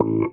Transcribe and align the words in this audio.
Hello 0.00 0.28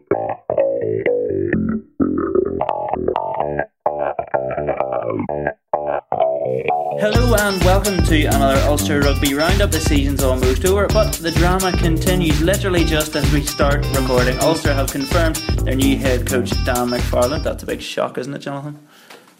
and 7.39 7.63
welcome 7.63 8.03
to 8.03 8.25
another 8.25 8.61
Ulster 8.67 8.99
Rugby 8.99 9.33
Roundup. 9.33 9.71
The 9.71 9.79
season's 9.79 10.21
almost 10.21 10.65
over, 10.65 10.85
but 10.87 11.13
the 11.13 11.31
drama 11.31 11.71
continues 11.71 12.39
literally 12.41 12.85
just 12.85 13.15
as 13.15 13.31
we 13.33 13.41
start 13.41 13.83
recording. 13.95 14.37
Ulster 14.39 14.71
have 14.71 14.91
confirmed 14.91 15.37
their 15.37 15.75
new 15.75 15.97
head 15.97 16.27
coach 16.27 16.51
Dan 16.63 16.89
McFarland. 16.89 17.41
That's 17.41 17.63
a 17.63 17.65
big 17.65 17.81
shock, 17.81 18.19
isn't 18.19 18.35
it, 18.35 18.39
Jonathan? 18.39 18.77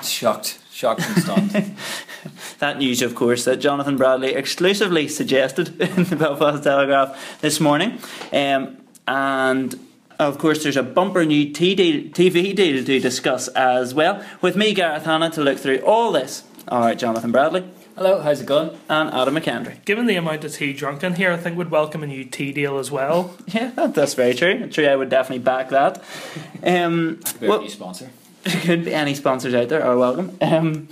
Shocked, 0.02 0.60
shocked 0.72 1.02
and 1.06 1.18
stunned. 1.22 1.52
that 2.60 2.80
news, 2.80 3.04
of 3.04 3.14
course, 3.14 3.46
that 3.46 3.58
Jonathan 3.58 3.96
Bradley 3.96 4.34
exclusively 4.34 5.08
suggested 5.08 5.80
in 5.98 6.06
the 6.06 6.16
Belfast 6.16 6.64
Telegraph 6.64 7.42
this 7.42 7.60
morning. 7.60 8.00
Um, 8.34 8.78
and 9.08 9.80
of 10.20 10.38
course, 10.38 10.64
there's 10.64 10.78
a 10.78 10.84
bumper 10.84 11.26
new 11.26 11.52
TV 11.52 12.56
deal 12.56 12.86
to 12.86 13.00
discuss 13.00 13.48
as 13.50 13.94
well. 13.94 14.24
With 14.42 14.56
me, 14.56 14.74
Gareth 14.74 15.06
Hanna, 15.06 15.30
to 15.32 15.42
look 15.42 15.58
through 15.58 15.80
all 15.80 16.12
this. 16.12 16.44
All 16.68 16.82
right, 16.82 16.98
Jonathan 16.98 17.32
Bradley. 17.32 17.68
Hello, 17.96 18.22
how's 18.22 18.42
it 18.42 18.46
going? 18.46 18.78
And 18.90 19.10
Adam 19.14 19.36
McKendry. 19.36 19.84
Given 19.86 20.06
the 20.06 20.18
amount 20.18 20.44
of 20.44 20.54
tea 20.54 20.74
drunk 20.74 21.04
in 21.04 21.16
here, 21.16 21.32
I 21.32 21.38
think 21.38 21.58
we'd 21.58 21.72
welcome 21.72 22.04
a 22.04 22.08
new 22.08 22.26
tea 22.26 22.52
deal 22.52 22.78
as 22.78 22.92
well. 22.92 23.36
Yeah, 23.48 23.72
that's 23.88 24.16
very 24.16 24.34
true. 24.34 24.70
True, 24.70 24.86
I 24.86 24.98
would 24.98 25.08
definitely 25.08 25.44
back 25.44 25.70
that. 25.70 26.04
Um, 26.62 27.22
well, 27.40 27.62
new 27.62 27.70
sponsor. 27.70 28.10
Could 28.44 28.84
be 28.84 28.94
any 28.94 29.16
sponsors 29.16 29.54
out 29.54 29.70
there 29.70 29.84
are 29.84 29.98
welcome. 29.98 30.38
Um, 30.42 30.90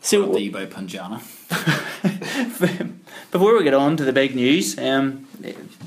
so, 0.00 0.24
Brought 0.24 0.34
to 0.34 0.42
you 0.42 0.50
by 0.50 0.66
Punjana. 0.66 1.18
Before 3.30 3.56
we 3.56 3.62
get 3.62 3.74
on 3.74 3.96
to 3.96 4.04
the 4.04 4.12
big 4.12 4.34
news, 4.34 4.76
um, 4.76 5.28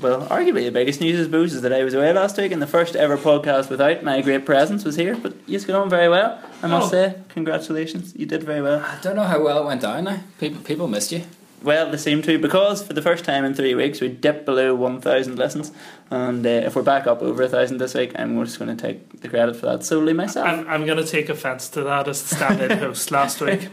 well, 0.04 0.26
arguably 0.26 0.64
the 0.64 0.70
biggest 0.70 1.00
news, 1.00 1.18
is 1.18 1.28
Booze 1.28 1.54
is 1.54 1.62
that 1.62 1.72
I 1.72 1.82
was 1.82 1.94
away 1.94 2.12
last 2.12 2.36
week 2.36 2.52
and 2.52 2.60
the 2.60 2.66
first 2.66 2.94
ever 2.94 3.16
podcast 3.16 3.70
without 3.70 4.04
my 4.04 4.20
great 4.20 4.44
presence 4.44 4.84
was 4.84 4.96
here. 4.96 5.16
But 5.16 5.34
you 5.46 5.58
got 5.60 5.80
on 5.80 5.88
very 5.88 6.08
well, 6.08 6.40
I 6.62 6.66
must 6.66 6.88
oh. 6.88 6.90
say. 6.90 7.14
Congratulations, 7.30 8.14
you 8.14 8.26
did 8.26 8.42
very 8.42 8.60
well. 8.60 8.80
I 8.80 8.98
don't 9.00 9.16
know 9.16 9.24
how 9.24 9.42
well 9.42 9.62
it 9.62 9.66
went 9.66 9.80
down 9.80 10.04
now. 10.04 10.20
People, 10.38 10.62
people 10.62 10.88
missed 10.88 11.10
you. 11.10 11.24
Well, 11.62 11.90
they 11.90 11.96
seem 11.96 12.20
to 12.22 12.38
because 12.38 12.82
for 12.82 12.92
the 12.92 13.00
first 13.00 13.24
time 13.24 13.46
in 13.46 13.54
three 13.54 13.74
weeks 13.74 14.02
we 14.02 14.08
dipped 14.08 14.44
below 14.44 14.74
1,000 14.74 15.36
listens, 15.36 15.72
and 16.10 16.46
uh, 16.46 16.50
if 16.50 16.76
we're 16.76 16.82
back 16.82 17.06
up 17.06 17.22
over 17.22 17.42
a 17.42 17.48
thousand 17.48 17.78
this 17.78 17.94
week, 17.94 18.12
I'm 18.14 18.44
just 18.44 18.58
going 18.58 18.76
to 18.76 18.80
take 18.80 19.22
the 19.22 19.30
credit 19.30 19.56
for 19.56 19.64
that 19.66 19.84
solely 19.84 20.12
myself. 20.12 20.46
I'm, 20.46 20.68
I'm 20.68 20.84
going 20.84 21.02
to 21.02 21.10
take 21.10 21.30
offence 21.30 21.70
to 21.70 21.82
that 21.82 22.06
as 22.06 22.28
the 22.28 22.34
stand-in 22.34 22.78
host 22.78 23.10
last 23.10 23.40
week. 23.40 23.68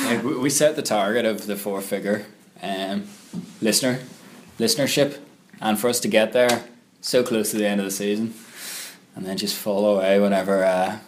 Yeah, 0.00 0.22
we 0.22 0.48
set 0.48 0.76
the 0.76 0.82
target 0.82 1.26
of 1.26 1.46
the 1.46 1.56
four-figure 1.56 2.24
um, 2.62 3.06
listener 3.60 4.00
listenership, 4.58 5.18
and 5.60 5.78
for 5.78 5.88
us 5.88 6.00
to 6.00 6.08
get 6.08 6.32
there 6.32 6.64
so 7.00 7.22
close 7.22 7.50
to 7.50 7.56
the 7.56 7.66
end 7.66 7.80
of 7.80 7.84
the 7.84 7.90
season, 7.90 8.34
and 9.14 9.26
then 9.26 9.36
just 9.36 9.56
fall 9.56 9.96
away 9.96 10.18
whenever 10.18 10.64
uh, 10.64 10.98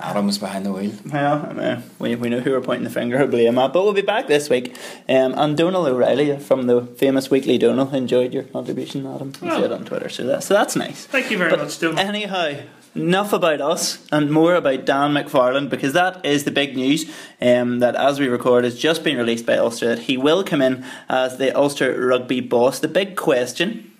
Adam 0.00 0.26
was 0.26 0.38
behind 0.38 0.64
the 0.64 0.72
wheel. 0.72 0.92
Well, 1.12 1.46
I 1.48 1.52
mean, 1.52 1.82
we, 1.98 2.14
we 2.14 2.28
know 2.30 2.40
who 2.40 2.52
we're 2.52 2.60
pointing 2.60 2.84
the 2.84 2.90
finger 2.90 3.18
at 3.18 3.30
blame 3.30 3.58
at, 3.58 3.72
but 3.72 3.84
we'll 3.84 3.92
be 3.92 4.00
back 4.02 4.26
this 4.26 4.48
week. 4.48 4.74
Um, 5.08 5.34
and 5.36 5.56
Donal 5.56 5.86
O'Reilly 5.86 6.38
from 6.38 6.66
the 6.66 6.82
famous 6.82 7.30
Weekly 7.30 7.58
Donal 7.58 7.94
enjoyed 7.94 8.32
your 8.32 8.44
contribution, 8.44 9.06
Adam. 9.06 9.32
You 9.42 9.50
oh. 9.50 9.60
said 9.60 9.72
on 9.72 9.84
Twitter, 9.84 10.08
so, 10.08 10.24
that, 10.24 10.44
so 10.44 10.54
that's 10.54 10.76
nice. 10.76 11.04
Thank 11.06 11.30
you 11.30 11.38
very 11.38 11.50
but 11.50 11.60
much, 11.60 11.78
Donal. 11.78 11.98
Anyhow, 11.98 12.54
enough 12.94 13.32
about 13.32 13.60
us 13.60 14.06
and 14.10 14.30
more 14.30 14.54
about 14.54 14.84
Dan 14.86 15.12
McFarland 15.12 15.68
because 15.70 15.92
that 15.92 16.24
is 16.24 16.44
the 16.44 16.50
big 16.50 16.74
news 16.74 17.10
um, 17.40 17.78
that 17.80 17.94
as 17.94 18.18
we 18.18 18.28
record 18.28 18.64
has 18.64 18.78
just 18.78 19.04
been 19.04 19.16
released 19.16 19.46
by 19.46 19.56
Ulster 19.56 19.88
that 19.88 20.00
he 20.00 20.16
will 20.16 20.42
come 20.42 20.62
in 20.62 20.84
as 21.08 21.38
the 21.38 21.56
Ulster 21.56 22.06
rugby 22.06 22.40
boss. 22.40 22.80
The 22.80 22.88
big 22.88 23.16
question 23.16 23.91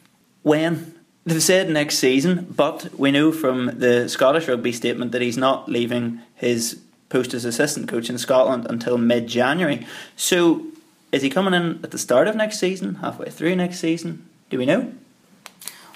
when? 0.42 0.94
They've 1.24 1.42
said 1.42 1.70
next 1.70 1.98
season, 1.98 2.48
but 2.56 2.98
we 2.98 3.12
know 3.12 3.30
from 3.30 3.78
the 3.78 4.08
Scottish 4.08 4.48
rugby 4.48 4.72
statement 4.72 5.12
that 5.12 5.22
he's 5.22 5.38
not 5.38 5.68
leaving 5.68 6.20
his 6.34 6.80
post 7.10 7.32
as 7.32 7.44
assistant 7.44 7.88
coach 7.88 8.10
in 8.10 8.18
Scotland 8.18 8.66
until 8.68 8.98
mid 8.98 9.28
January. 9.28 9.86
So 10.16 10.66
is 11.12 11.22
he 11.22 11.30
coming 11.30 11.54
in 11.54 11.78
at 11.84 11.90
the 11.90 11.98
start 11.98 12.26
of 12.26 12.34
next 12.34 12.58
season, 12.58 12.96
halfway 12.96 13.30
through 13.30 13.54
next 13.54 13.78
season? 13.78 14.28
Do 14.50 14.58
we 14.58 14.66
know? 14.66 14.92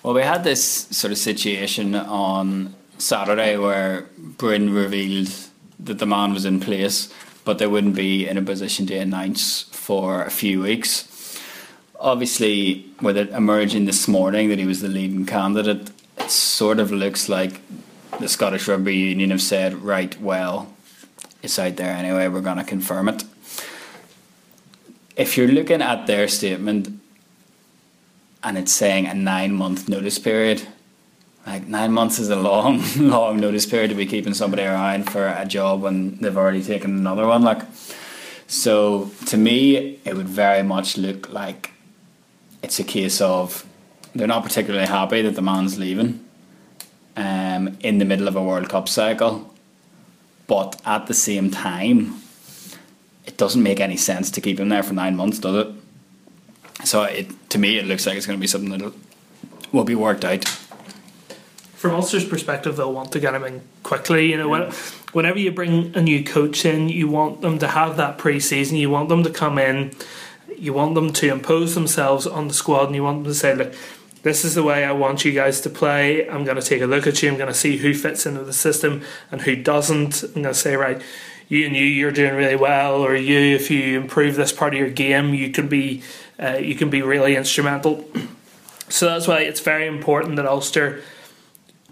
Well, 0.03 0.15
we 0.15 0.22
had 0.22 0.44
this 0.44 0.62
sort 0.62 1.10
of 1.10 1.19
situation 1.19 1.94
on 1.97 2.75
Saturday 2.98 3.56
where 3.56 4.06
Bryn 4.16 4.72
revealed 4.72 5.32
that 5.81 5.98
the 5.98 6.06
man 6.06 6.32
was 6.32 6.44
in 6.44 6.60
place, 6.60 7.12
but 7.44 7.59
they 7.59 7.66
wouldn't 7.66 7.97
be 7.97 8.28
in 8.28 8.38
a 8.38 8.42
position 8.42 8.87
to 8.87 8.97
announce 8.97 9.62
for 9.62 10.22
a 10.22 10.31
few 10.31 10.62
weeks. 10.62 11.03
Obviously, 11.99 12.87
with 13.01 13.17
it 13.17 13.31
emerging 13.31 13.87
this 13.87 14.07
morning 14.07 14.49
that 14.49 14.59
he 14.59 14.67
was 14.67 14.81
the 14.81 14.89
leading 14.89 15.27
candidate, 15.27 15.91
it 16.19 16.31
sort 16.31 16.79
of 16.79 16.91
looks 16.91 17.29
like 17.29 17.61
the 18.19 18.29
Scottish 18.29 18.69
Rugby 18.69 18.97
Union 18.97 19.31
have 19.31 19.43
said, 19.43 19.75
right, 19.75 20.19
well, 20.21 20.73
it's 21.43 21.59
out 21.59 21.77
there 21.77 21.93
anyway, 21.93 22.29
we're 22.29 22.41
going 22.41 22.57
to 22.59 22.65
confirm 22.65 23.09
it. 23.09 23.25
If 25.17 25.37
you're 25.37 25.49
looking 25.49 25.81
at 25.81 26.07
their 26.07 26.29
statement 26.29 26.89
and 28.43 28.59
it's 28.59 28.73
saying 28.73 29.07
a 29.07 29.15
nine 29.15 29.53
month 29.53 29.89
notice 29.89 30.19
period, 30.19 30.67
like 31.47 31.67
nine 31.67 31.93
months 31.93 32.19
is 32.19 32.28
a 32.28 32.37
long, 32.37 32.83
long 32.97 33.39
notice 33.41 33.67
period 33.67 33.89
to 33.91 33.95
be 33.95 34.07
keeping 34.07 34.34
somebody 34.34 34.65
around 34.65 35.11
for 35.11 35.28
a 35.28 35.47
job 35.47 35.83
when 35.83 36.19
they've 36.19 36.37
already 36.37 36.63
taken 36.63 36.91
another 36.91 37.27
one. 37.27 37.43
Like, 37.43 37.63
so 38.47 39.11
to 39.27 39.37
me, 39.37 40.01
it 40.05 40.17
would 40.17 40.28
very 40.28 40.63
much 40.63 40.97
look 40.97 41.31
like 41.31 41.71
it's 42.66 42.81
a 42.81 42.84
case 42.84 43.21
of 43.21 43.65
they're 44.12 44.27
not 44.27 44.43
particularly 44.43 44.88
happy 44.88 45.22
that 45.22 45.37
the 45.37 45.43
man's 45.43 45.78
leaving 45.78 46.25
um, 47.16 47.77
in 47.81 47.99
the 47.99 48.04
middle 48.04 48.27
of 48.27 48.34
a 48.34 48.43
World 48.43 48.69
Cup 48.69 48.88
cycle, 48.88 49.54
but 50.49 50.81
at 50.84 51.06
the 51.06 51.15
same 51.15 51.53
time, 51.53 52.21
it 53.25 53.37
doesn't 53.37 53.62
make 53.62 53.78
any 53.78 53.97
sense 53.97 54.32
to 54.32 54.41
keep 54.41 54.59
him 54.59 54.69
there 54.69 54.82
for 54.82 54.94
nine 54.94 55.15
months, 55.15 55.38
does 55.38 55.66
it? 55.66 55.75
So 56.84 57.04
it 57.04 57.28
to 57.50 57.59
me, 57.59 57.78
it 57.78 57.87
looks 57.87 58.04
like 58.04 58.16
it's 58.16 58.27
going 58.27 58.38
to 58.38 58.41
be 58.41 58.49
something 58.49 58.77
that 58.77 58.93
will 59.72 59.84
be 59.84 59.94
worked 59.94 60.25
out 60.25 60.44
from 61.77 61.94
Ulster's 61.94 62.25
perspective, 62.25 62.77
they'll 62.77 62.93
want 62.93 63.12
to 63.12 63.21
get 63.21 63.34
him 63.34 63.44
in 63.44 63.62
quickly. 63.83 64.31
You 64.31 64.38
know, 64.38 64.48
when, 64.48 64.72
whenever 65.12 65.38
you 65.38 65.53
bring 65.53 65.94
a 65.94 66.03
new 66.03 66.25
coach 66.25 66.65
in, 66.65 66.88
you 66.88 67.06
want 67.06 67.43
them 67.43 67.59
to 67.60 67.69
have 67.69 67.98
that 67.98 68.19
pre-season. 68.19 68.77
You 68.77 68.91
want 68.91 69.09
them 69.09 69.22
to 69.22 69.31
come 69.31 69.59
in. 69.59 69.94
You 70.59 70.72
want 70.72 70.94
them 70.94 71.12
to 71.15 71.33
impose 71.33 71.75
themselves 71.75 72.27
on 72.27 72.49
the 72.49 72.55
squad, 72.55 72.87
and 72.87 72.94
you 72.94 73.03
want 73.03 73.25
them 73.25 73.33
to 73.33 73.39
say, 73.39 73.55
"Look, 73.55 73.75
this 74.22 74.44
is 74.44 74.55
the 74.55 74.62
way 74.62 74.84
I 74.84 74.93
want 74.93 75.25
you 75.25 75.33
guys 75.33 75.61
to 75.62 75.71
play. 75.71 76.28
I'm 76.28 76.44
going 76.44 76.56
to 76.56 76.62
take 76.62 76.83
a 76.83 76.87
look 76.87 77.06
at 77.06 77.22
you. 77.22 77.31
I'm 77.31 77.37
going 77.37 77.47
to 77.49 77.55
see 77.55 77.77
who 77.77 77.94
fits 77.94 78.27
into 78.27 78.43
the 78.43 78.53
system 78.53 79.03
and 79.31 79.43
who 79.43 79.55
doesn't. 79.55 80.22
I'm 80.22 80.43
going 80.43 80.45
to 80.47 80.55
say, 80.55 80.77
right, 80.77 81.00
you 81.49 81.65
and 81.66 81.77
you, 81.77 81.84
you're 81.84 82.11
doing 82.11 82.34
really 82.34 82.56
well, 82.56 83.00
or 83.03 83.15
you, 83.15 83.39
if 83.39 83.71
you 83.71 83.99
improve 83.99 84.34
this 84.34 84.53
part 84.53 84.75
of 84.75 84.81
your 84.81 84.91
game, 84.91 85.33
you 85.33 85.50
can 85.50 85.69
be, 85.69 86.03
uh, 86.43 86.59
you 86.61 86.75
can 86.75 86.91
be 86.91 87.03
really 87.03 87.37
instrumental." 87.37 88.05
So 88.89 89.06
that's 89.06 89.27
why 89.27 89.41
it's 89.41 89.61
very 89.61 89.87
important 89.87 90.37
that 90.37 90.47
Ulster 90.47 91.03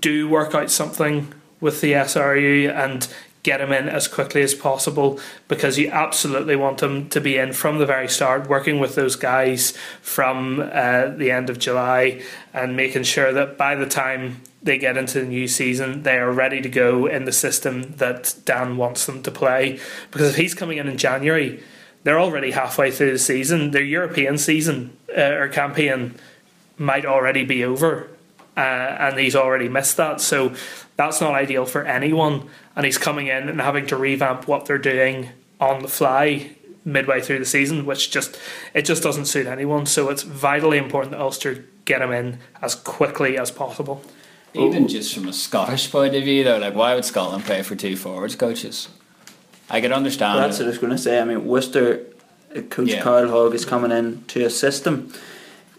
do 0.01 0.29
work 0.29 0.55
out 0.55 0.71
something 0.71 1.33
with 1.61 1.81
the 1.81 1.93
SRU 1.93 2.69
and 2.71 3.09
get 3.44 3.60
him 3.60 3.71
in 3.71 3.88
as 3.88 4.09
quickly 4.09 4.43
as 4.43 4.55
possible 4.55 5.21
because 5.47 5.78
you 5.78 5.88
absolutely 5.91 6.56
want 6.56 6.82
him 6.82 7.09
to 7.10 7.21
be 7.21 7.37
in 7.37 7.53
from 7.53 7.78
the 7.78 7.87
very 7.87 8.09
start, 8.09 8.49
working 8.49 8.81
with 8.81 8.97
those 8.97 9.15
guys 9.15 9.77
from 10.00 10.59
uh, 10.60 11.09
the 11.09 11.31
end 11.31 11.49
of 11.49 11.59
July 11.59 12.21
and 12.53 12.75
making 12.75 13.05
sure 13.05 13.32
that 13.32 13.56
by 13.56 13.75
the 13.75 13.87
time 13.87 14.41
they 14.62 14.78
get 14.78 14.97
into 14.97 15.21
the 15.21 15.27
new 15.27 15.47
season, 15.47 16.03
they 16.03 16.16
are 16.16 16.32
ready 16.32 16.62
to 16.62 16.71
go 16.71 17.06
in 17.06 17.27
the 17.27 17.32
system 17.32 17.94
that 17.99 18.34
Dan 18.47 18.78
wants 18.78 19.05
them 19.05 19.22
to 19.22 19.31
play. 19.31 19.78
Because 20.11 20.31
if 20.31 20.37
he's 20.37 20.55
coming 20.55 20.78
in 20.78 20.88
in 20.88 20.97
January, 20.97 21.62
they're 22.03 22.19
already 22.19 22.53
halfway 22.53 22.91
through 22.91 23.12
the 23.12 23.19
season. 23.19 23.72
Their 23.72 23.82
European 23.82 24.38
season 24.38 24.97
uh, 25.16 25.21
or 25.21 25.49
campaign 25.49 26.15
might 26.78 27.05
already 27.05 27.44
be 27.44 27.62
over 27.62 28.09
uh, 28.57 28.61
and 28.61 29.19
he's 29.19 29.37
already 29.37 29.69
missed 29.69 29.97
that. 29.97 30.21
So 30.21 30.55
that's 30.97 31.21
not 31.21 31.35
ideal 31.35 31.67
for 31.67 31.85
anyone. 31.85 32.49
And 32.77 32.85
he's 32.85 32.99
coming 32.99 33.27
in 33.27 33.49
and 33.49 33.61
having 33.61 33.87
to 33.89 33.97
revamp 33.97 34.47
what 34.47 34.67
they're 34.67 34.79
doing 34.79 35.31
on 35.61 35.83
the 35.83 35.89
fly 35.89 36.56
midway 36.85 37.21
through 37.21 37.39
the 37.39 37.45
season, 37.45 37.87
which 37.87 38.11
just 38.11 38.39
it 38.75 38.83
just 38.83 39.03
doesn't 39.03 39.27
suit 39.27 39.47
anyone. 39.47 39.87
So 39.87 40.11
it's 40.11 40.23
vitally 40.23 40.79
important 40.79 41.12
that 41.12 41.21
Ulster 41.21 41.65
get 41.85 42.03
him 42.03 42.12
in 42.12 42.39
as 42.62 42.75
quickly 42.75 43.39
as 43.39 43.51
possible. 43.51 44.03
Even 44.55 44.87
just 44.87 45.12
from 45.12 45.27
a 45.27 45.33
Scottish 45.33 45.91
point 45.91 46.15
of 46.15 46.23
view, 46.23 46.45
though, 46.45 46.59
like 46.59 46.75
why 46.75 46.95
would 46.95 47.05
Scotland 47.05 47.45
pay 47.45 47.62
for 47.62 47.75
two 47.75 47.97
forwards 47.97 48.37
coaches? 48.37 48.89
I 49.69 49.81
can 49.81 49.93
understand. 49.93 50.39
Well, 50.39 50.47
that's 50.47 50.59
what 50.59 50.67
I 50.67 50.69
was 50.69 50.79
going 50.79 50.93
to 50.93 50.99
say. 50.99 51.21
I 51.21 51.25
mean, 51.25 51.45
Worcester 51.45 52.07
uh, 52.55 52.61
coach 52.62 52.91
yeah. 52.91 53.03
Carl 53.03 53.29
Hogg 53.29 53.55
is 53.55 53.65
coming 53.65 53.91
in 53.91 54.25
to 54.27 54.45
assist 54.45 54.85
them. 54.85 55.12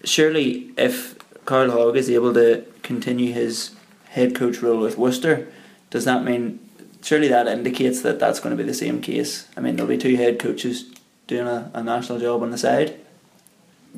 Surely, 0.03 0.71
if 0.77 1.14
Carl 1.45 1.71
Hogg 1.71 1.95
is 1.95 2.09
able 2.09 2.33
to 2.33 2.65
continue 2.83 3.31
his 3.31 3.75
head 4.09 4.35
coach 4.35 4.61
role 4.61 4.79
with 4.79 4.97
Worcester, 4.97 5.47
does 5.89 6.05
that 6.05 6.23
mean 6.23 6.59
surely 7.01 7.27
that 7.27 7.47
indicates 7.47 8.01
that 8.01 8.19
that's 8.19 8.39
going 8.39 8.55
to 8.55 8.61
be 8.61 8.67
the 8.67 8.73
same 8.73 9.01
case? 9.01 9.47
I 9.55 9.61
mean, 9.61 9.75
there'll 9.75 9.89
be 9.89 9.97
two 9.97 10.15
head 10.15 10.39
coaches 10.39 10.85
doing 11.27 11.47
a, 11.47 11.71
a 11.73 11.83
national 11.83 12.19
job 12.19 12.41
on 12.41 12.51
the 12.51 12.57
side. 12.57 12.99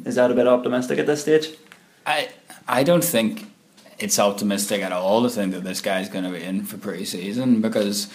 Is 0.05 0.15
that 0.15 0.29
a 0.29 0.33
bit 0.33 0.47
optimistic 0.47 0.99
at 0.99 1.07
this 1.07 1.21
stage? 1.21 1.49
I 2.05 2.29
I 2.67 2.83
don't 2.83 3.03
think 3.03 3.49
it's 3.97 4.19
optimistic 4.19 4.81
at 4.81 4.91
all 4.91 5.23
to 5.23 5.29
think 5.29 5.53
that 5.53 5.63
this 5.63 5.81
guy's 5.81 6.09
going 6.09 6.25
to 6.25 6.29
be 6.29 6.44
in 6.44 6.63
for 6.63 6.77
pre-season 6.77 7.61
because 7.61 8.11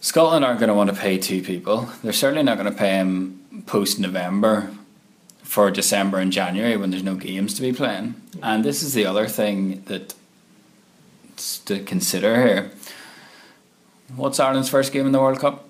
Scotland 0.00 0.44
aren't 0.44 0.60
going 0.60 0.68
to 0.68 0.74
want 0.74 0.90
to 0.90 0.96
pay 0.96 1.18
two 1.18 1.42
people. 1.42 1.90
They're 2.04 2.12
certainly 2.12 2.44
not 2.44 2.58
going 2.58 2.70
to 2.70 2.78
pay 2.78 2.90
him 2.90 3.64
post 3.66 3.98
November 3.98 4.70
for 5.46 5.70
December 5.70 6.18
and 6.18 6.32
January 6.32 6.76
when 6.76 6.90
there's 6.90 7.04
no 7.04 7.14
games 7.14 7.54
to 7.54 7.62
be 7.62 7.72
playing. 7.72 8.20
And 8.42 8.64
this 8.64 8.82
is 8.82 8.94
the 8.94 9.06
other 9.06 9.28
thing 9.28 9.82
that 9.86 10.14
to 11.66 11.80
consider 11.84 12.46
here. 12.46 12.70
What's 14.14 14.40
Ireland's 14.40 14.68
first 14.68 14.92
game 14.92 15.06
in 15.06 15.12
the 15.12 15.20
World 15.20 15.38
Cup? 15.38 15.68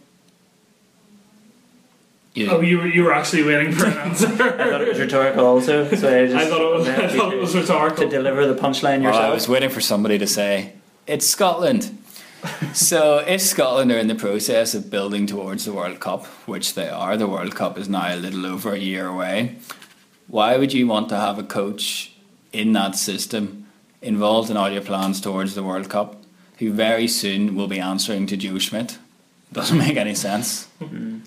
You, 2.34 2.50
oh, 2.50 2.60
you 2.60 2.78
were, 2.78 2.86
you 2.86 3.04
were 3.04 3.12
actually 3.12 3.44
waiting 3.44 3.72
for 3.72 3.86
an 3.86 3.96
answer. 3.98 4.26
I 4.26 4.70
thought 4.70 4.80
it 4.80 4.88
was 4.88 4.98
rhetorical 4.98 5.44
also, 5.46 5.88
so 5.94 6.22
I 6.22 6.26
just 6.26 6.36
I 6.46 6.48
thought 6.48 6.60
it 6.60 6.78
was, 6.78 6.88
I 6.88 7.08
thought 7.08 7.32
it 7.32 7.40
was 7.40 7.54
rhetorical. 7.54 8.04
To 8.04 8.10
deliver 8.10 8.46
the 8.46 8.54
punchline 8.54 9.02
yourself. 9.02 9.22
Well, 9.22 9.30
I 9.30 9.34
was 9.34 9.48
waiting 9.48 9.70
for 9.70 9.80
somebody 9.80 10.18
to 10.18 10.26
say, 10.26 10.72
it's 11.06 11.26
Scotland. 11.26 11.96
So 12.72 13.18
if 13.18 13.40
Scotland 13.40 13.90
are 13.92 13.98
in 13.98 14.08
the 14.08 14.14
process 14.14 14.74
of 14.74 14.90
building 14.90 15.26
towards 15.26 15.64
the 15.64 15.72
World 15.72 16.00
Cup, 16.00 16.26
which 16.46 16.74
they 16.74 16.88
are, 16.88 17.16
the 17.16 17.26
World 17.26 17.54
Cup 17.54 17.78
is 17.78 17.88
now 17.88 18.14
a 18.14 18.16
little 18.16 18.46
over 18.46 18.72
a 18.72 18.78
year 18.78 19.06
away, 19.06 19.56
why 20.28 20.56
would 20.56 20.72
you 20.72 20.86
want 20.86 21.08
to 21.08 21.16
have 21.16 21.38
a 21.38 21.42
coach 21.42 22.12
in 22.52 22.72
that 22.72 22.96
system 22.96 23.66
involved 24.02 24.50
in 24.50 24.56
all 24.56 24.70
your 24.70 24.82
plans 24.82 25.20
towards 25.20 25.54
the 25.54 25.62
World 25.62 25.88
Cup 25.88 26.22
who 26.58 26.72
very 26.72 27.08
soon 27.08 27.54
will 27.54 27.68
be 27.68 27.80
answering 27.80 28.26
to 28.26 28.36
Joe 28.36 28.58
Schmidt? 28.58 28.98
Doesn't 29.52 29.78
make 29.78 29.96
any 29.96 30.14
sense. 30.14 30.68
Mm-hmm. 30.80 31.20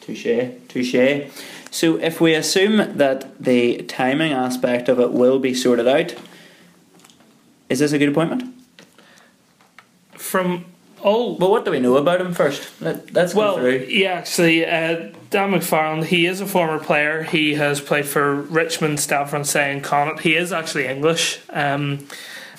Touche, 0.00 0.52
touche. 0.68 1.30
So, 1.70 1.96
if 1.96 2.20
we 2.20 2.34
assume 2.34 2.96
that 2.96 3.42
the 3.42 3.82
timing 3.82 4.32
aspect 4.32 4.88
of 4.88 5.00
it 5.00 5.12
will 5.12 5.38
be 5.38 5.52
sorted 5.52 5.88
out, 5.88 6.14
is 7.68 7.80
this 7.80 7.92
a 7.92 7.98
good 7.98 8.10
appointment? 8.10 8.55
From 10.26 10.64
all. 11.02 11.36
Well, 11.36 11.50
what 11.50 11.64
do 11.64 11.70
we 11.70 11.78
know 11.78 11.96
about 11.96 12.20
him 12.20 12.34
first? 12.34 12.68
Let, 12.80 13.16
us 13.16 13.34
well, 13.34 13.56
go 13.56 13.62
through. 13.62 13.86
yeah, 13.88 14.12
actually, 14.12 14.66
uh, 14.66 15.12
Dan 15.30 15.52
McFarland, 15.52 16.04
he 16.04 16.26
is 16.26 16.40
a 16.40 16.46
former 16.46 16.78
player. 16.82 17.22
He 17.22 17.54
has 17.54 17.80
played 17.80 18.06
for 18.06 18.34
Richmond, 18.34 19.00
Francais, 19.00 19.72
and 19.72 19.82
Connacht. 19.82 20.20
He 20.20 20.34
is 20.34 20.52
actually 20.52 20.86
English. 20.86 21.40
Um, 21.50 22.06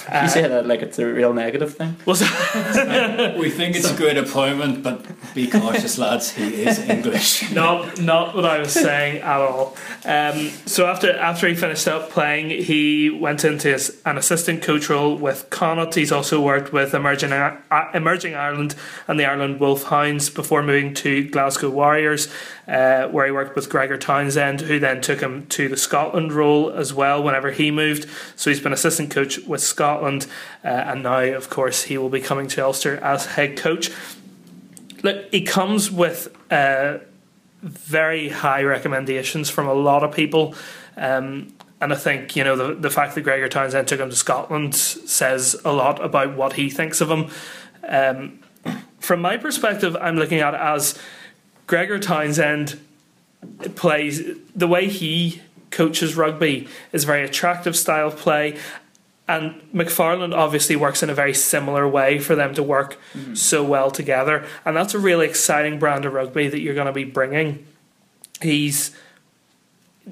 uh, 0.10 0.22
you 0.24 0.30
say 0.30 0.48
that 0.48 0.66
like 0.66 0.82
it's 0.82 1.00
a 1.00 1.06
real 1.06 1.34
negative 1.34 1.76
thing. 1.76 1.96
Was 2.06 2.22
we 2.22 3.50
think 3.50 3.76
it's 3.76 3.92
a 3.92 3.96
good 3.96 4.18
appointment, 4.18 4.84
but 4.84 5.06
be 5.34 5.48
cautious, 5.48 5.98
lads. 5.98 6.32
He 6.32 6.64
is 6.64 6.80
English. 6.80 7.52
not, 7.54 8.00
not 8.02 8.36
what 8.36 8.46
I 8.46 8.60
was 8.60 8.72
saying 8.72 9.22
at 9.22 9.40
all. 9.40 9.76
Um, 10.06 10.50
so 10.66 10.88
after 10.88 11.16
after 11.18 11.48
he 11.48 11.56
finished 11.56 11.88
up 11.88 12.10
playing, 12.10 12.50
he 12.50 13.10
went 13.10 13.44
into 13.44 13.70
his, 13.70 14.02
an 14.06 14.18
assistant 14.18 14.62
coach 14.62 14.90
role 14.90 15.16
with 15.16 15.50
Connacht. 15.50 15.96
He's 15.96 16.12
also 16.12 16.42
worked 16.42 16.72
with 16.74 16.94
Emerging 16.94 17.32
uh, 17.32 17.58
Emerging 17.94 18.36
Ireland 18.36 18.76
and 19.08 19.20
the 19.20 19.26
Ireland 19.26 19.60
Wolfhounds 19.60 20.30
before 20.30 20.64
moving 20.64 20.94
to 20.96 21.28
Glasgow 21.30 21.70
Warriors 21.70 22.28
uh, 22.68 23.08
where 23.08 23.26
he 23.26 23.32
worked 23.32 23.56
with 23.56 23.70
Gregor 23.70 23.98
Townsend, 23.98 24.62
who 24.62 24.80
then 24.80 25.02
took 25.02 25.22
him 25.22 25.48
to 25.48 25.70
the 25.70 25.78
Scotland 25.78 26.34
role 26.34 26.70
as 26.72 26.94
well 26.94 27.24
whenever 27.24 27.52
he 27.52 27.72
moved. 27.72 28.08
So 28.36 28.50
he's 28.50 28.60
been 28.60 28.74
assistant 28.74 29.12
coach 29.12 29.40
with 29.40 29.62
Scotland, 29.62 30.28
uh, 30.64 30.68
and 30.68 31.04
now, 31.04 31.20
of 31.20 31.50
course, 31.50 31.84
he 31.84 31.98
will 31.98 32.10
be 32.10 32.22
coming 32.22 32.48
to 32.50 32.64
Ulster 32.64 32.98
as 32.98 33.26
head 33.26 33.58
coach. 33.58 33.92
Look, 35.04 35.32
he 35.32 35.44
comes 35.44 35.92
with 35.92 36.36
uh, 36.52 36.98
very 37.62 38.30
high 38.30 38.64
recommendations 38.64 39.50
from 39.50 39.68
a 39.68 39.74
lot 39.74 40.04
of 40.04 40.14
people. 40.14 40.56
Um, 40.96 41.54
and 41.80 41.94
I 41.94 41.96
think 41.96 42.36
you 42.36 42.44
know 42.44 42.56
the 42.56 42.74
the 42.74 42.90
fact 42.90 43.16
that 43.16 43.22
Gregor 43.22 43.48
Townsend 43.48 43.88
took 43.88 44.00
him 44.00 44.10
to 44.10 44.16
Scotland 44.16 44.76
says 44.76 45.56
a 45.64 45.72
lot 45.72 46.04
about 46.04 46.36
what 46.36 46.54
he 46.54 46.70
thinks 46.70 47.02
of 47.02 47.12
him. 47.12 47.30
Um, 47.88 48.40
from 49.00 49.22
my 49.22 49.38
perspective, 49.38 49.96
I'm 49.96 50.18
looking 50.18 50.40
at 50.40 50.54
it 50.54 50.60
as 50.60 50.98
Gregor 51.68 52.00
Townsend 52.00 52.80
plays 53.76 54.24
the 54.56 54.68
way 54.68 54.88
he 54.88 55.42
coaches 55.70 56.16
rugby 56.16 56.68
is 56.92 57.04
a 57.04 57.08
very 57.08 57.24
attractive 57.24 57.76
style 57.76 58.08
of 58.08 58.18
play. 58.18 58.58
And 59.28 59.62
McFarland 59.74 60.34
obviously 60.34 60.78
works 60.78 61.04
in 61.04 61.10
a 61.10 61.14
very 61.14 61.34
similar 61.34 61.86
way 61.88 62.18
for 62.18 62.34
them 62.34 62.54
to 62.56 62.64
work 62.64 62.98
mm-hmm. 63.14 63.36
so 63.36 63.64
well 63.64 63.92
together. 63.92 64.46
And 64.64 64.76
that's 64.76 64.94
a 64.94 65.00
really 65.00 65.28
exciting 65.28 65.80
brand 65.80 66.06
of 66.06 66.14
rugby 66.14 66.48
that 66.48 66.62
you're 66.62 66.74
going 66.74 66.88
to 66.88 66.94
be 66.94 67.04
bringing. 67.04 67.66
He's 68.42 68.96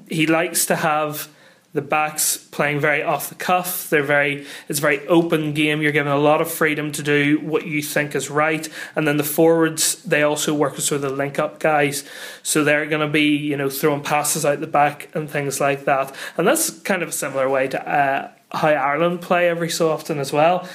he 0.08 0.26
likes 0.26 0.66
to 0.66 0.76
have 0.76 1.28
the 1.76 1.82
backs 1.82 2.36
playing 2.36 2.80
very 2.80 3.02
off 3.02 3.28
the 3.28 3.34
cuff. 3.36 3.88
They're 3.88 4.02
very 4.02 4.46
it's 4.68 4.80
a 4.80 4.82
very 4.82 5.06
open 5.06 5.52
game. 5.54 5.80
You're 5.80 5.92
given 5.92 6.10
a 6.10 6.18
lot 6.18 6.40
of 6.40 6.50
freedom 6.50 6.90
to 6.92 7.02
do 7.02 7.38
what 7.40 7.66
you 7.66 7.82
think 7.82 8.16
is 8.16 8.28
right. 8.28 8.68
And 8.96 9.06
then 9.06 9.18
the 9.18 9.24
forwards 9.24 10.02
they 10.02 10.22
also 10.22 10.52
work 10.52 10.76
as 10.76 10.84
sort 10.86 11.04
of 11.04 11.10
the 11.10 11.16
link 11.16 11.38
up 11.38 11.60
guys. 11.60 12.04
So 12.42 12.64
they're 12.64 12.86
going 12.86 13.06
to 13.06 13.12
be 13.12 13.36
you 13.36 13.56
know 13.56 13.70
throwing 13.70 14.02
passes 14.02 14.44
out 14.44 14.60
the 14.60 14.66
back 14.66 15.08
and 15.14 15.30
things 15.30 15.60
like 15.60 15.84
that. 15.84 16.14
And 16.36 16.46
that's 16.46 16.70
kind 16.70 17.02
of 17.02 17.10
a 17.10 17.12
similar 17.12 17.48
way 17.48 17.68
to 17.68 17.88
uh, 17.88 18.30
how 18.50 18.68
Ireland 18.68 19.20
play 19.20 19.48
every 19.48 19.70
so 19.70 19.90
often 19.90 20.18
as 20.18 20.32
well. 20.32 20.68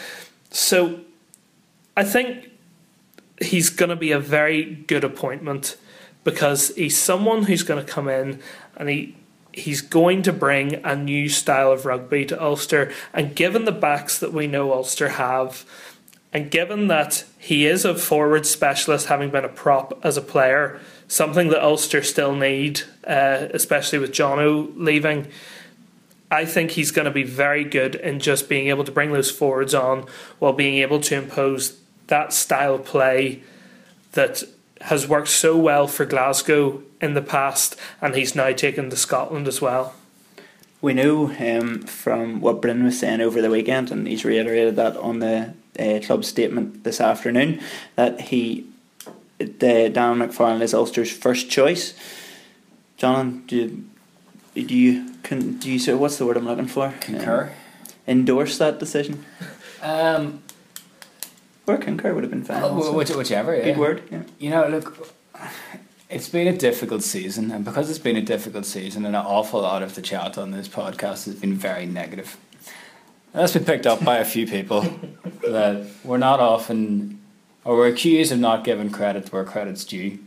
So 0.51 1.01
I 1.97 2.03
think 2.03 2.49
he's 3.41 3.69
going 3.69 3.89
to 3.89 3.95
be 3.95 4.11
a 4.11 4.19
very 4.19 4.63
good 4.63 5.03
appointment 5.03 5.77
because 6.23 6.73
he's 6.75 6.97
someone 6.97 7.43
who's 7.43 7.63
going 7.63 7.83
to 7.83 7.91
come 7.91 8.07
in 8.07 8.39
and 8.77 8.89
he 8.89 9.15
he's 9.53 9.81
going 9.81 10.21
to 10.23 10.33
bring 10.33 10.75
a 10.85 10.95
new 10.95 11.29
style 11.29 11.71
of 11.71 11.85
rugby 11.85 12.25
to 12.25 12.41
Ulster. 12.41 12.91
And 13.13 13.35
given 13.35 13.65
the 13.65 13.71
backs 13.71 14.19
that 14.19 14.33
we 14.33 14.47
know 14.47 14.73
Ulster 14.73 15.09
have, 15.09 15.65
and 16.33 16.49
given 16.49 16.87
that 16.87 17.25
he 17.37 17.65
is 17.65 17.83
a 17.83 17.95
forward 17.95 18.45
specialist, 18.45 19.07
having 19.07 19.29
been 19.29 19.43
a 19.43 19.49
prop 19.49 19.99
as 20.03 20.17
a 20.17 20.21
player, 20.21 20.79
something 21.07 21.49
that 21.49 21.63
Ulster 21.63 22.01
still 22.01 22.33
need, 22.33 22.81
uh, 23.05 23.47
especially 23.53 23.99
with 23.99 24.11
Jono 24.11 24.71
leaving. 24.75 25.27
I 26.29 26.45
think 26.45 26.71
he's 26.71 26.91
going 26.91 27.05
to 27.05 27.11
be 27.11 27.23
very 27.23 27.65
good 27.65 27.95
in 27.95 28.21
just 28.21 28.47
being 28.47 28.69
able 28.69 28.85
to 28.85 28.91
bring 28.91 29.11
those 29.11 29.29
forwards 29.29 29.73
on 29.73 30.05
while 30.39 30.53
being 30.53 30.75
able 30.75 31.01
to 31.01 31.15
impose 31.15 31.77
that 32.07 32.31
style 32.31 32.79
play 32.79 33.43
that 34.13 34.43
has 34.83 35.07
worked 35.07 35.29
so 35.29 35.57
well 35.57 35.87
for 35.87 36.05
Glasgow 36.05 36.81
in 37.01 37.13
the 37.13 37.21
past, 37.21 37.75
and 38.01 38.15
he's 38.15 38.35
now 38.35 38.51
taken 38.51 38.89
to 38.89 38.95
Scotland 38.95 39.47
as 39.47 39.61
well. 39.61 39.93
We 40.81 40.93
know 40.93 41.31
um, 41.39 41.83
from 41.83 42.41
what 42.41 42.61
Bryn 42.61 42.83
was 42.83 42.99
saying 42.99 43.21
over 43.21 43.41
the 43.41 43.49
weekend, 43.49 43.91
and 43.91 44.07
he's 44.07 44.25
reiterated 44.25 44.75
that 44.77 44.97
on 44.97 45.19
the 45.19 45.53
uh, 45.79 45.99
club 46.03 46.25
statement 46.25 46.83
this 46.83 46.99
afternoon, 46.99 47.61
that 47.95 48.19
he, 48.19 48.65
the 49.37 49.89
Dan 49.89 50.17
McFarland 50.17 50.61
is 50.61 50.73
Ulster's 50.73 51.11
first 51.11 51.49
choice. 51.49 51.93
John, 52.97 53.43
do 53.47 53.55
you, 54.55 54.65
do 54.65 54.75
you 54.75 55.13
can 55.23 55.57
do 55.57 55.71
you 55.71 55.79
so? 55.79 55.97
What's 55.97 56.17
the 56.17 56.25
word 56.25 56.37
I'm 56.37 56.45
looking 56.45 56.67
for? 56.67 56.93
Concur. 56.99 57.45
Um, 57.45 57.49
endorse 58.07 58.57
that 58.57 58.79
decision. 58.79 59.25
Um, 59.81 60.43
or 61.67 61.77
concur 61.77 62.13
would 62.13 62.23
have 62.23 62.31
been 62.31 62.43
fine. 62.43 62.61
Oh, 62.63 62.93
whichever, 62.93 63.55
yeah. 63.55 63.63
Good 63.65 63.77
word. 63.77 64.03
Yeah. 64.11 64.23
You 64.39 64.49
know, 64.49 64.67
look, 64.67 65.07
it's 66.09 66.29
been 66.29 66.47
a 66.47 66.57
difficult 66.57 67.03
season, 67.03 67.51
and 67.51 67.63
because 67.63 67.89
it's 67.89 67.99
been 67.99 68.17
a 68.17 68.21
difficult 68.21 68.65
season, 68.65 69.05
and 69.05 69.15
an 69.15 69.21
awful 69.25 69.61
lot 69.61 69.83
of 69.83 69.95
the 69.95 70.01
chat 70.01 70.37
on 70.37 70.51
this 70.51 70.67
podcast 70.67 71.25
has 71.25 71.35
been 71.35 71.53
very 71.53 71.85
negative. 71.85 72.37
That's 73.33 73.53
been 73.53 73.63
picked 73.63 73.87
up 73.87 74.03
by 74.03 74.17
a 74.17 74.25
few 74.25 74.45
people 74.45 74.81
that 75.41 75.87
we're 76.03 76.17
not 76.17 76.39
often, 76.39 77.21
or 77.63 77.77
we're 77.77 77.87
accused 77.87 78.31
of 78.31 78.39
not 78.39 78.63
giving 78.63 78.89
credit 78.89 79.31
where 79.31 79.45
credit's 79.45 79.85
due. 79.85 80.19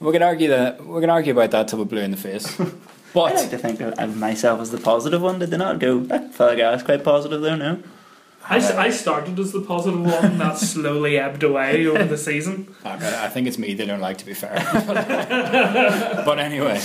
We 0.00 0.12
can 0.12 0.22
argue 0.22 0.48
that 0.48 0.84
we 0.84 1.00
can 1.00 1.10
argue 1.10 1.32
about 1.32 1.52
that 1.52 1.68
till 1.68 1.78
we're 1.78 1.84
blue 1.84 2.00
in 2.00 2.10
the 2.10 2.16
face. 2.16 2.60
But 3.14 3.20
I 3.20 3.34
like 3.42 3.50
to 3.50 3.58
think 3.58 3.80
of 3.80 4.16
myself 4.16 4.60
as 4.60 4.72
the 4.72 4.78
positive 4.78 5.22
one. 5.22 5.38
Did 5.38 5.52
they 5.52 5.56
not 5.56 5.78
go? 5.78 6.00
That 6.00 6.34
fella 6.34 6.56
guy 6.56 6.74
is 6.74 6.82
quite 6.82 7.04
positive, 7.04 7.40
though. 7.42 7.54
No. 7.54 7.80
I, 8.46 8.56
I 8.86 8.90
started 8.90 9.38
as 9.38 9.52
the 9.52 9.62
positive 9.62 10.00
one 10.00 10.38
that 10.38 10.58
slowly 10.58 11.18
ebbed 11.18 11.42
away 11.42 11.86
over 11.86 12.04
the 12.04 12.18
season. 12.18 12.74
I 12.84 13.28
think 13.28 13.46
it's 13.46 13.58
me 13.58 13.74
they 13.74 13.86
don't 13.86 14.00
like 14.00 14.18
to 14.18 14.26
be 14.26 14.34
fair. 14.34 14.54
but 16.26 16.38
anyway, 16.38 16.80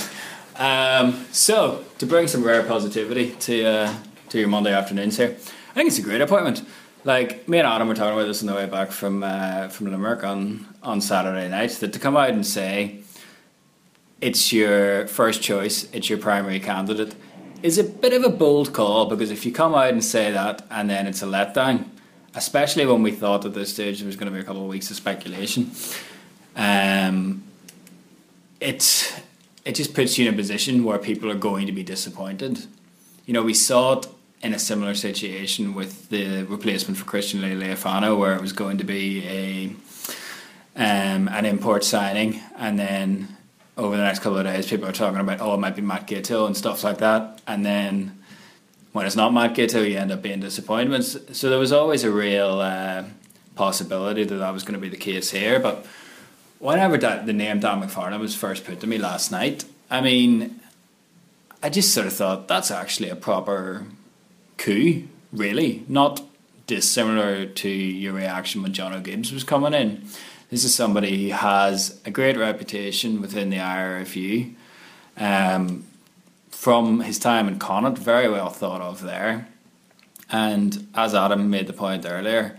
um, 0.56 1.26
so 1.32 1.84
to 1.98 2.06
bring 2.06 2.28
some 2.28 2.42
rare 2.42 2.62
positivity 2.62 3.32
to 3.40 3.64
uh, 3.64 3.94
to 4.30 4.38
your 4.38 4.48
Monday 4.48 4.72
afternoons 4.72 5.18
here, 5.18 5.36
I 5.70 5.74
think 5.74 5.88
it's 5.88 5.98
a 5.98 6.02
great 6.02 6.22
appointment. 6.22 6.62
Like 7.04 7.48
me 7.48 7.58
and 7.58 7.66
Adam 7.66 7.88
were 7.88 7.94
talking 7.94 8.14
about 8.14 8.26
this 8.26 8.42
on 8.42 8.46
the 8.46 8.54
way 8.54 8.66
back 8.66 8.90
from 8.90 9.22
uh, 9.22 9.68
from 9.68 9.90
Limerick 9.90 10.24
on 10.24 10.66
on 10.82 11.00
Saturday 11.00 11.48
night. 11.48 11.72
That 11.72 11.92
to 11.92 11.98
come 11.98 12.16
out 12.16 12.30
and 12.30 12.46
say 12.46 13.00
it's 14.20 14.52
your 14.52 15.06
first 15.08 15.42
choice, 15.42 15.90
it's 15.92 16.08
your 16.08 16.18
primary 16.18 16.60
candidate 16.60 17.14
is 17.62 17.78
a 17.78 17.84
bit 17.84 18.12
of 18.12 18.24
a 18.24 18.28
bold 18.28 18.72
call 18.72 19.06
because 19.06 19.30
if 19.30 19.44
you 19.44 19.52
come 19.52 19.74
out 19.74 19.90
and 19.90 20.04
say 20.04 20.30
that 20.30 20.66
and 20.70 20.88
then 20.88 21.06
it's 21.06 21.22
a 21.22 21.26
letdown, 21.26 21.84
especially 22.34 22.86
when 22.86 23.02
we 23.02 23.10
thought 23.10 23.44
at 23.44 23.54
this 23.54 23.72
stage 23.72 23.98
there 23.98 24.06
was 24.06 24.16
going 24.16 24.30
to 24.30 24.34
be 24.34 24.40
a 24.40 24.44
couple 24.44 24.62
of 24.62 24.68
weeks 24.68 24.90
of 24.90 24.96
speculation, 24.96 25.70
um, 26.56 27.42
it 28.60 29.22
it 29.64 29.74
just 29.74 29.94
puts 29.94 30.16
you 30.16 30.26
in 30.28 30.34
a 30.34 30.36
position 30.36 30.84
where 30.84 30.98
people 30.98 31.30
are 31.30 31.34
going 31.34 31.66
to 31.66 31.72
be 31.72 31.82
disappointed. 31.82 32.66
You 33.26 33.34
know, 33.34 33.42
we 33.42 33.54
saw 33.54 33.98
it 33.98 34.06
in 34.42 34.54
a 34.54 34.58
similar 34.58 34.94
situation 34.94 35.74
with 35.74 36.08
the 36.08 36.44
replacement 36.44 36.96
for 36.98 37.04
Christian 37.04 37.40
Leali'ifano, 37.40 38.18
where 38.18 38.34
it 38.34 38.40
was 38.40 38.52
going 38.52 38.78
to 38.78 38.84
be 38.84 39.26
a 39.26 39.66
um, 40.76 41.28
an 41.28 41.44
import 41.44 41.84
signing, 41.84 42.40
and 42.56 42.78
then 42.78 43.36
over 43.80 43.96
the 43.96 44.02
next 44.02 44.18
couple 44.20 44.38
of 44.38 44.44
days, 44.44 44.68
people 44.68 44.86
are 44.86 44.92
talking 44.92 45.18
about 45.18 45.40
oh, 45.40 45.54
it 45.54 45.58
might 45.58 45.74
be 45.74 45.82
Matt 45.82 46.06
Giteau 46.06 46.46
and 46.46 46.56
stuff 46.56 46.84
like 46.84 46.98
that, 46.98 47.40
and 47.46 47.64
then 47.64 48.18
when 48.92 49.06
it's 49.06 49.16
not 49.16 49.32
Matt 49.32 49.54
Giteau, 49.54 49.88
you 49.88 49.96
end 49.96 50.12
up 50.12 50.22
being 50.22 50.40
disappointments. 50.40 51.16
So 51.32 51.48
there 51.48 51.58
was 51.58 51.72
always 51.72 52.04
a 52.04 52.10
real 52.10 52.60
uh, 52.60 53.04
possibility 53.54 54.24
that 54.24 54.34
that 54.34 54.52
was 54.52 54.62
going 54.62 54.74
to 54.74 54.80
be 54.80 54.88
the 54.88 54.96
case 54.96 55.30
here, 55.30 55.58
but 55.58 55.86
whenever 56.58 56.98
that, 56.98 57.26
the 57.26 57.32
name 57.32 57.60
Dan 57.60 57.82
McFarland 57.82 58.20
was 58.20 58.34
first 58.34 58.64
put 58.64 58.80
to 58.80 58.86
me 58.86 58.98
last 58.98 59.32
night, 59.32 59.64
I 59.90 60.00
mean, 60.00 60.60
I 61.62 61.70
just 61.70 61.94
sort 61.94 62.06
of 62.06 62.12
thought 62.12 62.48
that's 62.48 62.70
actually 62.70 63.08
a 63.08 63.16
proper 63.16 63.86
coup, 64.58 65.04
really, 65.32 65.84
not 65.88 66.22
dissimilar 66.66 67.46
to 67.46 67.68
your 67.68 68.12
reaction 68.12 68.62
when 68.62 68.72
Jono 68.72 69.02
Gibbs 69.02 69.32
was 69.32 69.42
coming 69.42 69.74
in. 69.74 70.04
This 70.50 70.64
is 70.64 70.74
somebody 70.74 71.28
who 71.28 71.36
has 71.36 72.00
a 72.04 72.10
great 72.10 72.36
reputation 72.36 73.20
within 73.20 73.50
the 73.50 73.58
IRFU. 73.58 74.52
Um, 75.16 75.84
from 76.50 77.00
his 77.00 77.20
time 77.20 77.46
in 77.46 77.60
Connacht, 77.60 77.98
very 77.98 78.28
well 78.28 78.50
thought 78.50 78.80
of 78.80 79.02
there. 79.02 79.46
And 80.28 80.88
as 80.94 81.14
Adam 81.14 81.50
made 81.50 81.68
the 81.68 81.72
point 81.72 82.04
earlier, 82.04 82.58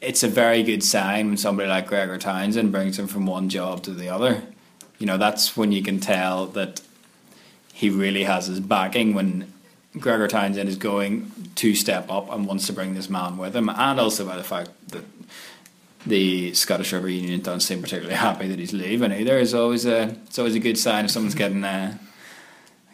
it's 0.00 0.24
a 0.24 0.28
very 0.28 0.64
good 0.64 0.82
sign 0.82 1.28
when 1.28 1.36
somebody 1.36 1.68
like 1.68 1.86
Gregor 1.86 2.18
Townsend 2.18 2.72
brings 2.72 2.98
him 2.98 3.06
from 3.06 3.26
one 3.26 3.48
job 3.48 3.84
to 3.84 3.92
the 3.92 4.08
other. 4.08 4.42
You 4.98 5.06
know, 5.06 5.18
that's 5.18 5.56
when 5.56 5.70
you 5.70 5.82
can 5.82 6.00
tell 6.00 6.46
that 6.48 6.80
he 7.72 7.90
really 7.90 8.24
has 8.24 8.46
his 8.46 8.58
backing 8.58 9.14
when 9.14 9.52
Gregor 9.98 10.26
Townsend 10.26 10.68
is 10.68 10.76
going 10.76 11.30
to 11.54 11.74
step 11.76 12.10
up 12.10 12.30
and 12.32 12.46
wants 12.46 12.66
to 12.66 12.72
bring 12.72 12.94
this 12.94 13.08
man 13.08 13.38
with 13.38 13.54
him, 13.54 13.68
and 13.68 14.00
also 14.00 14.26
by 14.26 14.36
the 14.36 14.44
fact 14.44 14.70
that 14.88 15.04
the 16.06 16.54
Scottish 16.54 16.92
Rugby 16.92 17.14
Union 17.14 17.40
don't 17.40 17.60
seem 17.60 17.82
particularly 17.82 18.16
happy 18.16 18.48
that 18.48 18.58
he's 18.58 18.72
leaving 18.72 19.12
either. 19.12 19.38
Is 19.38 19.54
always 19.54 19.84
a 19.84 20.16
it's 20.26 20.38
always 20.38 20.54
a 20.54 20.60
good 20.60 20.78
sign 20.78 21.04
if 21.04 21.10
someone's 21.10 21.34
getting 21.34 21.64
a 21.64 21.98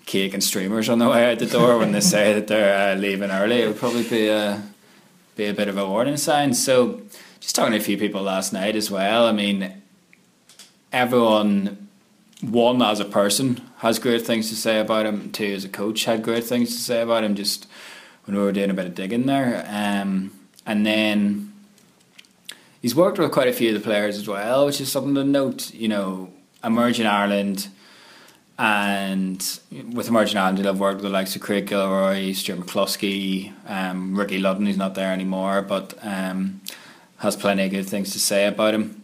cake 0.06 0.34
and 0.34 0.42
streamers 0.42 0.88
on 0.88 0.98
the 0.98 1.08
way 1.08 1.30
out 1.30 1.38
the 1.38 1.46
door 1.46 1.78
when 1.78 1.92
they 1.92 2.00
say 2.00 2.34
that 2.34 2.46
they're 2.48 2.92
uh, 2.92 2.98
leaving 2.98 3.30
early. 3.30 3.62
It 3.62 3.68
would 3.68 3.78
probably 3.78 4.08
be 4.08 4.28
a 4.28 4.62
be 5.36 5.46
a 5.46 5.54
bit 5.54 5.68
of 5.68 5.78
a 5.78 5.86
warning 5.86 6.16
sign. 6.16 6.54
So, 6.54 7.02
just 7.40 7.54
talking 7.54 7.72
to 7.72 7.78
a 7.78 7.82
few 7.82 7.98
people 7.98 8.22
last 8.22 8.52
night 8.52 8.76
as 8.76 8.90
well. 8.90 9.26
I 9.26 9.32
mean, 9.32 9.82
everyone, 10.92 11.88
one 12.40 12.82
as 12.82 13.00
a 13.00 13.04
person, 13.04 13.60
has 13.78 13.98
great 13.98 14.26
things 14.26 14.48
to 14.50 14.56
say 14.56 14.78
about 14.78 15.06
him. 15.06 15.32
Two 15.32 15.52
as 15.54 15.64
a 15.64 15.68
coach, 15.68 16.04
had 16.04 16.22
great 16.22 16.44
things 16.44 16.70
to 16.70 16.80
say 16.80 17.02
about 17.02 17.24
him. 17.24 17.34
Just 17.34 17.66
when 18.24 18.36
we 18.36 18.42
were 18.42 18.52
doing 18.52 18.70
a 18.70 18.74
bit 18.74 18.86
of 18.86 18.94
digging 18.94 19.26
there, 19.26 19.66
um, 19.68 20.30
and 20.66 20.86
then 20.86 21.51
he's 22.82 22.94
worked 22.94 23.18
with 23.18 23.30
quite 23.30 23.48
a 23.48 23.52
few 23.52 23.74
of 23.74 23.74
the 23.74 23.80
players 23.80 24.18
as 24.18 24.28
well, 24.28 24.66
which 24.66 24.80
is 24.80 24.92
something 24.92 25.14
to 25.14 25.24
note. 25.24 25.72
You 25.72 25.88
know, 25.88 26.30
emerging 26.62 27.06
Ireland 27.06 27.68
and 28.58 29.60
with 29.92 30.08
Emerging 30.08 30.36
Ireland, 30.36 30.66
I've 30.66 30.78
worked 30.78 30.96
with 30.96 31.04
the 31.04 31.08
likes 31.10 31.34
of 31.34 31.42
Craig 31.42 31.66
Gilroy, 31.66 32.32
Stuart 32.32 32.60
McCloskey, 32.60 33.52
um, 33.66 34.14
Ricky 34.14 34.38
Lutton, 34.38 34.66
he's 34.66 34.76
not 34.76 34.94
there 34.94 35.12
anymore, 35.12 35.62
but 35.62 35.94
um, 36.02 36.60
has 37.18 37.34
plenty 37.34 37.64
of 37.64 37.70
good 37.70 37.86
things 37.86 38.12
to 38.12 38.20
say 38.20 38.46
about 38.46 38.74
him. 38.74 39.02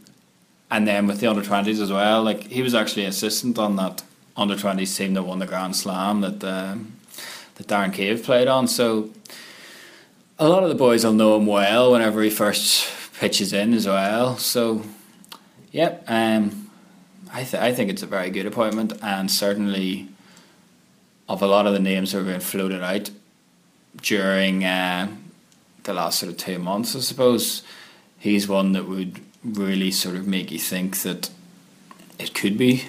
And 0.71 0.87
then 0.87 1.07
with 1.07 1.21
the 1.21 1.27
under 1.29 1.43
20s 1.43 1.81
as 1.81 1.91
well, 1.91 2.23
like 2.23 2.45
he 2.45 2.63
was 2.63 2.75
actually 2.75 3.07
assistant 3.07 3.59
on 3.59 3.77
that 3.77 4.03
under 4.37 4.55
20s 4.55 4.97
team 4.97 5.15
that 5.15 5.23
won 5.23 5.39
the 5.39 5.47
Grand 5.47 5.75
Slam 5.75 6.21
that, 6.21 6.45
um, 6.45 6.93
that 7.55 7.67
Darren 7.67 7.93
Cave 7.93 8.23
played 8.23 8.49
on. 8.49 8.69
So 8.69 9.11
a 10.39 10.49
lot 10.49 10.63
of 10.63 10.69
the 10.69 10.75
boys 10.75 11.05
will 11.05 11.15
know 11.15 11.37
him 11.37 11.47
well 11.47 11.91
whenever 11.91 12.23
he 12.23 12.31
first 12.31 12.98
pitches 13.19 13.53
in 13.53 13.75
as 13.75 13.87
well. 13.87 14.37
So, 14.37 14.83
yep. 15.73 16.05
Um, 16.07 16.71
I, 17.33 17.43
th- 17.43 17.63
I 17.63 17.75
think 17.75 17.91
it's 17.91 18.03
a 18.03 18.07
very 18.07 18.31
good 18.31 18.47
appointment, 18.47 18.93
and 19.03 19.31
certainly 19.31 20.09
of 21.29 21.43
a 21.43 21.47
lot 21.47 21.67
of 21.67 21.73
the 21.73 21.81
names 21.81 22.13
that 22.13 22.19
have 22.19 22.27
been 22.27 22.41
floated 22.41 22.83
out 22.83 23.11
during 24.01 24.65
uh, 24.65 25.09
the 25.83 25.93
last 25.93 26.21
sort 26.21 26.33
of 26.33 26.39
two 26.39 26.59
months, 26.59 26.97
I 26.97 27.01
suppose 27.01 27.63
he's 28.19 28.49
one 28.49 28.73
that 28.73 28.89
would 28.89 29.21
really 29.45 29.91
sort 29.91 30.17
of 30.17 30.27
make 30.27 30.51
you 30.51 30.59
think 30.59 30.99
that 30.99 31.31
it 32.19 32.35
could 32.35 32.57
be 32.57 32.85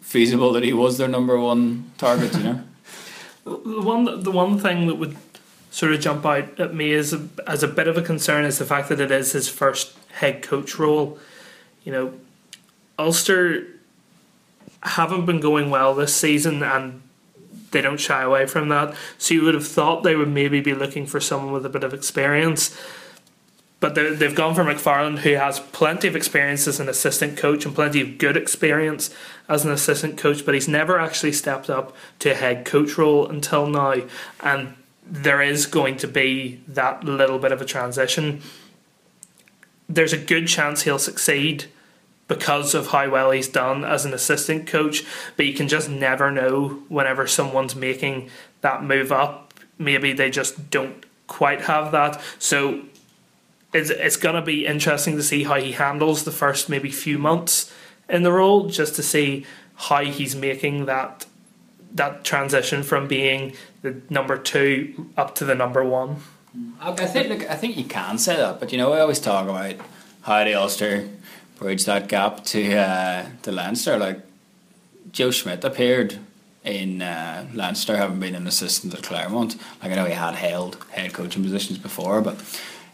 feasible 0.00 0.52
that 0.52 0.64
he 0.64 0.72
was 0.72 0.98
their 0.98 1.08
number 1.08 1.38
one 1.38 1.90
target. 1.96 2.34
You 2.34 2.42
know, 2.42 2.64
the 3.44 3.80
one 3.80 4.22
the 4.22 4.30
one 4.30 4.58
thing 4.58 4.88
that 4.88 4.96
would 4.96 5.16
sort 5.70 5.92
of 5.92 6.00
jump 6.00 6.26
out 6.26 6.58
at 6.58 6.74
me 6.74 6.92
as 6.92 7.12
a, 7.12 7.28
as 7.46 7.62
a 7.62 7.68
bit 7.68 7.88
of 7.88 7.96
a 7.96 8.02
concern 8.02 8.44
is 8.44 8.58
the 8.58 8.64
fact 8.64 8.88
that 8.88 9.00
it 9.00 9.10
is 9.10 9.32
his 9.32 9.48
first 9.48 9.96
head 10.14 10.42
coach 10.42 10.78
role. 10.78 11.18
You 11.84 11.92
know, 11.92 12.14
Ulster 12.98 13.66
haven't 14.82 15.26
been 15.26 15.40
going 15.40 15.70
well 15.70 15.94
this 15.94 16.14
season 16.14 16.62
and 16.62 17.02
they 17.70 17.80
don't 17.80 18.00
shy 18.00 18.22
away 18.22 18.46
from 18.46 18.68
that. 18.68 18.94
So 19.18 19.34
you 19.34 19.42
would 19.42 19.54
have 19.54 19.66
thought 19.66 20.02
they 20.02 20.16
would 20.16 20.28
maybe 20.28 20.60
be 20.60 20.74
looking 20.74 21.06
for 21.06 21.20
someone 21.20 21.52
with 21.52 21.64
a 21.64 21.68
bit 21.68 21.84
of 21.84 21.94
experience. 21.94 22.76
But 23.78 23.94
they've 23.94 24.34
gone 24.34 24.54
for 24.54 24.62
McFarland, 24.62 25.20
who 25.20 25.34
has 25.34 25.58
plenty 25.58 26.06
of 26.06 26.14
experience 26.14 26.68
as 26.68 26.80
an 26.80 26.88
assistant 26.88 27.38
coach 27.38 27.64
and 27.64 27.74
plenty 27.74 28.02
of 28.02 28.18
good 28.18 28.36
experience 28.36 29.08
as 29.48 29.64
an 29.64 29.70
assistant 29.70 30.18
coach, 30.18 30.44
but 30.44 30.52
he's 30.52 30.68
never 30.68 30.98
actually 30.98 31.32
stepped 31.32 31.70
up 31.70 31.96
to 32.18 32.32
a 32.32 32.34
head 32.34 32.66
coach 32.66 32.98
role 32.98 33.26
until 33.26 33.66
now. 33.66 33.94
And 34.40 34.74
there 35.10 35.42
is 35.42 35.66
going 35.66 35.96
to 35.96 36.08
be 36.08 36.60
that 36.68 37.04
little 37.04 37.38
bit 37.38 37.50
of 37.52 37.60
a 37.60 37.64
transition. 37.64 38.40
There's 39.88 40.12
a 40.12 40.18
good 40.18 40.46
chance 40.46 40.82
he'll 40.82 41.00
succeed 41.00 41.64
because 42.28 42.74
of 42.74 42.88
how 42.88 43.10
well 43.10 43.32
he's 43.32 43.48
done 43.48 43.84
as 43.84 44.04
an 44.04 44.14
assistant 44.14 44.68
coach, 44.68 45.04
but 45.36 45.46
you 45.46 45.52
can 45.52 45.66
just 45.66 45.90
never 45.90 46.30
know 46.30 46.82
whenever 46.88 47.26
someone's 47.26 47.74
making 47.74 48.30
that 48.60 48.84
move 48.84 49.10
up. 49.10 49.52
Maybe 49.78 50.12
they 50.12 50.30
just 50.30 50.70
don't 50.70 51.04
quite 51.26 51.62
have 51.62 51.90
that. 51.90 52.20
So 52.38 52.82
it's, 53.74 53.90
it's 53.90 54.16
going 54.16 54.36
to 54.36 54.42
be 54.42 54.64
interesting 54.64 55.16
to 55.16 55.24
see 55.24 55.42
how 55.42 55.56
he 55.56 55.72
handles 55.72 56.22
the 56.22 56.30
first 56.30 56.68
maybe 56.68 56.90
few 56.90 57.18
months 57.18 57.72
in 58.08 58.22
the 58.22 58.30
role, 58.32 58.68
just 58.68 58.94
to 58.94 59.02
see 59.02 59.44
how 59.74 60.04
he's 60.04 60.36
making 60.36 60.86
that 60.86 61.26
that 61.92 62.22
transition 62.22 62.84
from 62.84 63.08
being 63.08 63.52
the 63.82 64.00
number 64.10 64.36
two 64.36 65.10
up 65.16 65.34
to 65.36 65.44
the 65.44 65.54
number 65.54 65.84
one. 65.84 66.16
I 66.80 66.92
think 66.92 67.28
look, 67.28 67.48
I 67.50 67.54
think 67.54 67.76
you 67.76 67.84
can 67.84 68.18
say 68.18 68.36
that, 68.36 68.58
but 68.60 68.72
you 68.72 68.78
know 68.78 68.90
we 68.90 68.98
always 68.98 69.20
talk 69.20 69.48
about 69.48 69.76
how 70.22 70.44
the 70.44 70.54
Ulster 70.54 71.08
bridge 71.58 71.84
that 71.84 72.08
gap 72.08 72.44
to 72.46 72.76
uh, 72.76 73.26
to 73.42 73.52
Leinster. 73.52 73.96
Like 73.98 74.20
Joe 75.12 75.30
Schmidt 75.30 75.64
appeared 75.64 76.18
in 76.64 77.02
uh, 77.02 77.46
Leinster, 77.54 77.96
having 77.96 78.20
been 78.20 78.34
an 78.34 78.46
assistant 78.46 78.94
at 78.94 79.02
Clermont. 79.02 79.56
Like 79.82 79.92
I 79.92 79.94
know 79.94 80.06
he 80.06 80.12
had 80.12 80.34
held 80.34 80.84
head 80.90 81.12
coaching 81.12 81.42
positions 81.42 81.78
before, 81.78 82.20
but 82.20 82.36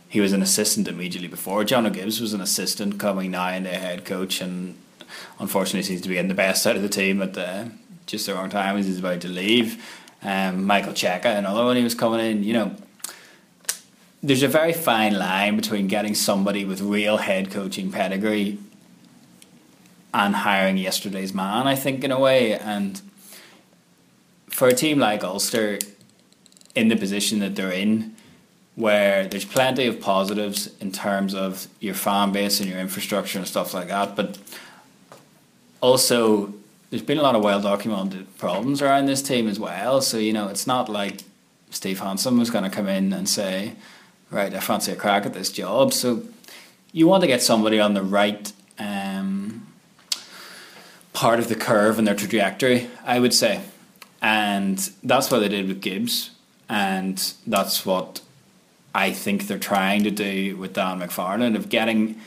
he 0.09 0.21
was 0.21 0.33
an 0.33 0.43
assistant 0.43 0.87
immediately 0.87 1.29
before. 1.29 1.65
Jono 1.65 1.93
Gibbs 1.93 2.21
was 2.21 2.33
an 2.33 2.41
assistant 2.41 3.01
coming 3.01 3.31
now 3.33 3.49
into 3.49 3.71
head 3.71 4.05
coach, 4.05 4.41
and 4.41 4.77
unfortunately 5.41 5.83
seems 5.83 6.03
to 6.03 6.09
be 6.09 6.15
getting 6.15 6.29
the 6.29 6.35
best 6.35 6.67
out 6.67 6.77
of 6.77 6.83
the 6.83 6.89
team 6.89 7.23
at 7.23 7.35
the 7.35 7.71
just 8.07 8.27
the 8.27 8.35
wrong 8.35 8.51
time 8.51 8.77
as 8.77 8.87
he's 8.87 8.99
about 8.99 9.21
to 9.23 9.29
leave. 9.29 9.83
Um, 10.27 10.65
Michael 10.65 10.93
Cheika, 10.93 11.39
another 11.39 11.65
one 11.65 11.77
he 11.77 11.85
was 11.85 11.95
coming 11.95 12.19
in. 12.19 12.43
You 12.43 12.53
know, 12.53 12.77
there's 14.25 14.43
a 14.43 14.49
very 14.49 14.73
fine 14.73 15.17
line 15.17 15.55
between 15.55 15.87
getting 15.87 16.17
somebody 16.17 16.65
with 16.65 16.81
real 16.81 17.19
head 17.19 17.53
coaching 17.53 17.93
pedigree 17.93 18.59
and 20.13 20.35
hiring 20.35 20.79
yesterday's 20.79 21.33
man, 21.33 21.69
I 21.69 21.77
think, 21.77 22.03
in 22.03 22.11
a 22.11 22.19
way. 22.19 22.59
And 22.59 23.01
for 24.49 24.67
a 24.67 24.75
team 24.75 24.99
like 24.99 25.23
Ulster, 25.23 25.79
in 26.75 26.89
the 26.89 26.97
position 26.97 27.39
that 27.39 27.55
they're 27.55 27.71
in, 27.71 28.17
where 28.75 29.29
there's 29.29 29.45
plenty 29.45 29.87
of 29.87 30.01
positives 30.01 30.71
in 30.81 30.91
terms 30.91 31.35
of 31.35 31.69
your 31.79 31.95
fan 31.95 32.33
base 32.33 32.59
and 32.59 32.69
your 32.69 32.81
infrastructure 32.81 33.39
and 33.39 33.47
stuff 33.47 33.73
like 33.73 33.89
that, 33.89 34.17
but 34.17 34.39
also 35.81 36.53
there's 36.97 37.05
been 37.05 37.19
a 37.19 37.23
lot 37.23 37.35
of 37.35 37.45
well 37.45 37.61
documented 37.61 38.39
problems 38.39 38.81
around 38.81 39.05
this 39.05 39.21
team 39.21 39.49
as 39.49 39.61
well. 39.61 40.01
So, 40.01 40.17
you 40.17 40.33
know, 40.33 40.49
it's 40.49 40.67
not 40.67 40.89
like 40.89 41.25
Steve 41.71 42.01
Hansen 42.01 42.39
was 42.39 42.49
going 42.49 42.65
to 42.65 42.71
come 42.71 42.89
in 42.89 43.13
and 43.13 43.29
say, 43.29 43.75
right, 44.31 44.55
I 44.55 44.61
fancy 44.61 44.93
a 44.93 44.97
crack 44.97 45.27
at 45.27 45.35
this 45.35 45.53
job. 45.53 45.93
So 45.93 46.23
you 46.93 47.07
want 47.07 47.21
to 47.21 47.27
get 47.27 47.43
somebody 47.43 47.79
on 47.79 47.93
the 47.93 48.03
right 48.03 48.51
um, 48.79 49.67
part 51.13 51.39
of 51.39 51.49
the 51.49 51.55
curve 51.55 51.99
and 51.99 52.09
their 52.09 52.15
trajectory, 52.15 52.89
I 53.05 53.21
would 53.21 53.35
say. 53.35 53.61
And 54.23 54.79
that's 55.03 55.31
what 55.31 55.41
they 55.41 55.49
did 55.49 55.69
with 55.69 55.83
Gibbs. 55.83 56.31
And 56.67 57.19
that's 57.47 57.85
what 57.85 58.23
I 58.95 59.13
think 59.13 59.49
they're 59.49 59.59
trying 59.59 60.03
to 60.05 60.11
do 60.11 60.57
with 60.57 60.73
Dan 60.73 61.01
McFarland 61.01 61.57
of 61.57 61.69
getting 61.69 62.19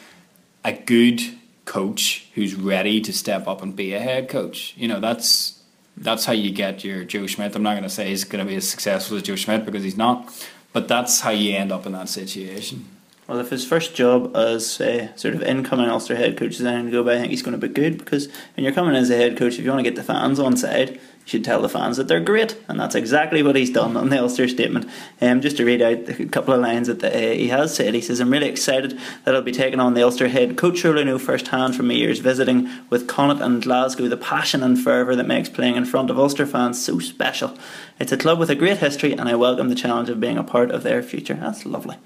a 0.63 0.73
good 0.73 1.38
coach 1.69 2.27
who's 2.33 2.55
ready 2.55 2.99
to 2.99 3.13
step 3.13 3.47
up 3.47 3.61
and 3.61 3.75
be 3.75 3.93
a 3.93 3.99
head 3.99 4.27
coach. 4.27 4.73
You 4.75 4.87
know, 4.87 4.99
that's 4.99 5.61
that's 5.95 6.25
how 6.25 6.33
you 6.33 6.51
get 6.51 6.83
your 6.83 7.03
Joe 7.03 7.27
Schmidt. 7.27 7.55
I'm 7.55 7.61
not 7.61 7.73
going 7.73 7.83
to 7.83 7.89
say 7.89 8.09
he's 8.09 8.23
going 8.23 8.43
to 8.43 8.49
be 8.49 8.57
as 8.57 8.67
successful 8.67 9.17
as 9.17 9.23
Joe 9.23 9.35
Schmidt 9.35 9.65
because 9.65 9.83
he's 9.83 9.97
not, 9.97 10.33
but 10.73 10.87
that's 10.87 11.21
how 11.21 11.29
you 11.29 11.55
end 11.55 11.71
up 11.71 11.85
in 11.85 11.91
that 11.91 12.09
situation. 12.09 12.85
Well, 13.27 13.39
if 13.39 13.51
his 13.51 13.63
first 13.63 13.93
job 13.93 14.35
as 14.35 14.81
a 14.81 15.15
sort 15.15 15.35
of 15.35 15.43
incoming 15.43 15.87
Ulster 15.87 16.15
head 16.15 16.35
coach 16.35 16.55
is 16.55 16.63
anything 16.63 16.87
to 16.87 16.91
go 16.91 17.03
by, 17.03 17.13
I 17.13 17.19
think 17.19 17.29
he's 17.29 17.43
going 17.43 17.59
to 17.59 17.67
be 17.67 17.71
good 17.71 17.99
because 17.99 18.27
when 18.55 18.63
you're 18.63 18.73
coming 18.73 18.95
as 18.95 19.11
a 19.11 19.17
head 19.17 19.37
coach, 19.37 19.59
if 19.59 19.63
you 19.63 19.69
want 19.69 19.85
to 19.85 19.89
get 19.89 19.95
the 19.95 20.03
fans 20.03 20.39
on 20.39 20.57
side, 20.57 20.99
should 21.29 21.45
tell 21.45 21.61
the 21.61 21.69
fans 21.69 21.97
that 21.97 22.07
they're 22.07 22.19
great, 22.19 22.57
and 22.67 22.79
that's 22.79 22.95
exactly 22.95 23.43
what 23.43 23.55
he's 23.55 23.69
done 23.69 23.95
on 23.95 24.09
the 24.09 24.19
Ulster 24.19 24.47
statement. 24.47 24.89
Um, 25.21 25.41
just 25.41 25.57
to 25.57 25.65
read 25.65 25.79
out 25.79 26.09
a 26.09 26.25
couple 26.25 26.55
of 26.55 26.59
lines 26.59 26.87
that 26.87 27.01
the, 27.01 27.15
uh, 27.15 27.33
he 27.33 27.49
has 27.49 27.75
said, 27.75 27.93
he 27.93 28.01
says, 28.01 28.19
"I'm 28.19 28.31
really 28.31 28.49
excited 28.49 28.99
that 29.23 29.35
I'll 29.35 29.43
be 29.43 29.51
taking 29.51 29.79
on 29.79 29.93
the 29.93 30.01
Ulster 30.01 30.27
head 30.27 30.57
coach. 30.57 30.83
I 30.83 31.03
know 31.03 31.19
firsthand 31.19 31.75
from 31.75 31.89
my 31.89 31.93
years 31.93 32.17
visiting 32.17 32.67
with 32.89 33.07
Connacht 33.07 33.41
and 33.41 33.61
Glasgow 33.61 34.07
the 34.07 34.17
passion 34.17 34.63
and 34.63 34.79
fervour 34.79 35.15
that 35.15 35.27
makes 35.27 35.49
playing 35.49 35.75
in 35.75 35.85
front 35.85 36.09
of 36.09 36.17
Ulster 36.17 36.47
fans 36.47 36.83
so 36.83 36.97
special. 36.97 37.55
It's 37.99 38.11
a 38.11 38.17
club 38.17 38.39
with 38.39 38.49
a 38.49 38.55
great 38.55 38.79
history, 38.79 39.13
and 39.13 39.29
I 39.29 39.35
welcome 39.35 39.69
the 39.69 39.75
challenge 39.75 40.09
of 40.09 40.19
being 40.19 40.37
a 40.37 40.43
part 40.43 40.71
of 40.71 40.81
their 40.81 41.03
future. 41.03 41.35
That's 41.35 41.63
lovely. 41.63 41.97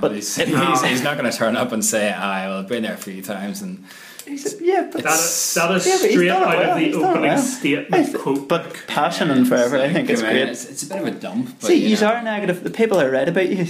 But 0.00 0.12
he's, 0.12 0.34
he's, 0.36 0.82
he's 0.82 1.02
not 1.02 1.18
going 1.18 1.30
to 1.30 1.36
turn 1.36 1.56
up 1.56 1.72
and 1.72 1.84
say, 1.84 2.10
"I 2.10 2.48
will 2.48 2.58
have 2.58 2.68
been 2.68 2.84
there 2.84 2.94
a 2.94 2.96
few 2.96 3.20
times." 3.20 3.60
And 3.60 3.84
said, 4.36 4.60
yeah, 4.60 4.88
but 4.92 5.02
that 5.02 5.14
is, 5.14 5.54
that 5.54 5.70
is 5.76 5.86
yeah, 5.86 5.96
straight 5.96 6.28
out 6.30 6.46
well. 6.46 6.70
of 6.70 6.76
the 6.76 6.84
He's 6.84 6.94
opening 6.96 7.22
well. 7.22 7.38
statement 7.38 8.06
Th- 8.06 8.16
quote. 8.18 8.48
But 8.48 8.74
passion 8.86 9.30
and 9.30 9.46
fervour, 9.48 9.78
I 9.78 9.92
think 9.92 10.08
it's 10.10 10.20
great. 10.22 10.48
It's, 10.48 10.64
it's 10.68 10.82
a 10.82 10.86
bit 10.88 10.98
of 10.98 11.06
a 11.06 11.10
dump. 11.12 11.56
But, 11.60 11.68
See, 11.68 11.76
you 11.82 11.88
you 11.96 12.00
know. 12.00 12.08
are 12.12 12.22
negative. 12.22 12.62
The 12.62 12.70
people 12.70 13.00
are 13.00 13.10
right 13.10 13.28
about 13.28 13.48
you. 13.48 13.66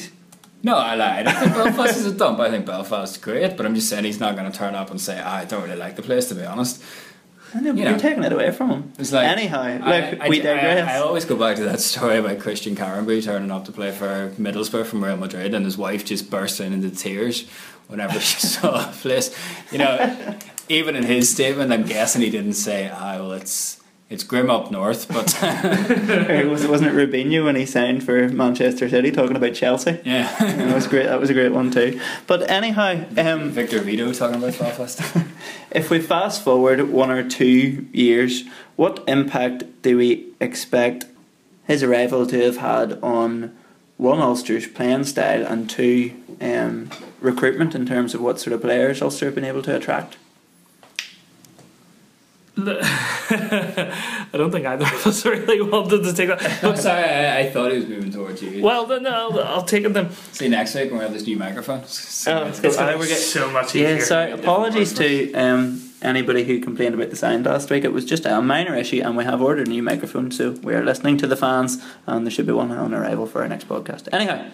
No, 0.62 0.76
I 0.76 0.94
lied. 0.94 1.26
I 1.26 1.32
think 1.32 1.54
Belfast 1.54 1.96
is 1.98 2.06
a 2.06 2.12
dump. 2.14 2.38
I 2.40 2.50
think 2.50 2.66
Belfast 2.66 3.16
is 3.16 3.22
great, 3.22 3.56
but 3.56 3.64
I'm 3.64 3.74
just 3.74 3.88
saying 3.88 4.04
he's 4.04 4.20
not 4.20 4.36
going 4.36 4.50
to 4.50 4.56
turn 4.56 4.74
up 4.74 4.90
and 4.90 5.00
say, 5.00 5.18
"Ah, 5.24 5.36
"I 5.38 5.44
don't 5.46 5.62
really 5.62 5.76
like 5.78 5.96
the 5.96 6.02
place," 6.02 6.28
to 6.28 6.34
be 6.34 6.44
honest. 6.44 6.82
I 7.54 7.60
know, 7.60 7.72
but 7.72 7.78
You 7.78 7.82
you're 7.84 7.92
know. 7.94 7.98
taking 7.98 8.22
it 8.22 8.32
away 8.32 8.52
from 8.52 8.70
him. 8.70 8.92
It's 8.98 9.10
like 9.10 9.26
Anyhow, 9.26 9.62
I- 9.62 9.72
look, 10.10 10.20
I, 10.20 10.28
we 10.28 10.36
digress. 10.40 10.86
I, 10.88 10.96
I 10.96 10.98
always 11.00 11.24
go 11.24 11.34
back 11.34 11.56
to 11.56 11.64
that 11.64 11.80
story 11.80 12.18
about 12.18 12.38
Christian 12.40 12.76
Karembeu 12.76 13.24
turning 13.24 13.50
up 13.50 13.64
to 13.64 13.72
play 13.72 13.90
for 13.90 14.32
Middlesbrough 14.38 14.84
from 14.86 15.02
Real 15.02 15.16
Madrid, 15.16 15.54
and 15.54 15.64
his 15.64 15.78
wife 15.78 16.04
just 16.04 16.30
bursting 16.30 16.72
into 16.74 16.90
tears 16.90 17.46
whenever 17.90 18.18
she 18.20 18.40
saw 18.46 18.88
a 18.88 18.92
place. 18.92 19.34
You 19.70 19.78
know, 19.78 20.38
even 20.68 20.96
in 20.96 21.04
his 21.04 21.30
statement, 21.30 21.72
I'm 21.72 21.84
guessing 21.84 22.22
he 22.22 22.30
didn't 22.30 22.54
say, 22.54 22.90
"Ah, 22.92 23.16
well, 23.18 23.32
it's 23.32 23.80
it's 24.08 24.24
grim 24.24 24.50
up 24.50 24.70
north," 24.70 25.08
but 25.08 25.36
Or 26.30 26.48
was, 26.48 26.66
wasn't 26.66 26.90
it 26.90 26.94
Robinho 26.94 27.44
when 27.44 27.56
he 27.56 27.66
signed 27.66 28.02
for 28.04 28.28
Manchester 28.28 28.88
City 28.88 29.10
talking 29.10 29.36
about 29.36 29.54
Chelsea? 29.54 30.00
yeah, 30.04 30.34
that 30.38 30.74
was 30.74 30.86
great. 30.86 31.06
That 31.06 31.20
was 31.20 31.30
a 31.30 31.34
great 31.34 31.52
one 31.52 31.70
too. 31.70 32.00
But 32.26 32.48
anyhow, 32.50 33.04
um, 33.16 33.50
Victor 33.50 33.80
Vito 33.80 34.12
talking 34.12 34.36
about 34.42 34.58
Belfast. 34.58 35.00
if 35.70 35.90
we 35.90 36.00
fast 36.00 36.42
forward 36.42 36.90
one 36.90 37.10
or 37.10 37.28
two 37.28 37.86
years, 37.92 38.44
what 38.76 39.04
impact 39.06 39.64
do 39.82 39.96
we 39.96 40.26
expect 40.40 41.04
his 41.66 41.82
arrival 41.84 42.26
to 42.26 42.40
have 42.44 42.56
had 42.56 42.98
on 43.02 43.56
one 44.00 44.18
Ulster's 44.18 44.66
playing 44.66 45.04
style 45.04 45.44
and 45.46 45.68
two 45.68 46.12
um, 46.40 46.88
recruitment 47.20 47.74
in 47.74 47.84
terms 47.84 48.14
of 48.14 48.22
what 48.22 48.40
sort 48.40 48.54
of 48.54 48.62
players 48.62 49.02
Ulster 49.02 49.26
have 49.26 49.34
been 49.34 49.44
able 49.44 49.62
to 49.62 49.76
attract? 49.76 50.16
I 52.56 54.28
don't 54.32 54.50
think 54.50 54.66
either 54.66 54.84
of 54.84 55.06
us 55.06 55.24
really 55.26 55.60
wanted 55.62 56.02
to 56.04 56.12
take 56.14 56.28
that. 56.28 56.64
I'm 56.64 56.76
sorry, 56.76 57.04
I, 57.04 57.40
I 57.40 57.50
thought 57.50 57.72
he 57.72 57.78
was 57.78 57.86
moving 57.88 58.10
towards 58.10 58.42
you. 58.42 58.62
Well, 58.62 58.86
then 58.86 59.02
no, 59.02 59.38
I'll 59.40 59.62
take 59.64 59.84
it 59.84 59.92
then. 59.92 60.10
See 60.32 60.46
you 60.46 60.50
next 60.50 60.74
week 60.74 60.90
when 60.90 60.98
we 60.98 61.04
have 61.04 61.12
this 61.12 61.26
new 61.26 61.36
microphone. 61.36 61.80
Oh, 61.80 61.82
It's 61.84 62.26
gonna 62.26 62.96
we're 62.96 63.02
be 63.04 63.08
get- 63.08 63.18
so 63.18 63.50
much 63.50 63.74
easier. 63.76 63.96
Yeah, 63.96 64.02
sorry. 64.04 64.32
Apologies 64.32 64.92
to 64.94 65.32
um, 65.34 65.89
anybody 66.02 66.44
who 66.44 66.60
complained 66.60 66.94
about 66.94 67.10
the 67.10 67.16
sound 67.16 67.46
last 67.46 67.70
week. 67.70 67.84
It 67.84 67.92
was 67.92 68.04
just 68.04 68.26
a 68.26 68.40
minor 68.40 68.74
issue, 68.74 69.02
and 69.04 69.16
we 69.16 69.24
have 69.24 69.42
ordered 69.42 69.66
a 69.66 69.70
new 69.70 69.82
microphone, 69.82 70.30
so 70.30 70.52
we 70.62 70.74
are 70.74 70.84
listening 70.84 71.16
to 71.18 71.26
the 71.26 71.36
fans, 71.36 71.82
and 72.06 72.26
there 72.26 72.30
should 72.30 72.46
be 72.46 72.52
one 72.52 72.70
on 72.72 72.94
arrival 72.94 73.26
for 73.26 73.42
our 73.42 73.48
next 73.48 73.68
podcast. 73.68 74.08
Anyhow, 74.12 74.50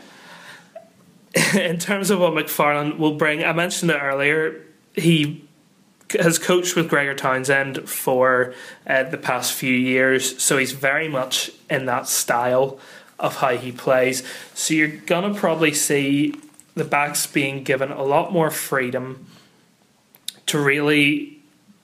in 1.55 1.79
terms 1.79 2.11
of 2.11 2.21
what 2.21 2.33
McFarland 2.33 2.99
will 2.99 3.15
bring, 3.15 3.45
I 3.45 3.53
mentioned 3.53 3.91
it 3.91 3.99
earlier. 4.00 4.62
He 4.95 5.47
has 6.21 6.39
coached 6.39 6.76
with 6.76 6.89
Gregor 6.89 7.15
Townsend 7.15 7.89
for 7.89 8.54
uh, 8.87 9.04
the 9.04 9.19
past 9.19 9.52
few 9.52 9.75
years, 9.75 10.43
so 10.43 10.59
he's 10.59 10.73
very 10.73 11.09
much 11.09 11.50
in 11.69 11.87
that 11.87 12.09
style 12.09 12.78
of 13.19 13.37
how 13.37 13.56
he 13.56 13.73
plays. 13.73 14.23
So 14.54 14.75
you're 14.75 14.89
gonna 14.89 15.35
probably 15.35 15.73
see 15.73 16.35
the 16.75 16.85
backs 16.85 17.26
being 17.26 17.65
given 17.65 17.91
a 17.91 18.02
lot 18.02 18.32
more 18.32 18.50
freedom 18.50 19.26
to 20.47 20.61
really 20.61 21.36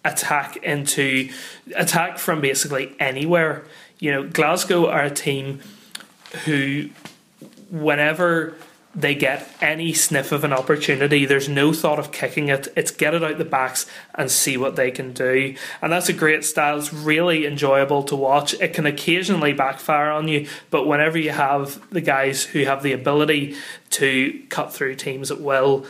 attack 0.05 0.57
into 0.59 1.31
attack 1.75 2.19
from 2.19 2.41
basically 2.41 2.95
anywhere. 2.99 3.65
You 3.99 4.13
know, 4.13 4.29
Glasgow 4.29 4.89
are 4.89 5.03
a 5.03 5.11
team 5.11 5.61
who 6.45 6.91
whenever 7.71 8.55
they 8.95 9.15
get 9.15 9.49
any 9.61 9.93
sniff 9.95 10.33
of 10.33 10.45
an 10.45 10.53
opportunity, 10.53 11.25
there's 11.25 11.49
no 11.49 11.73
thought 11.73 11.99
of 11.99 12.13
kicking 12.13 12.49
it. 12.49 12.69
It's 12.77 12.91
get 12.91 13.15
it 13.15 13.25
out 13.25 13.39
the 13.39 13.45
backs 13.45 13.87
and 14.15 14.31
see 14.31 14.59
what 14.59 14.77
they 14.77 14.91
can 14.91 15.13
do. 15.13 15.55
And 15.81 15.91
that's 15.91 16.11
a 16.11 16.13
great 16.13 16.45
style. 16.45 16.79
It's 16.79 16.93
really 16.93 17.47
enjoyable 17.47 18.03
to 18.05 18.17
watch. 18.17 18.53
It 18.55 18.75
can 18.75 18.85
occasionally 18.85 19.55
backfire 19.55 20.11
on 20.11 20.29
you, 20.29 20.47
but 20.71 20.87
whenever 20.87 21.17
you 21.17 21.31
have 21.31 21.81
the 21.91 22.03
guys 22.03 22.45
who 22.45 22.65
have 22.65 22.83
the 22.83 22.93
ability 22.93 23.57
to 23.91 24.43
cut 24.51 24.75
through 24.75 24.97
teams 24.97 25.31
at 25.31 25.41
will, 25.41 25.87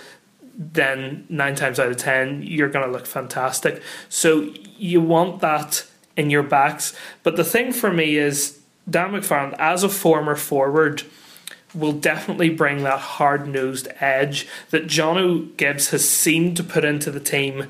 then 0.57 1.27
nine 1.29 1.55
times 1.55 1.79
out 1.81 1.89
of 1.89 1.97
ten, 1.97 2.43
you're 2.43 2.69
going 2.69 2.87
to 2.87 2.93
look 2.93 3.07
fantastic. 3.07 3.83
So 4.09 4.53
you 4.77 5.01
want 5.01 5.41
that 5.41 5.87
in 6.17 6.31
your 6.31 6.43
backs. 6.43 6.97
But 7.23 7.37
the 7.37 7.45
thing 7.45 7.73
for 7.73 7.93
me 7.93 8.17
is, 8.17 8.61
Dan 8.89 9.13
McFarland, 9.13 9.55
as 9.59 9.83
a 9.83 9.89
former 9.89 10.37
forward, 10.37 11.05
will 11.75 11.93
definitely 11.93 12.51
bring 12.51 12.83
that 12.83 12.99
hard 12.99 13.49
nosed 13.49 13.89
edge 14.01 14.47
that 14.71 14.87
Jono 14.87 15.57
Gibbs 15.57 15.91
has 15.91 16.09
seemed 16.09 16.57
to 16.59 16.65
put 16.65 16.85
into 16.85 17.11
the 17.11 17.21
team 17.21 17.69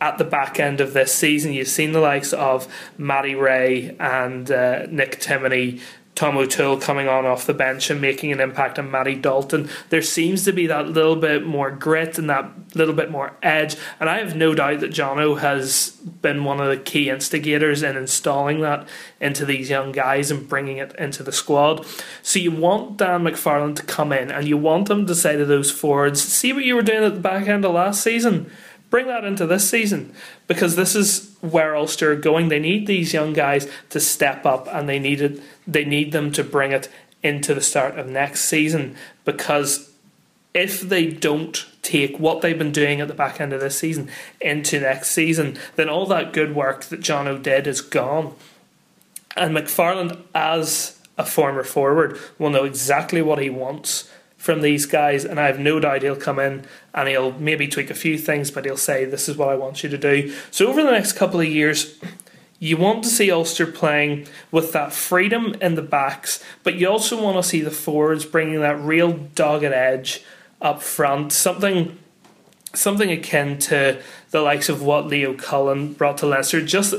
at 0.00 0.18
the 0.18 0.24
back 0.24 0.60
end 0.60 0.80
of 0.80 0.92
this 0.92 1.12
season. 1.12 1.52
You've 1.52 1.68
seen 1.68 1.92
the 1.92 2.00
likes 2.00 2.32
of 2.32 2.72
Matty 2.98 3.34
Rea 3.34 3.96
and 3.98 4.50
uh, 4.50 4.86
Nick 4.86 5.20
Timoney. 5.20 5.80
Tom 6.14 6.36
O'Toole 6.36 6.76
coming 6.76 7.08
on 7.08 7.24
off 7.24 7.46
the 7.46 7.54
bench 7.54 7.88
and 7.88 8.00
making 8.00 8.32
an 8.32 8.40
impact 8.40 8.78
on 8.78 8.90
Matty 8.90 9.14
Dalton. 9.14 9.70
There 9.88 10.02
seems 10.02 10.44
to 10.44 10.52
be 10.52 10.66
that 10.66 10.88
little 10.88 11.16
bit 11.16 11.46
more 11.46 11.70
grit 11.70 12.18
and 12.18 12.28
that 12.28 12.50
little 12.74 12.94
bit 12.94 13.10
more 13.10 13.32
edge. 13.42 13.76
And 13.98 14.10
I 14.10 14.18
have 14.18 14.36
no 14.36 14.54
doubt 14.54 14.80
that 14.80 14.90
Jono 14.90 15.38
has 15.38 15.90
been 15.90 16.44
one 16.44 16.60
of 16.60 16.68
the 16.68 16.76
key 16.76 17.08
instigators 17.08 17.82
in 17.82 17.96
installing 17.96 18.60
that 18.60 18.86
into 19.20 19.46
these 19.46 19.70
young 19.70 19.90
guys 19.90 20.30
and 20.30 20.48
bringing 20.48 20.76
it 20.76 20.94
into 20.96 21.22
the 21.22 21.32
squad. 21.32 21.86
So 22.22 22.38
you 22.38 22.50
want 22.50 22.98
Dan 22.98 23.22
McFarland 23.22 23.76
to 23.76 23.82
come 23.82 24.12
in 24.12 24.30
and 24.30 24.46
you 24.46 24.58
want 24.58 24.90
him 24.90 25.06
to 25.06 25.14
say 25.14 25.36
to 25.36 25.46
those 25.46 25.70
forwards, 25.70 26.22
see 26.22 26.52
what 26.52 26.64
you 26.64 26.74
were 26.74 26.82
doing 26.82 27.04
at 27.04 27.14
the 27.14 27.20
back 27.20 27.48
end 27.48 27.64
of 27.64 27.72
last 27.72 28.02
season? 28.02 28.50
Bring 28.90 29.06
that 29.06 29.24
into 29.24 29.46
this 29.46 29.70
season 29.70 30.12
because 30.46 30.76
this 30.76 30.94
is 30.94 31.34
where 31.40 31.74
Ulster 31.74 32.12
are 32.12 32.16
going. 32.16 32.48
They 32.48 32.58
need 32.58 32.86
these 32.86 33.14
young 33.14 33.32
guys 33.32 33.66
to 33.88 33.98
step 33.98 34.44
up 34.44 34.68
and 34.70 34.86
they 34.86 34.98
need 34.98 35.22
it, 35.22 35.40
they 35.66 35.84
need 35.84 36.12
them 36.12 36.32
to 36.32 36.44
bring 36.44 36.72
it 36.72 36.88
into 37.22 37.54
the 37.54 37.60
start 37.60 37.98
of 37.98 38.08
next 38.08 38.44
season 38.44 38.96
because 39.24 39.90
if 40.54 40.80
they 40.80 41.06
don't 41.06 41.66
take 41.82 42.18
what 42.18 42.40
they've 42.40 42.58
been 42.58 42.72
doing 42.72 43.00
at 43.00 43.08
the 43.08 43.14
back 43.14 43.40
end 43.40 43.52
of 43.52 43.60
this 43.60 43.78
season 43.78 44.08
into 44.40 44.80
next 44.80 45.10
season, 45.10 45.58
then 45.76 45.88
all 45.88 46.06
that 46.06 46.32
good 46.32 46.54
work 46.54 46.84
that 46.84 47.00
Jono 47.00 47.42
did 47.42 47.66
is 47.66 47.80
gone. 47.80 48.34
And 49.36 49.56
McFarland, 49.56 50.18
as 50.34 50.98
a 51.16 51.24
former 51.24 51.64
forward, 51.64 52.18
will 52.38 52.50
know 52.50 52.64
exactly 52.64 53.22
what 53.22 53.38
he 53.38 53.50
wants 53.50 54.10
from 54.36 54.60
these 54.60 54.86
guys, 54.86 55.24
and 55.24 55.38
I 55.38 55.46
have 55.46 55.60
no 55.60 55.78
doubt 55.78 56.02
he'll 56.02 56.16
come 56.16 56.40
in 56.40 56.64
and 56.92 57.08
he'll 57.08 57.30
maybe 57.38 57.68
tweak 57.68 57.90
a 57.90 57.94
few 57.94 58.18
things, 58.18 58.50
but 58.50 58.64
he'll 58.64 58.76
say, 58.76 59.04
This 59.04 59.28
is 59.28 59.36
what 59.36 59.48
I 59.48 59.54
want 59.54 59.84
you 59.84 59.88
to 59.88 59.96
do. 59.96 60.34
So, 60.50 60.66
over 60.66 60.82
the 60.82 60.90
next 60.90 61.12
couple 61.12 61.38
of 61.38 61.46
years, 61.46 61.96
you 62.62 62.76
want 62.76 63.02
to 63.02 63.10
see 63.10 63.28
Ulster 63.28 63.66
playing 63.66 64.28
with 64.52 64.70
that 64.70 64.92
freedom 64.92 65.56
in 65.60 65.74
the 65.74 65.82
backs, 65.82 66.40
but 66.62 66.76
you 66.76 66.88
also 66.88 67.20
want 67.20 67.36
to 67.36 67.42
see 67.42 67.60
the 67.60 67.72
forwards 67.72 68.24
bringing 68.24 68.60
that 68.60 68.78
real 68.78 69.14
dogged 69.34 69.64
edge 69.64 70.22
up 70.60 70.80
front, 70.80 71.32
something 71.32 71.98
something 72.72 73.10
akin 73.10 73.58
to 73.58 74.00
the 74.30 74.40
likes 74.40 74.68
of 74.68 74.80
what 74.80 75.08
Leo 75.08 75.34
Cullen 75.34 75.92
brought 75.92 76.18
to 76.18 76.26
Leicester. 76.26 76.64
Just 76.64 76.94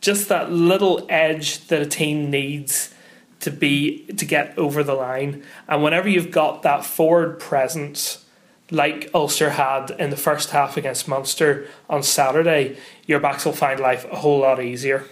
just 0.00 0.28
that 0.30 0.50
little 0.50 1.06
edge 1.08 1.68
that 1.68 1.80
a 1.80 1.86
team 1.86 2.28
needs 2.28 2.92
to 3.38 3.52
be 3.52 4.06
to 4.16 4.24
get 4.24 4.58
over 4.58 4.82
the 4.82 4.94
line. 4.94 5.44
And 5.68 5.84
whenever 5.84 6.08
you've 6.08 6.32
got 6.32 6.62
that 6.62 6.84
forward 6.84 7.38
presence 7.38 8.23
like 8.70 9.10
Ulster 9.14 9.50
had 9.50 9.90
in 9.98 10.10
the 10.10 10.16
first 10.16 10.50
half 10.50 10.76
against 10.76 11.06
Munster 11.08 11.68
on 11.88 12.02
Saturday, 12.02 12.76
your 13.06 13.20
backs 13.20 13.44
will 13.44 13.52
find 13.52 13.80
life 13.80 14.04
a 14.10 14.16
whole 14.16 14.40
lot 14.40 14.62
easier. 14.62 15.04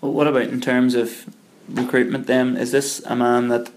well, 0.00 0.12
what 0.12 0.26
about 0.26 0.42
in 0.42 0.60
terms 0.60 0.94
of 0.94 1.26
recruitment? 1.68 2.26
Then 2.26 2.56
is 2.56 2.72
this 2.72 3.00
a 3.06 3.16
man 3.16 3.48
that 3.48 3.70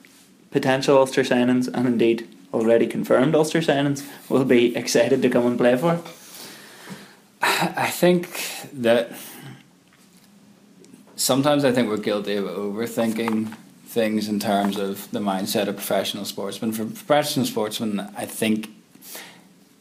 potential 0.51 0.97
Ulster 0.97 1.23
signings 1.23 1.67
and 1.67 1.87
indeed 1.87 2.27
already 2.53 2.87
confirmed 2.87 3.35
Ulster 3.35 3.59
signings 3.59 4.07
will 4.29 4.45
be 4.45 4.75
excited 4.75 5.21
to 5.21 5.29
come 5.29 5.45
and 5.45 5.57
play 5.57 5.75
for? 5.77 6.01
I 7.41 7.89
think 7.89 8.27
that 8.73 9.11
sometimes 11.15 11.63
I 11.63 11.71
think 11.71 11.89
we're 11.89 11.97
guilty 11.97 12.35
of 12.35 12.45
overthinking 12.45 13.55
things 13.95 14.27
in 14.27 14.39
terms 14.39 14.77
of 14.77 15.09
the 15.11 15.19
mindset 15.19 15.67
of 15.67 15.77
professional 15.77 16.25
sportsmen. 16.25 16.73
For 16.73 16.83
professional 16.83 17.45
sportsmen, 17.45 18.01
I 18.17 18.25
think 18.25 18.69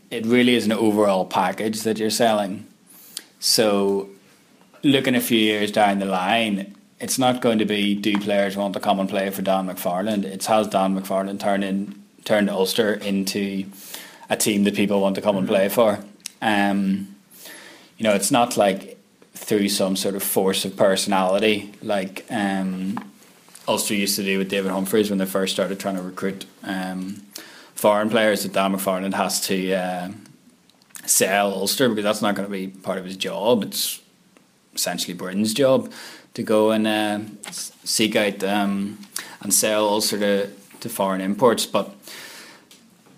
it 0.09 0.25
really 0.25 0.55
is 0.55 0.65
an 0.67 0.73
overall 0.73 1.27
package 1.27 1.83
that 1.83 1.99
you're 1.99 2.11
selling. 2.11 2.67
So, 3.41 4.09
looking 4.85 5.17
a 5.17 5.21
few 5.21 5.39
years 5.39 5.73
down 5.73 5.99
the 5.99 6.07
line, 6.07 6.77
it's 7.01 7.19
not 7.19 7.43
going 7.43 7.59
to 7.59 7.65
be 7.65 7.95
do 7.95 8.17
players 8.17 8.57
want 8.57 8.75
to 8.75 8.81
come 8.81 9.01
and 9.01 9.09
play 9.09 9.29
for 9.31 9.43
Don 9.43 9.67
McFarland. 9.67 10.25
It's 10.25 10.47
has 10.47 10.69
Don 10.69 10.99
McFarland 10.99 11.41
turned 11.41 11.65
in 11.65 12.03
turned 12.25 12.49
Ulster 12.49 12.95
into 12.95 13.67
a 14.31 14.37
team 14.37 14.65
that 14.65 14.75
people 14.75 15.01
want 15.01 15.17
to 15.17 15.21
come 15.21 15.37
and 15.37 15.47
play 15.47 15.69
for. 15.69 15.99
Um, 16.41 17.17
you 17.99 18.05
know, 18.05 18.15
it's 18.15 18.31
not 18.31 18.57
like 18.57 18.97
through 19.35 19.69
some 19.69 19.97
sort 19.97 20.15
of 20.15 20.23
force 20.23 20.65
of 20.65 20.77
personality 20.77 21.75
like 21.83 22.25
um, 22.31 22.97
Ulster 23.67 23.95
used 23.95 24.17
to 24.17 24.23
do 24.23 24.39
with 24.39 24.49
David 24.49 24.71
Humphreys 24.71 25.11
when 25.11 25.19
they 25.19 25.27
first 25.27 25.55
started 25.55 25.81
trying 25.81 25.97
to 25.97 26.03
recruit 26.03 26.47
um, 26.63 27.23
foreign 27.75 28.11
players. 28.11 28.43
That 28.43 28.53
Dan 28.53 28.75
McFarland 28.75 29.15
has 29.15 29.41
to 29.47 29.73
uh, 29.75 30.11
sell 31.07 31.53
Ulster 31.53 31.89
because 31.89 32.05
that's 32.05 32.23
not 32.23 32.35
going 32.35 32.47
to 32.47 32.53
be 32.53 32.69
part 32.69 32.99
of 32.99 33.05
his 33.05 33.17
job. 33.17 33.63
It's 33.63 34.01
essentially 34.75 35.15
Bryn's 35.15 35.55
job 35.55 35.91
to 36.35 36.43
go 36.43 36.73
and 36.73 36.87
uh, 36.87 37.21
seek 37.51 38.17
out 38.17 38.43
um, 38.45 38.99
and 39.41 39.55
sell 39.55 39.89
Ulster 39.89 40.19
to, 40.19 40.51
to 40.81 40.89
foreign 40.89 41.21
imports. 41.21 41.65
But 41.65 41.95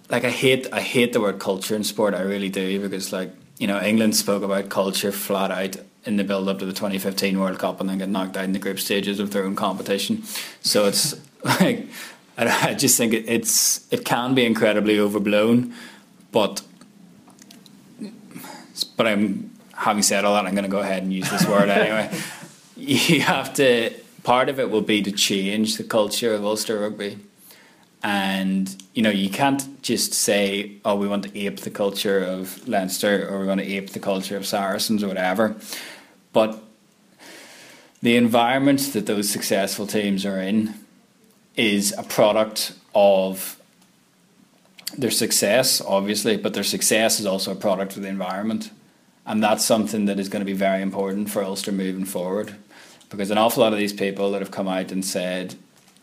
like 0.08 0.24
I 0.24 0.30
hate 0.30 0.72
I 0.72 0.80
hate 0.80 1.12
the 1.12 1.20
word 1.20 1.38
culture 1.38 1.74
in 1.74 1.84
sport. 1.84 2.14
I 2.14 2.20
really 2.20 2.48
do 2.50 2.80
because 2.80 3.12
like 3.12 3.32
you 3.58 3.66
know 3.66 3.80
England 3.80 4.16
spoke 4.16 4.42
about 4.42 4.68
culture 4.68 5.12
flat 5.12 5.50
out 5.50 5.76
in 6.06 6.16
the 6.16 6.24
build 6.24 6.48
up 6.48 6.58
to 6.60 6.64
the 6.64 6.72
2015 6.72 7.38
World 7.38 7.58
Cup 7.58 7.80
and 7.80 7.90
then 7.90 7.98
get 7.98 8.08
knocked 8.08 8.36
out 8.36 8.44
in 8.44 8.52
the 8.52 8.58
group 8.58 8.78
stages 8.78 9.18
of 9.18 9.32
their 9.32 9.44
own 9.44 9.56
competition. 9.56 10.22
So 10.62 10.86
it's 10.86 11.14
like 11.44 11.88
I 12.38 12.74
just 12.74 12.96
think 12.96 13.14
it's 13.14 13.86
it 13.92 14.04
can 14.04 14.34
be 14.34 14.44
incredibly 14.44 14.98
overblown, 14.98 15.74
but 16.32 16.62
but 18.96 19.06
I'm 19.06 19.50
having 19.72 20.02
said 20.02 20.24
all 20.24 20.34
that, 20.34 20.46
I'm 20.46 20.54
going 20.54 20.64
to 20.64 20.70
go 20.70 20.80
ahead 20.80 21.02
and 21.02 21.12
use 21.12 21.30
this 21.30 21.46
word 21.46 21.68
anyway. 21.70 22.14
You 22.76 23.20
have 23.22 23.54
to. 23.54 23.92
Part 24.22 24.48
of 24.48 24.58
it 24.58 24.70
will 24.70 24.82
be 24.82 25.02
to 25.02 25.12
change 25.12 25.76
the 25.76 25.84
culture 25.84 26.34
of 26.34 26.44
Ulster 26.44 26.80
rugby, 26.80 27.16
and 28.02 28.76
you 28.92 29.00
know 29.00 29.10
you 29.10 29.30
can't 29.30 29.80
just 29.82 30.12
say, 30.12 30.72
"Oh, 30.84 30.96
we 30.96 31.06
want 31.06 31.22
to 31.22 31.38
ape 31.38 31.60
the 31.60 31.70
culture 31.70 32.24
of 32.24 32.66
Leinster," 32.66 33.28
or 33.30 33.40
"We 33.40 33.46
want 33.46 33.60
to 33.60 33.66
ape 33.66 33.90
the 33.90 34.00
culture 34.00 34.36
of 34.36 34.44
Saracens," 34.44 35.04
or 35.04 35.08
whatever 35.08 35.56
but 36.36 36.62
the 38.02 38.14
environment 38.14 38.92
that 38.92 39.06
those 39.06 39.30
successful 39.30 39.86
teams 39.86 40.26
are 40.26 40.38
in 40.38 40.74
is 41.56 41.94
a 41.96 42.02
product 42.02 42.74
of 42.94 43.58
their 44.98 45.10
success, 45.10 45.80
obviously, 45.80 46.36
but 46.36 46.52
their 46.52 46.62
success 46.62 47.18
is 47.20 47.24
also 47.24 47.52
a 47.52 47.54
product 47.54 47.96
of 47.96 48.02
the 48.02 48.10
environment. 48.10 48.70
And 49.24 49.42
that's 49.42 49.64
something 49.64 50.04
that 50.04 50.20
is 50.20 50.28
going 50.28 50.42
to 50.42 50.44
be 50.44 50.52
very 50.52 50.82
important 50.82 51.30
for 51.30 51.42
Ulster 51.42 51.72
moving 51.72 52.04
forward. 52.04 52.54
Because 53.08 53.30
an 53.30 53.38
awful 53.38 53.62
lot 53.62 53.72
of 53.72 53.78
these 53.78 53.94
people 53.94 54.30
that 54.32 54.42
have 54.42 54.50
come 54.50 54.68
out 54.68 54.92
and 54.92 55.02
said 55.02 55.54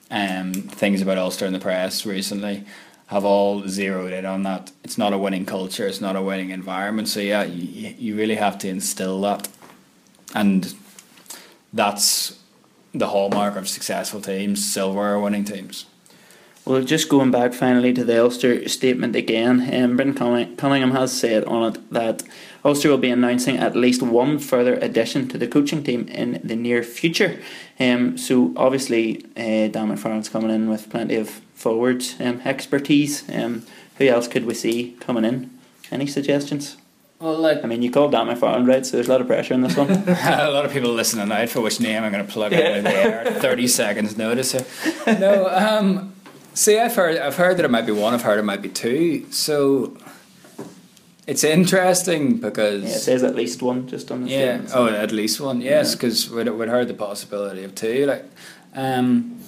um, 0.09 0.51
things 0.51 0.99
about 1.03 1.19
Ulster 1.19 1.45
in 1.45 1.53
the 1.53 1.59
press 1.59 2.07
recently 2.07 2.65
have 3.05 3.23
all 3.23 3.67
zeroed 3.67 4.13
in 4.13 4.25
on 4.25 4.41
that. 4.41 4.71
It's 4.83 4.97
not 4.97 5.13
a 5.13 5.17
winning 5.19 5.45
culture, 5.45 5.85
it's 5.85 6.01
not 6.01 6.15
a 6.15 6.23
winning 6.23 6.49
environment. 6.49 7.07
So, 7.07 7.19
yeah, 7.19 7.43
you, 7.43 7.93
you 7.99 8.15
really 8.15 8.37
have 8.37 8.57
to 8.59 8.67
instill 8.67 9.21
that 9.21 9.47
and 10.33 10.73
that's 11.71 12.39
the 12.93 13.07
hallmark 13.07 13.55
of 13.55 13.67
successful 13.67 14.21
teams, 14.21 14.71
silver 14.71 15.19
winning 15.19 15.43
teams. 15.43 15.85
Well, 16.65 16.81
just 16.81 17.09
going 17.09 17.31
back 17.31 17.53
finally 17.53 17.91
to 17.91 18.05
the 18.05 18.21
Ulster 18.21 18.69
statement 18.69 19.17
again, 19.17 19.59
um, 19.73 19.97
Brendan 19.97 20.55
Cunningham 20.55 20.91
has 20.91 21.11
said 21.11 21.43
on 21.43 21.73
it 21.73 21.91
that 21.91 22.23
Ulster 22.63 22.89
will 22.89 22.97
be 22.97 23.09
announcing 23.09 23.57
at 23.57 23.75
least 23.75 24.01
one 24.01 24.39
further 24.39 24.75
addition 24.75 25.27
to 25.27 25.37
the 25.37 25.47
coaching 25.47 25.83
team 25.83 26.07
in 26.07 26.39
the 26.41 26.55
near 26.55 26.81
future. 26.81 27.41
Um, 27.81 28.17
so 28.17 28.53
obviously, 28.55 29.25
uh, 29.35 29.67
Dan 29.67 29.89
McFarland's 29.89 30.29
coming 30.29 30.51
in 30.51 30.69
with 30.69 30.89
plenty 30.89 31.17
of 31.17 31.29
forwards 31.53 32.15
um, 32.21 32.39
expertise. 32.45 33.29
Um, 33.29 33.65
who 33.97 34.07
else 34.07 34.29
could 34.29 34.45
we 34.45 34.53
see 34.53 34.95
coming 35.01 35.25
in? 35.25 35.51
Any 35.91 36.07
suggestions? 36.07 36.77
Well, 37.23 37.37
like, 37.37 37.63
I 37.63 37.67
mean, 37.67 37.81
you 37.81 37.89
called 37.89 38.11
down 38.11 38.27
my 38.27 38.35
phone, 38.35 38.65
right? 38.65 38.85
So 38.85 38.97
there's 38.97 39.07
a 39.07 39.11
lot 39.11 39.21
of 39.21 39.27
pressure 39.27 39.53
in 39.53 39.61
this 39.61 39.77
one. 39.77 39.89
a 40.07 40.51
lot 40.51 40.65
of 40.65 40.73
people 40.73 40.91
listening 40.91 41.23
tonight, 41.23 41.45
for 41.45 41.61
which 41.61 41.79
name 41.79 42.03
I'm 42.03 42.11
going 42.11 42.25
to 42.25 42.29
plug 42.29 42.51
yeah. 42.51 42.59
out 42.59 42.77
of 42.79 42.83
the 42.83 42.93
air. 42.93 43.25
Thirty 43.39 43.65
seconds 43.65 44.17
notice 44.17 44.51
here. 44.51 44.65
No, 45.19 45.47
um, 45.47 46.13
see, 46.53 46.77
I've 46.77 46.93
heard, 46.93 47.17
I've 47.17 47.37
heard 47.37 47.55
that 47.55 47.63
it 47.63 47.71
might 47.71 47.85
be 47.85 47.93
one. 47.93 48.13
I've 48.13 48.23
heard 48.23 48.39
it 48.39 48.43
might 48.43 48.61
be 48.61 48.67
two. 48.67 49.25
So 49.31 49.95
it's 51.25 51.45
interesting 51.45 52.39
because 52.41 52.83
yeah, 52.83 52.89
it 52.89 52.99
says 52.99 53.23
at 53.23 53.35
least 53.35 53.61
one 53.61 53.87
just 53.87 54.11
on 54.11 54.25
the 54.25 54.29
yeah. 54.29 54.61
Oh, 54.73 54.87
at 54.87 55.13
least 55.13 55.39
one. 55.39 55.61
Yes, 55.61 55.95
because 55.95 56.27
yeah. 56.27 56.35
we'd, 56.35 56.49
we'd 56.49 56.67
heard 56.67 56.89
the 56.89 56.93
possibility 56.93 57.63
of 57.63 57.73
two. 57.73 58.05
Like, 58.05 58.25
um, 58.75 59.39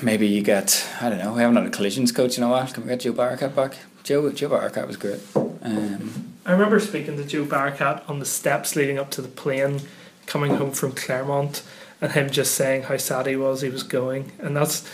maybe 0.00 0.26
you 0.28 0.40
get 0.42 0.88
I 1.02 1.10
don't 1.10 1.18
know. 1.18 1.34
We 1.34 1.42
haven't 1.42 1.56
had 1.56 1.66
a 1.66 1.70
collisions 1.70 2.10
coach 2.10 2.38
in 2.38 2.42
a 2.42 2.48
while. 2.48 2.66
Can 2.68 2.84
we 2.84 2.88
get 2.88 3.00
Joe 3.00 3.12
Barakat 3.12 3.54
back? 3.54 3.76
Joe 4.08 4.30
Joe 4.30 4.48
Barakat 4.48 4.86
was 4.86 4.96
great. 4.96 5.20
Um, 5.36 6.32
I 6.46 6.52
remember 6.52 6.80
speaking 6.80 7.18
to 7.18 7.24
Joe 7.26 7.44
Barakat 7.44 8.08
on 8.08 8.20
the 8.20 8.24
steps 8.24 8.74
leading 8.74 8.98
up 8.98 9.10
to 9.10 9.20
the 9.20 9.28
plane, 9.28 9.82
coming 10.24 10.54
home 10.54 10.70
from 10.70 10.92
Clermont, 10.92 11.62
and 12.00 12.12
him 12.12 12.30
just 12.30 12.54
saying 12.54 12.84
how 12.84 12.96
sad 12.96 13.26
he 13.26 13.36
was 13.36 13.60
he 13.60 13.68
was 13.68 13.82
going, 13.82 14.32
and 14.38 14.56
that's 14.56 14.88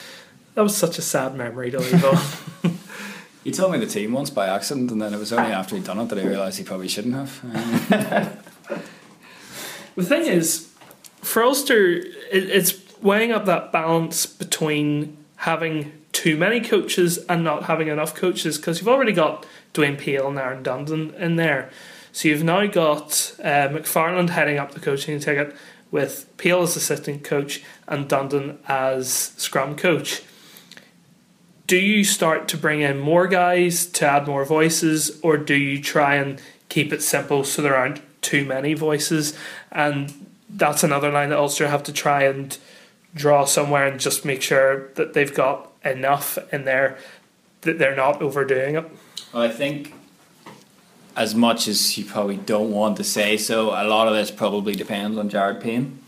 that 0.57 0.63
was 0.63 0.77
such 0.77 0.99
a 0.99 1.03
sad 1.03 1.37
memory 1.37 1.71
to 1.71 1.79
leave 1.79 2.05
on. 2.05 2.73
He 3.45 3.51
told 3.51 3.73
me 3.73 3.79
the 3.79 3.85
team 3.87 4.13
once 4.13 4.31
by 4.31 4.49
accident, 4.49 4.91
and 4.91 5.03
then 5.03 5.13
it 5.13 5.19
was 5.19 5.31
only 5.31 5.53
after 5.53 5.77
he'd 5.77 5.85
done 5.85 5.99
it 5.99 6.09
that 6.09 6.19
I 6.19 6.23
realised 6.23 6.57
he 6.57 6.65
probably 6.65 6.89
shouldn't 6.89 7.15
have. 7.15 7.45
Um, 7.45 8.39
the 9.97 10.03
thing 10.03 10.23
is, 10.23 10.73
for 11.21 11.43
Ulster, 11.43 11.89
it, 11.89 12.09
it's 12.33 12.75
weighing 13.03 13.33
up 13.33 13.45
that 13.45 13.71
balance 13.71 14.25
between 14.25 15.19
having 15.37 15.93
too 16.15 16.37
many 16.39 16.61
coaches 16.61 17.19
and 17.29 17.45
not 17.45 17.65
having 17.65 17.89
enough 17.89 18.15
coaches 18.15 18.57
because 18.57 18.79
you've 18.79 18.89
already 18.89 19.13
got 19.13 19.45
Dwayne 19.75 19.99
Peel 19.99 20.29
and 20.29 20.39
Aaron 20.39 20.63
Dundon 20.63 21.13
in 21.19 21.37
there. 21.37 21.71
So 22.13 22.29
you've 22.29 22.45
now 22.45 22.67
got 22.67 23.35
uh, 23.41 23.69
McFarland 23.69 24.31
heading 24.31 24.57
up 24.57 24.73
the 24.73 24.81
coaching 24.81 25.19
ticket 25.19 25.55
with 25.91 26.33
Peel 26.39 26.63
as 26.63 26.77
assistant 26.77 27.25
coach 27.25 27.63
and 27.89 28.09
Dundon 28.09 28.59
as 28.69 29.11
scrum 29.37 29.77
coach. 29.77 30.23
Do 31.67 31.77
you 31.77 32.05
start 32.05 32.47
to 32.49 32.57
bring 32.57 32.81
in 32.81 32.99
more 32.99 33.27
guys 33.27 33.87
to 33.87 34.07
add 34.07 34.27
more 34.27 34.45
voices, 34.45 35.19
or 35.23 35.37
do 35.37 35.55
you 35.55 35.83
try 35.83 36.15
and 36.15 36.41
keep 36.69 36.93
it 36.93 37.03
simple 37.03 37.43
so 37.43 37.63
there 37.63 37.77
aren't 37.77 38.01
too 38.23 38.45
many 38.45 38.75
voices? 38.75 39.37
And 39.73 40.27
that's 40.49 40.85
another 40.85 41.11
line 41.11 41.31
that 41.31 41.39
Ulster 41.39 41.69
have 41.69 41.83
to 41.85 41.93
try 41.93 42.25
and 42.25 42.57
draw 43.15 43.45
somewhere 43.45 43.87
and 43.87 43.99
just 43.99 44.25
make 44.25 44.43
sure 44.43 44.89
that 44.95 45.15
they've 45.15 45.35
got 45.35 45.71
enough 45.85 46.39
in 46.53 46.65
there 46.65 46.99
that 47.63 47.79
they're 47.79 47.97
not 47.97 48.23
overdoing 48.23 48.77
it. 48.77 48.85
Well, 49.33 49.43
I 49.43 49.49
think 49.49 49.95
as 51.17 51.35
much 51.35 51.69
as 51.69 51.97
you 51.97 52.05
probably 52.05 52.37
don't 52.37 52.71
want 52.71 52.97
to 52.97 53.05
say 53.05 53.37
so, 53.37 53.71
a 53.71 53.85
lot 53.85 54.09
of 54.09 54.15
this 54.15 54.31
probably 54.31 54.75
depends 54.75 55.17
on 55.17 55.29
Jared 55.29 55.61
Payne. 55.61 55.99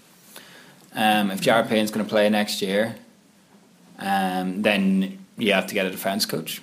Um, 0.94 1.30
if 1.30 1.40
Jared 1.40 1.68
Payne's 1.68 1.90
going 1.90 2.04
to 2.04 2.08
play 2.08 2.28
next 2.28 2.62
year, 2.62 2.96
um, 3.98 4.62
then 4.62 5.18
you 5.36 5.52
have 5.52 5.66
to 5.66 5.74
get 5.74 5.86
a 5.86 5.90
defence 5.90 6.26
coach. 6.26 6.62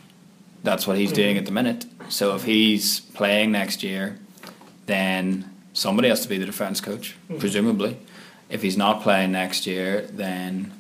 That's 0.63 0.87
what 0.87 0.97
he's 0.97 1.09
mm-hmm. 1.09 1.15
doing 1.15 1.37
at 1.37 1.45
the 1.45 1.51
minute. 1.51 1.85
So 2.09 2.35
if 2.35 2.43
he's 2.43 2.99
playing 2.99 3.51
next 3.51 3.83
year, 3.83 4.17
then 4.85 5.49
somebody 5.73 6.09
has 6.09 6.21
to 6.21 6.29
be 6.29 6.37
the 6.37 6.45
defence 6.45 6.81
coach, 6.81 7.15
mm-hmm. 7.29 7.39
presumably. 7.39 7.97
If 8.49 8.61
he's 8.61 8.77
not 8.77 9.01
playing 9.01 9.31
next 9.31 9.65
year, 9.65 10.01
then 10.01 10.71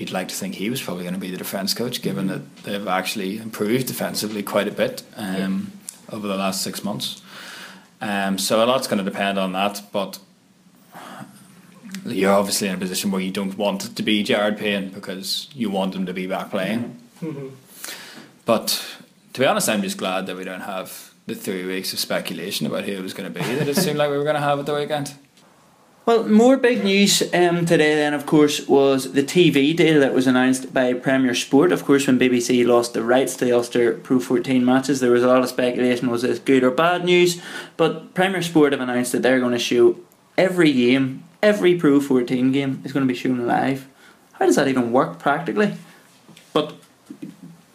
you'd 0.00 0.10
like 0.10 0.28
to 0.28 0.34
think 0.34 0.54
he 0.54 0.70
was 0.70 0.80
probably 0.80 1.04
going 1.04 1.14
to 1.14 1.20
be 1.20 1.30
the 1.30 1.36
defence 1.36 1.74
coach, 1.74 2.00
given 2.00 2.26
that 2.28 2.64
they've 2.64 2.88
actually 2.88 3.36
improved 3.36 3.86
defensively 3.86 4.42
quite 4.42 4.66
a 4.66 4.72
bit 4.72 5.02
um, 5.16 5.72
yeah. 6.08 6.14
over 6.14 6.26
the 6.26 6.36
last 6.36 6.62
six 6.62 6.82
months. 6.82 7.22
Um, 8.00 8.38
so 8.38 8.64
a 8.64 8.66
lot's 8.66 8.86
going 8.86 9.04
to 9.04 9.08
depend 9.08 9.38
on 9.38 9.52
that, 9.52 9.82
but 9.92 10.18
you're 12.06 12.32
obviously 12.32 12.68
in 12.68 12.74
a 12.74 12.78
position 12.78 13.10
where 13.10 13.20
you 13.20 13.30
don't 13.30 13.58
want 13.58 13.84
it 13.84 13.96
to 13.96 14.02
be 14.02 14.22
Jared 14.22 14.56
Payne 14.56 14.88
because 14.88 15.50
you 15.54 15.68
want 15.68 15.94
him 15.94 16.06
to 16.06 16.14
be 16.14 16.26
back 16.26 16.50
playing. 16.50 16.98
Mm-hmm. 17.20 17.48
But 18.46 18.82
to 19.34 19.40
be 19.40 19.46
honest, 19.46 19.68
I'm 19.68 19.82
just 19.82 19.98
glad 19.98 20.26
that 20.26 20.36
we 20.36 20.44
don't 20.44 20.62
have 20.62 21.12
the 21.26 21.34
three 21.34 21.66
weeks 21.66 21.92
of 21.92 21.98
speculation 21.98 22.66
about 22.66 22.84
who 22.84 22.92
it 22.92 23.02
was 23.02 23.12
going 23.12 23.30
to 23.30 23.38
be 23.38 23.44
that 23.56 23.68
it 23.68 23.76
seemed 23.76 23.98
like 23.98 24.10
we 24.10 24.16
were 24.16 24.24
going 24.24 24.34
to 24.34 24.40
have 24.40 24.58
at 24.58 24.66
the 24.66 24.74
weekend. 24.74 25.14
Well, 26.10 26.26
more 26.26 26.56
big 26.56 26.82
news 26.82 27.22
um, 27.32 27.66
today 27.66 27.94
then, 27.94 28.14
of 28.14 28.26
course, 28.26 28.66
was 28.66 29.12
the 29.12 29.22
TV 29.22 29.76
deal 29.76 30.00
that 30.00 30.12
was 30.12 30.26
announced 30.26 30.74
by 30.74 30.92
Premier 30.92 31.36
Sport. 31.36 31.70
Of 31.70 31.84
course, 31.84 32.08
when 32.08 32.18
BBC 32.18 32.66
lost 32.66 32.94
the 32.94 33.04
rights 33.04 33.36
to 33.36 33.44
the 33.44 33.52
Ulster 33.52 33.92
Pro 33.92 34.18
14 34.18 34.64
matches, 34.64 34.98
there 34.98 35.12
was 35.12 35.22
a 35.22 35.28
lot 35.28 35.40
of 35.40 35.48
speculation 35.48 36.10
was 36.10 36.22
this 36.22 36.40
good 36.40 36.64
or 36.64 36.72
bad 36.72 37.04
news? 37.04 37.40
But 37.76 38.12
Premier 38.12 38.42
Sport 38.42 38.72
have 38.72 38.80
announced 38.80 39.12
that 39.12 39.22
they're 39.22 39.38
going 39.38 39.52
to 39.52 39.58
show 39.60 40.00
every 40.36 40.72
game 40.72 41.22
every 41.44 41.76
Pro 41.76 42.00
14 42.00 42.50
game 42.50 42.82
is 42.84 42.92
going 42.92 43.06
to 43.06 43.12
be 43.12 43.16
shown 43.16 43.46
live. 43.46 43.86
How 44.32 44.46
does 44.46 44.56
that 44.56 44.66
even 44.66 44.90
work 44.90 45.20
practically? 45.20 45.74
But 46.52 46.74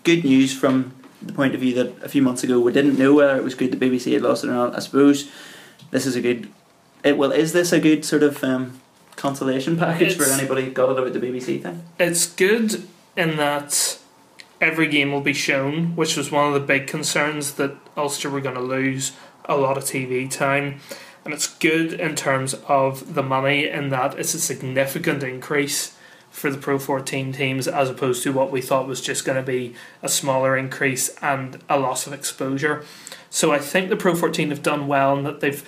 good 0.04 0.26
news 0.26 0.54
from 0.54 0.94
the 1.22 1.32
point 1.32 1.56
of 1.56 1.62
view 1.62 1.74
that 1.76 2.04
a 2.04 2.10
few 2.10 2.22
months 2.22 2.44
ago 2.44 2.60
we 2.60 2.74
didn't 2.74 3.00
know 3.00 3.14
whether 3.14 3.38
it 3.38 3.46
was 3.46 3.56
good 3.56 3.72
the 3.72 3.78
BBC 3.78 4.12
had 4.12 4.24
lost 4.24 4.44
it 4.44 4.50
or 4.50 4.56
not. 4.56 4.76
I 4.76 4.80
suppose 4.80 5.32
this 5.92 6.06
is 6.06 6.18
a 6.18 6.22
good. 6.22 6.50
It 7.06 7.20
well, 7.20 7.32
is 7.32 7.54
this 7.54 7.72
a 7.72 7.80
good 7.80 8.04
sort 8.04 8.24
of 8.24 8.44
um, 8.44 8.82
consolation 9.16 9.78
package 9.78 10.18
for 10.18 10.24
It's- 10.24 10.40
anybody 10.40 10.72
got 10.72 10.90
it 10.90 10.98
about 10.98 11.14
the 11.14 11.20
BBC 11.20 11.62
thing? 11.62 11.84
It's 12.00 12.26
good 12.26 12.84
in 13.16 13.38
that 13.38 14.00
every 14.60 14.88
game 14.88 15.12
will 15.12 15.22
be 15.22 15.32
shown, 15.34 15.96
which 15.96 16.18
was 16.18 16.32
one 16.32 16.48
of 16.48 16.56
the 16.56 16.60
big 16.60 16.88
concerns 16.88 17.54
that 17.54 17.78
Ulster 17.96 18.30
were 18.30 18.42
going 18.42 18.56
to 18.56 18.62
lose 18.62 19.12
a 19.46 19.56
lot 19.56 19.78
of 19.78 19.84
TV 19.84 20.30
time. 20.30 20.80
And 21.24 21.34
it's 21.34 21.48
good 21.48 21.94
in 21.94 22.16
terms 22.16 22.56
of 22.68 23.14
the 23.14 23.24
money 23.24 23.68
in 23.68 23.90
that 23.90 24.18
it's 24.18 24.34
a 24.34 24.40
significant 24.40 25.22
increase 25.22 25.96
for 26.32 26.50
the 26.50 26.58
Pro 26.58 26.80
14 26.80 27.32
teams 27.34 27.68
as 27.68 27.90
opposed 27.90 28.24
to 28.24 28.34
what 28.34 28.52
we 28.52 28.62
thought 28.62 28.88
was 28.88 29.00
just 29.00 29.26
going 29.26 29.38
to 29.38 29.44
be 29.44 29.76
a 30.02 30.10
smaller 30.10 30.58
increase 30.58 31.10
and 31.22 31.60
a 31.70 31.80
loss 31.80 32.08
of 32.08 32.14
exposure. 32.14 32.84
So 33.30 33.52
I 33.52 33.60
think 33.60 33.90
the 33.90 33.96
Pro 33.96 34.16
14 34.16 34.50
have 34.50 34.64
done 34.64 34.88
well 34.88 35.16
in 35.18 35.24
that 35.24 35.40
they've 35.40 35.68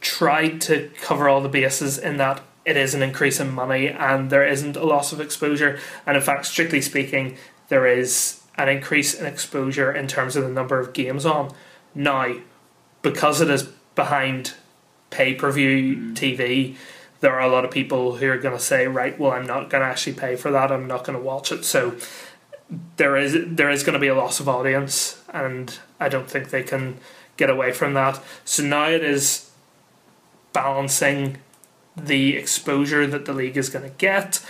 tried 0.00 0.60
to 0.62 0.90
cover 1.00 1.28
all 1.28 1.40
the 1.40 1.48
bases 1.48 1.98
in 1.98 2.16
that 2.18 2.42
it 2.64 2.76
is 2.76 2.94
an 2.94 3.02
increase 3.02 3.40
in 3.40 3.50
money 3.50 3.88
and 3.88 4.28
there 4.28 4.46
isn't 4.46 4.76
a 4.76 4.84
loss 4.84 5.12
of 5.12 5.20
exposure. 5.20 5.78
And 6.06 6.16
in 6.16 6.22
fact, 6.22 6.46
strictly 6.46 6.82
speaking, 6.82 7.38
there 7.68 7.86
is 7.86 8.42
an 8.56 8.68
increase 8.68 9.14
in 9.14 9.24
exposure 9.24 9.90
in 9.90 10.06
terms 10.06 10.36
of 10.36 10.42
the 10.42 10.50
number 10.50 10.78
of 10.78 10.92
games 10.92 11.24
on. 11.24 11.50
Now, 11.94 12.34
because 13.00 13.40
it 13.40 13.48
is 13.48 13.62
behind 13.94 14.54
pay 15.10 15.34
per 15.34 15.50
view 15.50 15.96
mm. 15.96 16.14
TV, 16.14 16.76
there 17.20 17.32
are 17.32 17.48
a 17.48 17.48
lot 17.48 17.64
of 17.64 17.70
people 17.70 18.16
who 18.16 18.30
are 18.30 18.36
going 18.36 18.56
to 18.56 18.62
say, 18.62 18.86
right, 18.86 19.18
well, 19.18 19.32
I'm 19.32 19.46
not 19.46 19.70
going 19.70 19.82
to 19.82 19.88
actually 19.88 20.12
pay 20.12 20.36
for 20.36 20.50
that. 20.50 20.70
I'm 20.70 20.86
not 20.86 21.04
going 21.04 21.18
to 21.18 21.24
watch 21.24 21.50
it. 21.50 21.64
So 21.64 21.96
there 22.96 23.16
is 23.16 23.34
there 23.46 23.70
is 23.70 23.82
going 23.82 23.94
to 23.94 23.98
be 23.98 24.08
a 24.08 24.14
loss 24.14 24.40
of 24.40 24.48
audience, 24.48 25.22
and 25.32 25.78
I 25.98 26.08
don't 26.08 26.30
think 26.30 26.50
they 26.50 26.62
can 26.62 26.98
get 27.36 27.48
away 27.48 27.72
from 27.72 27.94
that. 27.94 28.22
So 28.44 28.62
now 28.62 28.88
it 28.90 29.02
is 29.02 29.47
balancing 30.52 31.38
the 31.96 32.36
exposure 32.36 33.06
that 33.06 33.24
the 33.24 33.32
league 33.32 33.56
is 33.56 33.68
going 33.68 33.84
to 33.84 33.96
get 33.96 34.44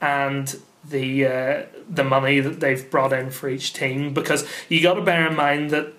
and 0.00 0.60
the 0.88 1.26
uh, 1.26 1.62
the 1.88 2.04
money 2.04 2.40
that 2.40 2.60
they've 2.60 2.90
brought 2.90 3.12
in 3.12 3.30
for 3.30 3.48
each 3.48 3.72
team 3.72 4.12
because 4.12 4.46
you 4.68 4.82
got 4.82 4.94
to 4.94 5.02
bear 5.02 5.26
in 5.26 5.36
mind 5.36 5.70
that 5.70 5.92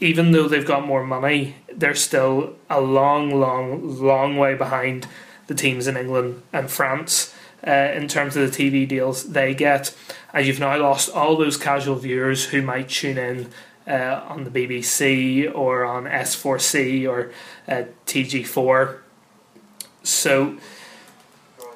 even 0.00 0.32
though 0.32 0.48
they've 0.48 0.66
got 0.66 0.86
more 0.86 1.04
money 1.04 1.56
they're 1.72 1.94
still 1.94 2.54
a 2.70 2.80
long 2.80 3.30
long 3.30 3.98
long 4.00 4.36
way 4.36 4.54
behind 4.54 5.06
the 5.48 5.54
teams 5.54 5.86
in 5.86 5.96
England 5.96 6.42
and 6.52 6.70
France 6.70 7.34
uh, 7.66 7.70
in 7.94 8.06
terms 8.06 8.36
of 8.36 8.50
the 8.50 8.56
TV 8.56 8.86
deals 8.86 9.32
they 9.32 9.54
get. 9.54 9.94
And 10.32 10.46
you've 10.46 10.60
now 10.60 10.78
lost 10.78 11.10
all 11.10 11.36
those 11.36 11.56
casual 11.56 11.96
viewers 11.96 12.46
who 12.46 12.62
might 12.62 12.88
tune 12.88 13.18
in 13.18 13.50
uh, 13.88 14.22
on 14.28 14.44
the 14.44 14.50
BBC 14.50 15.52
or 15.54 15.84
on 15.84 16.04
S4C 16.04 17.08
or 17.08 17.32
uh, 17.66 17.84
TG4 18.06 18.98
so 20.02 20.56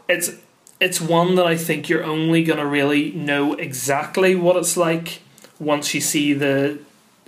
it's 0.09 0.33
it's 0.81 1.01
one 1.01 1.37
that 1.37 1.46
I 1.46 1.57
think 1.57 1.88
you're 1.88 2.03
only 2.03 2.42
going 2.42 2.59
to 2.59 2.66
really 2.66 3.12
know 3.12 3.55
exactly 3.55 4.35
what 4.35 4.57
it's 4.57 4.77
like 4.77 5.20
once 5.61 5.94
you 5.94 6.01
see 6.01 6.33
the 6.33 6.81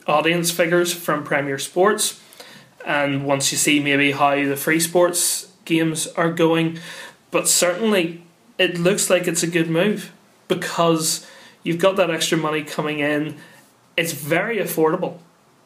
audience 0.08 0.50
figures 0.50 0.92
from 0.92 1.22
Premier 1.22 1.58
Sports 1.58 2.20
and 2.84 3.24
once 3.24 3.52
you 3.52 3.58
see 3.58 3.78
maybe 3.80 4.10
how 4.10 4.34
the 4.34 4.56
free 4.56 4.80
sports 4.80 5.52
games 5.64 6.08
are 6.08 6.32
going. 6.32 6.78
But 7.30 7.46
certainly 7.46 8.22
it 8.58 8.78
looks 8.78 9.08
like 9.08 9.28
it's 9.28 9.42
a 9.42 9.46
good 9.46 9.70
move 9.70 10.12
because 10.48 11.26
you've 11.62 11.78
got 11.78 11.96
that 11.96 12.10
extra 12.10 12.36
money 12.36 12.62
coming 12.62 12.98
in. 12.98 13.36
It's 13.96 14.12
very 14.12 14.58
affordable 14.58 15.18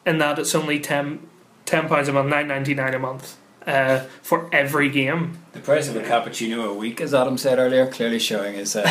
in 0.05 0.17
that 0.19 0.39
it's 0.39 0.55
only 0.55 0.79
10 0.79 1.27
pounds 1.65 2.07
a 2.07 2.13
month, 2.13 2.29
nine 2.29 2.47
ninety 2.47 2.73
nine 2.73 2.93
a 2.93 2.99
month 2.99 3.37
uh, 3.65 3.99
for 4.21 4.49
every 4.51 4.89
game. 4.89 5.37
The 5.53 5.59
price 5.59 5.87
of 5.87 5.95
a 5.95 6.01
cappuccino 6.01 6.69
a 6.69 6.73
week, 6.73 7.01
as 7.01 7.13
Adam 7.13 7.37
said 7.37 7.59
earlier, 7.59 7.87
clearly 7.87 8.19
showing 8.19 8.55
his 8.55 8.75
uh, 8.75 8.87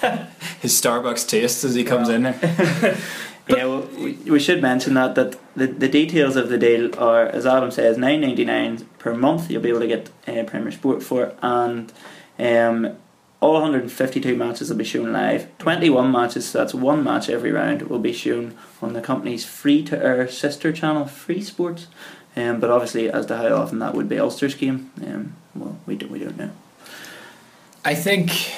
his 0.60 0.80
Starbucks 0.80 1.28
taste 1.28 1.64
as 1.64 1.74
he 1.74 1.84
comes 1.84 2.08
in 2.08 2.22
there. 2.22 2.38
yeah, 3.48 3.64
well, 3.64 3.82
we, 3.98 4.12
we 4.12 4.38
should 4.38 4.62
mention 4.62 4.94
that 4.94 5.14
that 5.14 5.36
the, 5.56 5.66
the 5.66 5.88
details 5.88 6.36
of 6.36 6.48
the 6.48 6.58
deal 6.58 6.96
are, 6.98 7.26
as 7.26 7.46
Adam 7.46 7.70
says, 7.70 7.98
nine 7.98 8.20
ninety 8.20 8.44
nine 8.44 8.86
per 8.98 9.14
month. 9.14 9.50
You'll 9.50 9.62
be 9.62 9.70
able 9.70 9.80
to 9.80 9.88
get 9.88 10.10
uh, 10.26 10.44
Premier 10.44 10.72
Sport 10.72 11.02
for, 11.02 11.34
and 11.42 11.92
um, 12.38 12.96
all 13.40 13.54
152 13.54 14.36
matches 14.36 14.68
will 14.68 14.76
be 14.76 14.84
shown 14.84 15.12
live. 15.12 15.48
21 15.58 16.12
matches, 16.12 16.48
so 16.48 16.58
that's 16.58 16.74
one 16.74 17.02
match 17.02 17.30
every 17.30 17.50
round, 17.50 17.82
will 17.82 17.98
be 17.98 18.12
shown 18.12 18.54
on 18.82 18.92
the 18.92 19.00
company's 19.00 19.46
free 19.46 19.82
to 19.84 19.96
air 19.96 20.28
sister 20.28 20.72
channel, 20.72 21.06
Free 21.06 21.40
Sports. 21.40 21.86
Um, 22.36 22.60
but 22.60 22.70
obviously, 22.70 23.10
as 23.10 23.26
to 23.26 23.36
how 23.36 23.54
often 23.56 23.78
that 23.80 23.94
would 23.94 24.08
be 24.08 24.18
Ulster's 24.18 24.54
game, 24.54 24.92
um, 25.04 25.36
well, 25.54 25.78
we 25.86 25.96
don't 25.96 26.10
we 26.10 26.18
don't 26.20 26.36
know. 26.36 26.50
I 27.84 27.94
think, 27.94 28.52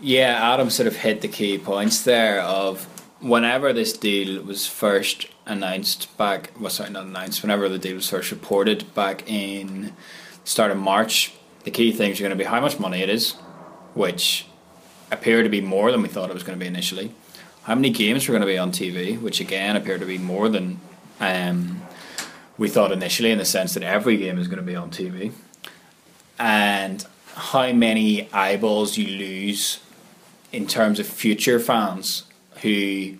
yeah, 0.00 0.52
Adam 0.52 0.70
sort 0.70 0.86
of 0.86 0.96
hit 0.96 1.20
the 1.20 1.28
key 1.28 1.58
points 1.58 2.02
there 2.04 2.40
of 2.40 2.84
whenever 3.20 3.72
this 3.72 3.92
deal 3.92 4.42
was 4.42 4.66
first 4.66 5.26
announced 5.46 6.16
back, 6.16 6.52
well, 6.58 6.70
sorry, 6.70 6.90
not 6.90 7.06
announced, 7.06 7.42
whenever 7.42 7.68
the 7.68 7.78
deal 7.78 7.96
was 7.96 8.08
first 8.08 8.30
reported 8.30 8.94
back 8.94 9.28
in 9.28 9.92
start 10.44 10.70
of 10.70 10.78
March, 10.78 11.34
the 11.64 11.70
key 11.70 11.92
things 11.92 12.18
are 12.18 12.22
going 12.22 12.30
to 12.30 12.36
be 12.36 12.44
how 12.44 12.60
much 12.60 12.78
money 12.78 13.02
it 13.02 13.10
is, 13.10 13.34
which 13.94 14.46
appeared 15.10 15.44
to 15.44 15.50
be 15.50 15.60
more 15.60 15.90
than 15.90 16.02
we 16.02 16.08
thought 16.08 16.30
it 16.30 16.34
was 16.34 16.42
going 16.42 16.58
to 16.58 16.62
be 16.62 16.68
initially. 16.68 17.12
How 17.64 17.74
many 17.74 17.90
games 17.90 18.26
were 18.26 18.32
going 18.32 18.42
to 18.42 18.46
be 18.46 18.58
on 18.58 18.72
TV, 18.72 19.20
which 19.20 19.40
again 19.40 19.76
appeared 19.76 20.00
to 20.00 20.06
be 20.06 20.18
more 20.18 20.48
than 20.48 20.80
um, 21.20 21.82
we 22.56 22.68
thought 22.68 22.92
initially, 22.92 23.30
in 23.30 23.38
the 23.38 23.44
sense 23.44 23.74
that 23.74 23.82
every 23.82 24.16
game 24.16 24.38
is 24.38 24.48
going 24.48 24.58
to 24.58 24.64
be 24.64 24.76
on 24.76 24.90
TV, 24.90 25.32
and 26.38 27.04
how 27.34 27.72
many 27.72 28.32
eyeballs 28.32 28.96
you 28.96 29.06
lose 29.06 29.80
in 30.52 30.66
terms 30.66 30.98
of 30.98 31.06
future 31.06 31.60
fans 31.60 32.24
who 32.62 33.14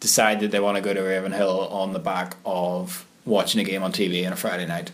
decide 0.00 0.40
that 0.40 0.50
they 0.50 0.60
want 0.60 0.76
to 0.76 0.82
go 0.82 0.92
to 0.92 1.00
Ravenhill 1.00 1.68
on 1.68 1.92
the 1.92 1.98
back 1.98 2.36
of 2.44 3.06
watching 3.24 3.60
a 3.60 3.64
game 3.64 3.82
on 3.82 3.92
TV 3.92 4.26
on 4.26 4.32
a 4.32 4.36
Friday 4.36 4.66
night. 4.66 4.90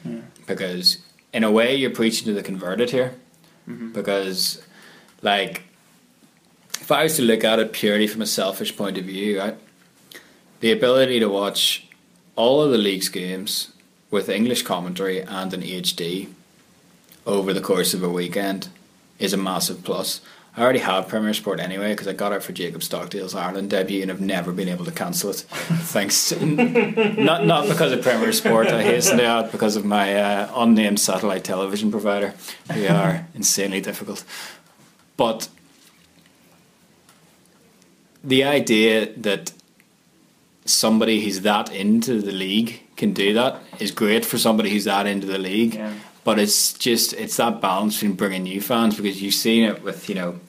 Because 0.46 0.98
in 1.32 1.44
a 1.44 1.50
way, 1.50 1.74
you're 1.74 1.90
preaching 1.90 2.26
to 2.26 2.32
the 2.32 2.42
converted 2.42 2.90
here. 2.90 3.14
Because, 3.92 4.62
like, 5.22 5.62
if 6.80 6.90
I 6.90 7.04
was 7.04 7.16
to 7.16 7.22
look 7.22 7.44
at 7.44 7.58
it 7.58 7.72
purely 7.72 8.06
from 8.06 8.22
a 8.22 8.26
selfish 8.26 8.76
point 8.76 8.98
of 8.98 9.04
view, 9.04 9.38
right, 9.38 9.56
the 10.60 10.72
ability 10.72 11.20
to 11.20 11.28
watch 11.28 11.86
all 12.36 12.62
of 12.62 12.70
the 12.70 12.78
league's 12.78 13.08
games 13.08 13.72
with 14.10 14.28
English 14.28 14.62
commentary 14.62 15.20
and 15.22 15.54
an 15.54 15.62
HD 15.62 16.28
over 17.26 17.52
the 17.52 17.60
course 17.60 17.94
of 17.94 18.02
a 18.02 18.08
weekend 18.08 18.68
is 19.18 19.32
a 19.32 19.36
massive 19.36 19.84
plus. 19.84 20.20
I 20.54 20.62
already 20.62 20.80
have 20.80 21.08
Premier 21.08 21.32
Sport 21.32 21.60
anyway 21.60 21.92
because 21.92 22.06
I 22.06 22.12
got 22.12 22.32
it 22.32 22.42
for 22.42 22.52
Jacob 22.52 22.82
Stockdale's 22.82 23.34
Ireland 23.34 23.70
debut 23.70 24.02
and 24.02 24.10
I've 24.10 24.20
never 24.20 24.52
been 24.52 24.68
able 24.68 24.84
to 24.84 24.90
cancel 24.90 25.30
it. 25.30 25.36
Thanks, 25.48 26.28
to, 26.28 26.44
not 26.44 27.46
not 27.46 27.68
because 27.68 27.92
of 27.92 28.02
Premier 28.02 28.32
Sport. 28.32 28.66
I 28.66 28.82
hasten 28.82 29.16
to 29.16 29.24
add 29.24 29.50
because 29.50 29.76
of 29.76 29.86
my 29.86 30.14
uh, 30.14 30.52
unnamed 30.54 31.00
satellite 31.00 31.42
television 31.42 31.90
provider. 31.90 32.34
They 32.66 32.86
are 32.86 33.26
insanely 33.34 33.80
difficult, 33.80 34.24
but 35.22 35.48
the 38.24 38.42
idea 38.42 39.12
that 39.16 39.52
somebody 40.64 41.20
who's 41.20 41.42
that 41.42 41.72
into 41.72 42.20
the 42.20 42.32
league 42.32 42.82
can 42.96 43.12
do 43.12 43.32
that 43.34 43.60
is 43.78 43.92
great 43.92 44.24
for 44.24 44.36
somebody 44.36 44.70
who's 44.70 44.86
that 44.86 45.06
into 45.06 45.28
the 45.28 45.38
league. 45.38 45.74
Yeah. 45.76 45.92
But 46.24 46.40
it's 46.40 46.72
just 46.72 47.12
it's 47.12 47.36
that 47.36 47.60
balance 47.60 47.94
between 47.94 48.16
bringing 48.16 48.42
new 48.42 48.60
fans 48.60 48.96
because 48.96 49.22
you've 49.22 49.34
seen 49.34 49.62
it 49.62 49.84
with 49.84 50.08
you 50.08 50.16
know 50.16 50.40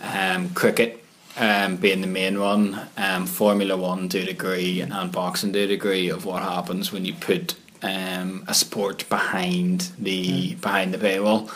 um, 0.00 0.50
cricket 0.50 1.04
um, 1.36 1.76
being 1.76 2.00
the 2.00 2.08
main 2.08 2.40
one, 2.40 2.80
um, 2.96 3.26
Formula 3.26 3.76
One 3.76 4.08
to 4.08 4.18
a 4.18 4.24
degree, 4.24 4.80
and 4.80 5.12
boxing 5.12 5.52
to 5.52 5.60
a 5.60 5.68
degree 5.68 6.08
of 6.08 6.24
what 6.24 6.42
happens 6.42 6.90
when 6.90 7.04
you 7.04 7.14
put 7.14 7.54
um, 7.80 8.44
a 8.48 8.54
sport 8.54 9.08
behind 9.08 9.92
the 10.00 10.56
behind 10.56 10.92
the 10.92 10.98
paywall. 10.98 11.48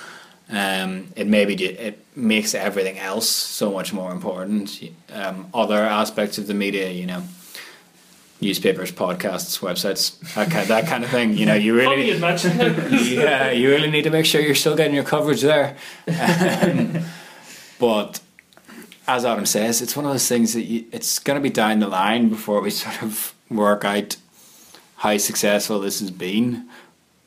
Um, 0.50 1.08
it 1.14 1.26
maybe 1.26 1.54
it 1.62 2.04
makes 2.16 2.54
everything 2.54 2.98
else 2.98 3.28
so 3.28 3.70
much 3.70 3.92
more 3.92 4.12
important. 4.12 4.80
Um, 5.12 5.48
other 5.52 5.82
aspects 5.82 6.38
of 6.38 6.46
the 6.46 6.54
media, 6.54 6.90
you 6.90 7.06
know, 7.06 7.22
newspapers, 8.40 8.90
podcasts, 8.92 9.60
websites, 9.60 10.18
that 10.34 10.50
kind, 10.50 10.66
that 10.68 10.86
kind 10.86 11.04
of 11.04 11.10
thing. 11.10 11.36
You 11.36 11.46
know, 11.46 11.54
you 11.54 11.74
really 11.74 12.08
you'd 12.08 12.20
mention 12.20 12.58
it. 12.60 13.02
yeah, 13.02 13.50
you 13.50 13.68
really 13.68 13.90
need 13.90 14.04
to 14.04 14.10
make 14.10 14.26
sure 14.26 14.40
you're 14.40 14.54
still 14.54 14.76
getting 14.76 14.94
your 14.94 15.04
coverage 15.04 15.42
there. 15.42 15.76
Um, 16.08 17.04
but 17.78 18.20
as 19.06 19.24
Adam 19.24 19.46
says, 19.46 19.82
it's 19.82 19.96
one 19.96 20.04
of 20.04 20.12
those 20.12 20.28
things 20.28 20.54
that 20.54 20.62
you, 20.62 20.86
it's 20.92 21.18
going 21.18 21.36
to 21.36 21.42
be 21.42 21.50
down 21.50 21.80
the 21.80 21.88
line 21.88 22.28
before 22.28 22.60
we 22.60 22.70
sort 22.70 23.02
of 23.02 23.34
work 23.50 23.84
out 23.84 24.16
how 24.96 25.16
successful 25.16 25.80
this 25.80 26.00
has 26.00 26.10
been. 26.10 26.68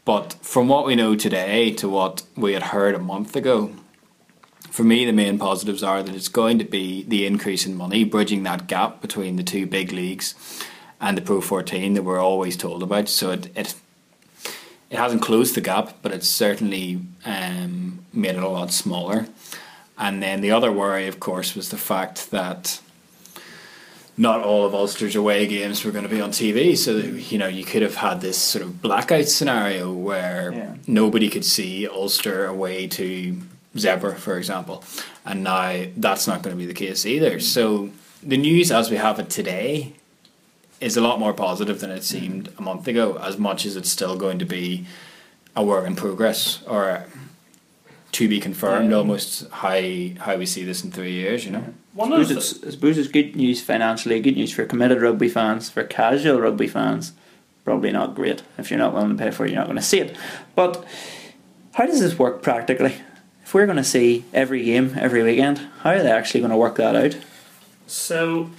But 0.03 0.33
from 0.41 0.67
what 0.67 0.85
we 0.85 0.95
know 0.95 1.15
today 1.15 1.71
to 1.73 1.87
what 1.87 2.23
we 2.35 2.53
had 2.53 2.63
heard 2.63 2.95
a 2.95 2.99
month 2.99 3.35
ago, 3.35 3.71
for 4.69 4.83
me, 4.83 5.05
the 5.05 5.11
main 5.11 5.37
positives 5.37 5.83
are 5.83 6.01
that 6.01 6.15
it's 6.15 6.29
going 6.29 6.57
to 6.59 6.65
be 6.65 7.03
the 7.03 7.25
increase 7.25 7.65
in 7.65 7.75
money, 7.75 8.03
bridging 8.03 8.43
that 8.43 8.67
gap 8.67 9.01
between 9.01 9.35
the 9.35 9.43
two 9.43 9.67
big 9.67 9.91
leagues 9.91 10.33
and 11.01 11.17
the 11.17 11.21
Pro 11.21 11.41
14 11.41 11.93
that 11.95 12.03
we're 12.03 12.19
always 12.19 12.55
told 12.55 12.81
about. 12.81 13.09
So 13.09 13.31
it 13.31 13.47
it, 13.55 13.75
it 14.89 14.97
hasn't 14.97 15.21
closed 15.21 15.55
the 15.55 15.61
gap, 15.61 15.97
but 16.01 16.13
it's 16.13 16.29
certainly 16.29 17.01
um, 17.25 18.05
made 18.13 18.35
it 18.35 18.43
a 18.43 18.47
lot 18.47 18.71
smaller. 18.71 19.27
And 19.97 20.23
then 20.23 20.41
the 20.41 20.51
other 20.51 20.71
worry, 20.71 21.07
of 21.07 21.19
course, 21.19 21.55
was 21.55 21.69
the 21.69 21.77
fact 21.77 22.31
that 22.31 22.79
not 24.21 24.43
all 24.43 24.65
of 24.67 24.75
Ulster's 24.75 25.15
away 25.15 25.47
games 25.47 25.83
were 25.83 25.89
going 25.89 26.03
to 26.03 26.09
be 26.09 26.21
on 26.21 26.29
TV. 26.29 26.77
So 26.77 26.93
that, 26.93 27.31
you 27.31 27.39
know 27.39 27.47
you 27.47 27.65
could 27.65 27.81
have 27.81 27.95
had 27.95 28.21
this 28.21 28.37
sort 28.37 28.63
of 28.63 28.79
blackout 28.79 29.27
scenario 29.27 29.91
where 29.91 30.53
Yeah. 30.53 30.75
nobody 30.85 31.27
could 31.27 31.43
see 31.43 31.87
Ulster 31.87 32.45
away 32.45 32.85
to 32.99 33.41
Zebre, 33.75 34.15
for 34.15 34.37
example, 34.37 34.83
and 35.25 35.43
now 35.43 35.85
that's 35.97 36.27
not 36.27 36.43
going 36.43 36.55
to 36.55 36.59
be 36.59 36.67
the 36.67 36.79
case 36.85 37.03
either. 37.05 37.37
Mm. 37.37 37.41
So 37.41 37.89
the 38.21 38.37
news 38.37 38.71
as 38.71 38.91
we 38.91 38.97
have 38.97 39.17
it 39.19 39.29
today 39.31 39.93
is 40.79 40.95
a 40.97 41.01
lot 41.01 41.19
more 41.19 41.33
positive 41.33 41.79
than 41.79 41.89
it 41.89 42.01
mm. 42.01 42.13
seemed 42.13 42.49
a 42.59 42.61
month 42.61 42.87
ago. 42.87 43.17
As 43.29 43.39
much 43.39 43.65
as 43.65 43.75
it's 43.75 43.89
still 43.89 44.17
going 44.17 44.37
to 44.37 44.45
be 44.45 44.85
a 45.55 45.63
work 45.63 45.87
in 45.87 45.95
progress 45.95 46.61
or 46.67 47.05
to 48.13 48.27
be 48.27 48.39
confirmed, 48.39 48.91
Yeah. 48.91 48.97
almost 48.97 49.49
how 49.51 49.79
how 50.19 50.35
we 50.37 50.45
see 50.45 50.63
this 50.63 50.83
in 50.83 50.91
three 50.91 51.13
years. 51.13 51.45
You 51.45 51.51
know. 51.51 51.73
One 51.93 52.13
I 52.13 52.23
suppose, 52.23 52.51
it's, 52.53 52.63
I 52.67 52.69
suppose 52.71 52.97
it's 52.97 53.07
good 53.09 53.35
news 53.35 53.61
financially, 53.61 54.19
good 54.21 54.35
news 54.37 54.51
for 54.53 54.65
committed 54.65 55.01
rugby 55.01 55.27
fans, 55.29 55.69
for 55.69 55.83
casual 55.83 56.39
rugby 56.39 56.67
fans. 56.67 57.13
Probably 57.65 57.91
not 57.91 58.15
great. 58.15 58.43
If 58.57 58.69
you're 58.71 58.79
not 58.79 58.93
willing 58.93 59.17
to 59.17 59.23
pay 59.23 59.29
for 59.31 59.45
it, 59.45 59.49
you're 59.51 59.59
not 59.59 59.67
going 59.67 59.77
to 59.77 59.83
see 59.83 59.99
it. 59.99 60.15
But 60.55 60.83
how 61.73 61.85
does 61.85 61.99
this 61.99 62.17
work 62.17 62.41
practically? 62.41 62.95
If 63.43 63.53
we're 63.53 63.65
going 63.65 63.77
to 63.77 63.83
see 63.83 64.23
every 64.33 64.63
game 64.63 64.95
every 64.97 65.21
weekend, 65.23 65.57
how 65.81 65.91
are 65.91 66.01
they 66.01 66.11
actually 66.11 66.39
going 66.39 66.51
to 66.51 66.57
work 66.57 66.77
that 66.77 66.95
out? 66.95 67.17
So, 67.87 68.49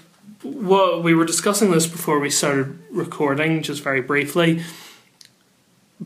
well, 0.44 1.00
we 1.02 1.14
were 1.14 1.24
discussing 1.24 1.70
this 1.70 1.86
before 1.86 2.18
we 2.20 2.28
started 2.30 2.78
recording, 2.90 3.62
just 3.62 3.82
very 3.82 4.02
briefly. 4.02 4.62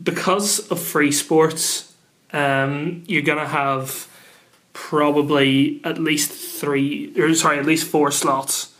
Because 0.01 0.59
of 0.71 0.79
free 0.79 1.11
sports, 1.11 1.93
um, 2.31 3.03
you're 3.07 3.21
going 3.21 3.39
to 3.39 3.47
have 3.47 4.07
probably 4.73 5.81
at 5.83 5.97
least 5.97 6.31
three, 6.31 7.13
or 7.19 7.33
sorry, 7.33 7.59
at 7.59 7.65
least 7.65 7.87
four 7.87 8.11
slots. 8.11 8.73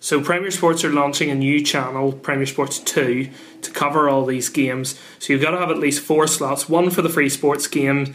So, 0.00 0.20
Premier 0.20 0.50
Sports 0.50 0.84
are 0.84 0.92
launching 0.92 1.30
a 1.30 1.34
new 1.34 1.62
channel, 1.62 2.12
Premier 2.12 2.46
Sports 2.46 2.78
2, 2.78 3.30
to 3.62 3.70
cover 3.70 4.08
all 4.08 4.26
these 4.26 4.50
games. 4.50 5.00
So, 5.18 5.32
you've 5.32 5.40
got 5.40 5.52
to 5.52 5.58
have 5.58 5.70
at 5.70 5.78
least 5.78 6.00
four 6.02 6.26
slots 6.26 6.68
one 6.68 6.90
for 6.90 7.00
the 7.00 7.08
free 7.08 7.30
sports 7.30 7.66
game, 7.66 8.14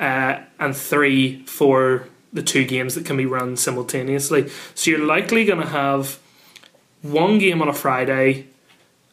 uh, 0.00 0.40
and 0.58 0.76
three 0.76 1.44
for 1.46 2.08
the 2.32 2.42
two 2.42 2.64
games 2.64 2.94
that 2.94 3.04
can 3.04 3.16
be 3.16 3.26
run 3.26 3.56
simultaneously. 3.56 4.48
So 4.74 4.90
you're 4.90 5.04
likely 5.04 5.44
going 5.44 5.60
to 5.60 5.68
have 5.68 6.18
one 7.02 7.38
game 7.38 7.60
on 7.60 7.68
a 7.68 7.72
Friday 7.72 8.46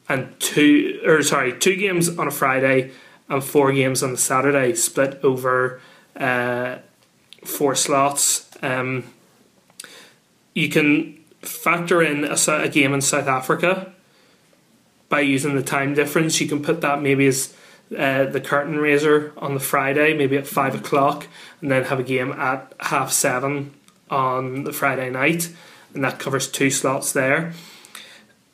and 0.07 0.39
two, 0.39 1.01
or 1.05 1.21
sorry, 1.23 1.57
two 1.57 1.75
games 1.75 2.17
on 2.17 2.27
a 2.27 2.31
Friday 2.31 2.91
and 3.29 3.43
four 3.43 3.71
games 3.71 4.03
on 4.03 4.11
the 4.11 4.17
Saturday, 4.17 4.73
split 4.73 5.19
over 5.23 5.81
uh, 6.15 6.77
four 7.43 7.75
slots. 7.75 8.49
Um, 8.61 9.05
you 10.53 10.69
can 10.69 11.23
factor 11.41 12.01
in 12.01 12.25
a 12.25 12.69
game 12.69 12.93
in 12.93 13.01
South 13.01 13.27
Africa 13.27 13.93
by 15.09 15.21
using 15.21 15.55
the 15.55 15.63
time 15.63 15.93
difference. 15.93 16.41
You 16.41 16.47
can 16.47 16.63
put 16.63 16.81
that 16.81 17.01
maybe 17.01 17.27
as 17.27 17.53
uh, 17.97 18.25
the 18.25 18.41
curtain 18.41 18.77
raiser 18.77 19.33
on 19.37 19.53
the 19.53 19.59
Friday, 19.59 20.13
maybe 20.13 20.37
at 20.37 20.47
five 20.47 20.75
o'clock, 20.75 21.27
and 21.61 21.71
then 21.71 21.85
have 21.85 21.99
a 21.99 22.03
game 22.03 22.31
at 22.33 22.73
half 22.79 23.11
seven 23.11 23.73
on 24.09 24.63
the 24.63 24.73
Friday 24.73 25.09
night, 25.09 25.49
and 25.93 26.03
that 26.03 26.19
covers 26.19 26.49
two 26.49 26.69
slots 26.69 27.13
there. 27.13 27.53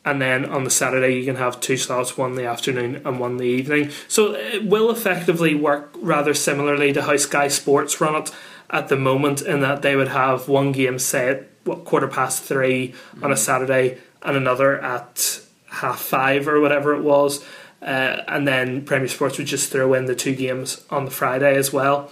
And 0.06 0.22
then 0.22 0.46
on 0.46 0.66
the 0.66 0.70
Saturday, 0.70 1.16
you 1.16 1.26
can 1.26 1.38
have 1.38 1.62
two 1.62 1.78
slots, 1.78 2.18
one 2.18 2.32
in 2.32 2.36
the 2.36 2.46
afternoon 2.46 3.02
and 3.06 3.20
one 3.20 3.32
in 3.32 3.38
the 3.38 3.46
evening. 3.46 3.92
So 4.08 4.34
it 4.34 4.66
will 4.66 4.92
effectively 4.92 5.56
work 5.56 5.96
rather 5.98 6.34
similarly 6.34 6.92
to 6.94 7.04
how 7.04 7.16
Sky 7.16 7.48
Sports 7.48 8.02
run 8.02 8.22
it 8.22 8.32
at 8.70 8.90
the 8.90 8.98
moment, 8.98 9.42
in 9.42 9.60
that 9.62 9.82
they 9.82 9.96
would 9.96 10.10
have 10.10 10.50
one 10.50 10.72
game, 10.72 10.98
say 11.00 11.30
at 11.30 11.48
what, 11.64 11.86
quarter 11.86 12.08
past 12.08 12.44
three 12.44 12.94
on 13.22 13.32
a 13.32 13.38
Saturday, 13.38 14.00
and 14.24 14.36
another 14.36 14.82
at 14.82 15.40
half 15.68 16.00
five 16.00 16.48
or 16.48 16.60
whatever 16.60 16.96
it 16.96 17.04
was. 17.04 17.46
Uh, 17.82 18.24
and 18.28 18.48
then 18.48 18.84
Premier 18.84 19.08
Sports 19.08 19.38
would 19.38 19.48
just 19.48 19.72
throw 19.72 19.94
in 19.94 20.06
the 20.06 20.16
two 20.16 20.34
games 20.34 20.84
on 20.90 21.06
the 21.06 21.12
Friday 21.12 21.56
as 21.56 21.72
well. 21.72 22.10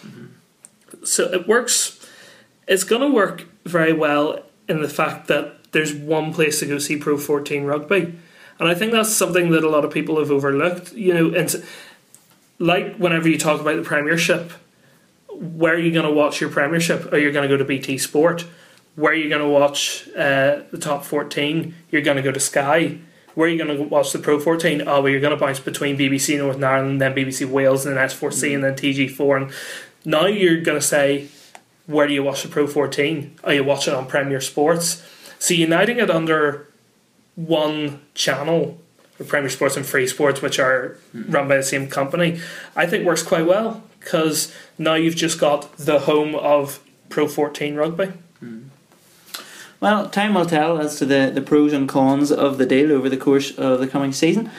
So 1.04 1.32
it 1.32 1.48
works. 1.48 2.06
It's 2.68 2.84
going 2.84 3.02
to 3.02 3.14
work 3.14 3.48
very 3.66 3.94
well 3.94 4.44
in 4.68 4.82
the 4.82 4.90
fact 4.90 5.28
that 5.28 5.61
there's 5.72 5.94
one 5.94 6.34
place 6.34 6.60
to 6.60 6.66
go 6.66 6.78
see 6.78 6.98
Pro 6.98 7.18
14 7.18 7.64
rugby. 7.64 8.16
And 8.60 8.70
I 8.70 8.76
think 8.76 8.92
that's 8.92 9.14
something 9.14 9.52
that 9.52 9.64
a 9.64 9.70
lot 9.70 9.86
of 9.86 9.92
people 9.92 10.20
have 10.20 10.32
overlooked. 10.32 10.94
You 10.94 11.14
know, 11.14 11.34
and 11.34 11.64
like 12.60 12.96
whenever 12.98 13.28
you 13.28 13.38
talk 13.38 13.60
about 13.60 13.76
the 13.78 13.84
Premiership, 13.84 14.52
where 15.30 15.74
are 15.74 15.80
you 15.80 15.92
going 15.92 16.06
to 16.06 16.12
watch 16.12 16.40
your 16.40 16.50
Premiership? 16.50 17.12
Are 17.12 17.18
you 17.18 17.32
going 17.32 17.48
to 17.48 17.54
go 17.54 17.58
to 17.58 17.66
BT 17.66 17.98
Sport? 17.98 18.46
Where 18.96 19.14
are 19.14 19.16
you 19.16 19.30
going 19.30 19.42
to 19.42 19.48
watch 19.48 20.08
uh, 20.10 20.62
the 20.70 20.78
top 20.80 21.06
14? 21.06 21.74
You're 21.90 22.02
going 22.02 22.18
to 22.18 22.24
go 22.24 22.32
to 22.32 22.40
Sky. 22.40 23.00
Where 23.34 23.48
are 23.48 23.52
you 23.52 23.64
going 23.64 23.78
to 23.78 23.84
watch 23.84 24.12
the 24.12 24.20
Pro 24.20 24.40
14? 24.40 24.82
Oh, 24.82 25.02
well, 25.02 25.10
you're 25.10 25.22
going 25.22 25.36
to 25.36 25.40
bounce 25.40 25.62
between 25.62 25.98
BBC 25.98 26.38
Northern 26.38 26.64
Ireland, 26.64 27.02
then 27.02 27.16
BBC 27.16 27.50
Wales, 27.50 27.86
and 27.86 27.96
then 27.96 28.10
S4C, 28.10 28.54
and 28.54 28.64
then 28.64 28.76
TG4. 28.76 29.42
And 29.42 29.52
now 30.04 30.26
you're 30.26 30.62
going 30.62 30.80
to 30.80 30.86
say, 30.86 31.30
where 31.88 32.08
do 32.08 32.14
you 32.14 32.24
watch 32.24 32.44
the 32.44 32.50
Pro 32.50 32.68
14? 32.68 33.40
Are 33.46 33.54
you 33.54 33.64
watching 33.64 33.94
on 33.94 34.06
Premier 34.08 34.42
Sports? 34.42 35.02
So 35.42 35.56
uniting 35.56 35.98
it 35.98 36.12
under 36.12 36.68
one 37.36 38.00
channel, 38.14 38.80
Premier 39.28 39.50
Sports 39.50 39.76
and 39.76 39.84
Free 39.84 40.06
Sports, 40.06 40.40
which 40.40 40.60
are 40.60 41.00
run 41.16 41.48
by 41.48 41.58
the 41.58 41.64
same 41.64 41.88
company, 41.88 42.40
I 42.76 42.86
think 42.86 43.08
works 43.08 43.24
quite 43.24 43.48
well 43.48 43.84
because 44.00 44.54
now 44.78 44.94
you've 44.94 45.16
just 45.16 45.40
got 45.40 45.76
the 45.78 46.02
home 46.02 46.36
of 46.36 46.80
Pro 47.10 47.28
14 47.28 47.74
rugby. 47.74 48.14
Well, 49.80 50.10
time 50.10 50.36
will 50.36 50.46
tell 50.46 50.78
as 50.78 51.00
to 51.00 51.08
the, 51.08 51.32
the 51.34 51.42
pros 51.42 51.74
and 51.74 51.90
cons 51.90 52.32
of 52.32 52.60
the 52.60 52.68
deal 52.68 52.92
over 52.92 53.10
the 53.10 53.18
course 53.18 53.50
of 53.58 53.80
the 53.80 53.88
coming 53.88 54.14
season. 54.14 54.52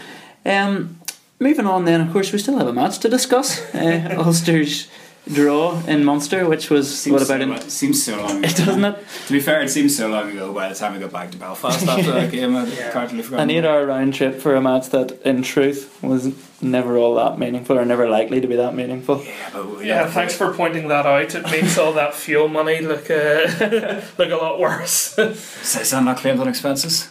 Um, 0.44 0.98
moving 1.38 1.68
on, 1.68 1.84
then, 1.84 2.00
of 2.00 2.12
course, 2.12 2.32
we 2.32 2.40
still 2.40 2.58
have 2.58 2.66
a 2.66 2.72
match 2.72 2.98
to 2.98 3.08
discuss. 3.08 3.72
Uh, 3.72 4.16
Ulster's 4.18 4.88
draw 5.30 5.80
in 5.86 6.04
Munster, 6.04 6.48
which 6.48 6.68
was 6.70 7.06
what 7.06 7.22
about 7.22 7.26
so, 7.38 7.42
in, 7.42 7.52
it 7.52 7.70
seems 7.70 8.04
so 8.04 8.16
long. 8.16 8.42
it 8.44 8.54
ago. 8.54 8.64
doesn't 8.66 8.84
it? 8.84 8.98
To 9.26 9.32
be 9.32 9.40
fair, 9.40 9.62
it 9.62 9.68
seems 9.68 9.96
so 9.96 10.08
long 10.08 10.30
ago. 10.30 10.52
By 10.52 10.68
the 10.68 10.74
time 10.74 10.94
we 10.94 10.98
got 10.98 11.12
back 11.12 11.30
to 11.30 11.36
Belfast 11.38 11.86
after 11.86 12.12
that 12.12 12.30
game, 12.32 12.56
I'd 12.56 12.68
Yeah. 12.68 12.90
practically 12.90 13.22
forgotten. 13.22 13.48
An 13.50 13.56
eight-hour 13.56 13.86
round 13.86 14.14
trip 14.14 14.40
for 14.40 14.54
a 14.56 14.60
match 14.60 14.88
that, 14.90 15.20
in 15.24 15.42
truth, 15.42 15.96
was 16.02 16.32
never 16.60 16.96
all 16.98 17.14
that 17.16 17.38
meaningful, 17.38 17.78
or 17.78 17.84
never 17.84 18.08
likely 18.08 18.40
to 18.40 18.46
be 18.48 18.56
that 18.56 18.74
meaningful. 18.74 19.22
Yeah, 19.24 19.32
but 19.52 19.84
Yeah, 19.84 20.06
thanks 20.10 20.34
for 20.34 20.52
pointing 20.54 20.88
that 20.88 21.06
out. 21.06 21.34
It 21.34 21.44
makes 21.44 21.78
all 21.78 21.92
that 21.94 22.14
fuel 22.14 22.48
money 22.48 22.80
look 22.80 23.10
uh, 23.10 24.00
look 24.18 24.30
a 24.30 24.36
lot 24.36 24.58
worse. 24.58 25.16
Is 25.18 25.90
that 25.90 26.02
not 26.04 26.18
claimed 26.18 26.40
on 26.40 26.48
expenses? 26.48 27.08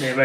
Maybe. 0.00 0.22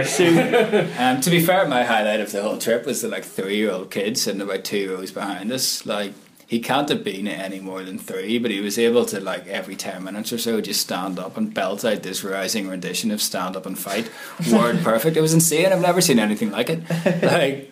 Um, 0.98 1.22
to 1.22 1.30
be 1.30 1.40
fair, 1.42 1.68
my 1.68 1.84
highlight 1.84 2.22
of 2.22 2.32
the 2.32 2.42
whole 2.42 2.58
trip 2.58 2.86
was 2.86 3.02
the 3.02 3.08
like 3.08 3.24
three-year-old 3.24 3.92
kid 3.92 4.18
sitting 4.18 4.42
about 4.42 4.64
two 4.64 4.92
rows 4.96 5.12
behind 5.12 5.52
us. 5.52 5.86
Like 5.86 6.14
he 6.50 6.60
can't 6.60 6.90
have 6.90 7.04
been 7.04 7.28
any 7.28 7.60
more 7.60 7.84
than 7.84 8.00
three, 8.00 8.40
but 8.40 8.50
he 8.50 8.60
was 8.60 8.80
able 8.80 9.06
to 9.06 9.20
like 9.20 9.46
every 9.46 9.76
ten 9.76 10.04
minutes 10.04 10.34
or 10.34 10.40
so 10.40 10.60
just 10.62 10.82
stand 10.82 11.20
up 11.20 11.38
and 11.38 11.54
belt 11.54 11.86
out 11.86 12.02
this 12.02 12.24
rousing 12.24 12.68
rendition 12.68 13.12
of 13.12 13.22
"Stand 13.22 13.56
Up 13.56 13.68
and 13.68 13.78
Fight." 13.78 14.10
Word 14.52 14.80
perfect. 14.80 15.16
It 15.16 15.22
was 15.22 15.32
insane. 15.32 15.72
I've 15.72 15.80
never 15.80 16.02
seen 16.02 16.18
anything 16.18 16.50
like 16.50 16.72
it. 16.72 16.82
Like 17.30 17.72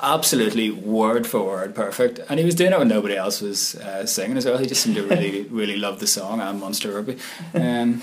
absolutely 0.00 0.70
word 0.70 1.26
for 1.26 1.44
word 1.44 1.74
perfect. 1.74 2.20
And 2.28 2.38
he 2.38 2.46
was 2.46 2.54
doing 2.54 2.72
it 2.72 2.78
when 2.78 2.88
nobody 2.88 3.16
else 3.16 3.40
was 3.40 3.74
uh, 3.74 4.06
singing 4.06 4.36
as 4.36 4.46
well. 4.46 4.58
He 4.58 4.66
just 4.66 4.82
seemed 4.82 4.96
to 4.96 5.02
really, 5.02 5.42
really 5.50 5.76
love 5.76 5.98
the 5.98 6.06
song 6.06 6.40
and 6.40 6.60
Munster 6.60 6.92
Rugby. 6.92 7.18
Um, 7.54 8.02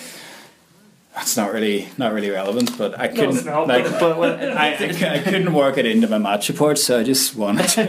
that's 1.20 1.36
not 1.36 1.52
really 1.52 1.90
not 1.98 2.14
really 2.14 2.30
relevant, 2.30 2.78
but 2.78 2.98
I 2.98 3.10
couldn't 3.10 3.36
it's 3.36 3.46
not, 3.46 3.68
like 3.68 3.84
but- 4.00 4.18
But 4.18 4.42
I, 4.58 4.68
I, 4.76 5.16
I 5.16 5.20
couldn't 5.20 5.54
work 5.54 5.78
it 5.78 5.86
into 5.86 6.08
my 6.08 6.18
match 6.18 6.48
report, 6.48 6.78
so 6.78 6.98
I 7.02 7.04
just 7.04 7.36
wanted 7.36 7.68
to 7.70 7.82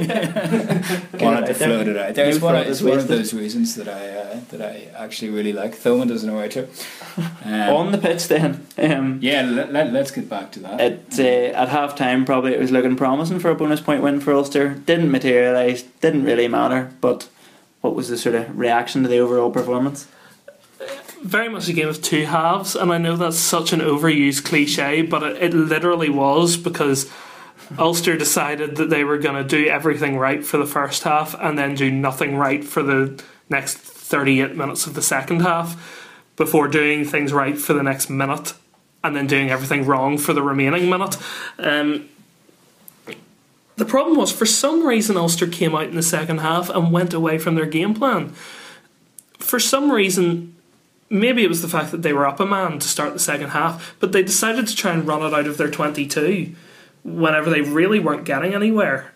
wanted 1.20 1.46
to 1.46 1.54
float 1.54 1.86
it 1.86 1.96
out 1.96 2.14
there. 2.16 2.28
It's 2.28 2.40
one, 2.40 2.56
of, 2.56 2.62
thought 2.62 2.66
it 2.66 2.70
it's 2.70 2.82
was 2.82 2.90
one 2.90 2.98
of 2.98 3.08
those 3.08 3.32
reasons 3.32 3.76
that 3.76 3.88
I 3.88 4.08
uh, 4.18 4.40
that 4.50 4.60
I 4.60 4.88
actually 4.96 5.30
really 5.30 5.52
like. 5.52 5.76
Thoma 5.76 6.06
doesn't 6.06 6.28
know 6.28 6.40
how. 6.40 6.66
Um, 7.44 7.76
on 7.76 7.92
the 7.92 7.98
pitch, 7.98 8.26
then, 8.28 8.66
um, 8.78 9.18
yeah, 9.22 9.42
let, 9.42 9.72
let, 9.72 9.92
let's 9.92 10.10
get 10.10 10.28
back 10.28 10.50
to 10.52 10.60
that. 10.60 10.80
It, 10.80 11.18
uh, 11.18 11.56
at 11.56 11.68
half 11.68 11.94
time, 11.94 12.24
probably 12.24 12.54
it 12.54 12.60
was 12.60 12.70
looking 12.72 12.96
promising 12.96 13.38
for 13.38 13.50
a 13.50 13.54
bonus 13.54 13.80
point 13.80 14.02
win 14.02 14.20
for 14.20 14.32
Ulster. 14.32 14.74
Didn't 14.74 15.10
materialise, 15.10 15.82
didn't 16.00 16.24
really 16.24 16.48
matter. 16.48 16.90
But 17.00 17.28
what 17.80 17.94
was 17.94 18.08
the 18.08 18.18
sort 18.18 18.34
of 18.34 18.58
reaction 18.58 19.02
to 19.04 19.08
the 19.08 19.18
overall 19.18 19.50
performance? 19.52 20.08
Very 21.22 21.48
much 21.48 21.68
a 21.68 21.72
game 21.72 21.88
of 21.88 22.02
two 22.02 22.24
halves, 22.26 22.74
and 22.74 22.92
I 22.92 22.98
know 22.98 23.16
that's 23.16 23.38
such 23.38 23.72
an 23.72 23.80
overused 23.80 24.44
cliche, 24.44 25.02
but 25.02 25.22
it, 25.22 25.42
it 25.42 25.54
literally 25.54 26.10
was 26.10 26.56
because 26.56 27.10
Ulster 27.78 28.16
decided 28.16 28.76
that 28.76 28.90
they 28.90 29.04
were 29.04 29.18
going 29.18 29.36
to 29.36 29.44
do 29.44 29.68
everything 29.68 30.16
right 30.18 30.44
for 30.44 30.56
the 30.56 30.66
first 30.66 31.04
half 31.04 31.34
and 31.40 31.58
then 31.58 31.74
do 31.74 31.90
nothing 31.90 32.36
right 32.36 32.64
for 32.64 32.82
the 32.82 33.22
next 33.48 33.76
38 33.76 34.56
minutes 34.56 34.86
of 34.86 34.94
the 34.94 35.02
second 35.02 35.40
half 35.40 36.08
before 36.36 36.68
doing 36.68 37.04
things 37.04 37.32
right 37.32 37.58
for 37.58 37.74
the 37.74 37.82
next 37.82 38.10
minute 38.10 38.54
and 39.04 39.14
then 39.14 39.26
doing 39.26 39.50
everything 39.50 39.84
wrong 39.84 40.18
for 40.18 40.32
the 40.32 40.42
remaining 40.42 40.88
minute. 40.88 41.16
Um, 41.58 42.08
the 43.76 43.84
problem 43.84 44.16
was, 44.16 44.30
for 44.30 44.46
some 44.46 44.86
reason, 44.86 45.16
Ulster 45.16 45.46
came 45.46 45.74
out 45.74 45.84
in 45.84 45.96
the 45.96 46.02
second 46.02 46.38
half 46.38 46.68
and 46.68 46.92
went 46.92 47.14
away 47.14 47.38
from 47.38 47.54
their 47.54 47.66
game 47.66 47.94
plan. 47.94 48.34
For 49.38 49.58
some 49.58 49.90
reason, 49.90 50.54
maybe 51.10 51.42
it 51.44 51.48
was 51.48 51.60
the 51.60 51.68
fact 51.68 51.90
that 51.90 52.02
they 52.02 52.12
were 52.12 52.26
up 52.26 52.40
a 52.40 52.46
man 52.46 52.78
to 52.78 52.88
start 52.88 53.12
the 53.12 53.18
second 53.18 53.50
half, 53.50 53.94
but 53.98 54.12
they 54.12 54.22
decided 54.22 54.68
to 54.68 54.76
try 54.76 54.92
and 54.92 55.06
run 55.06 55.22
it 55.22 55.34
out 55.34 55.46
of 55.46 55.58
their 55.58 55.70
22 55.70 56.54
whenever 57.02 57.50
they 57.50 57.60
really 57.60 57.98
weren't 57.98 58.24
getting 58.24 58.54
anywhere. 58.54 59.12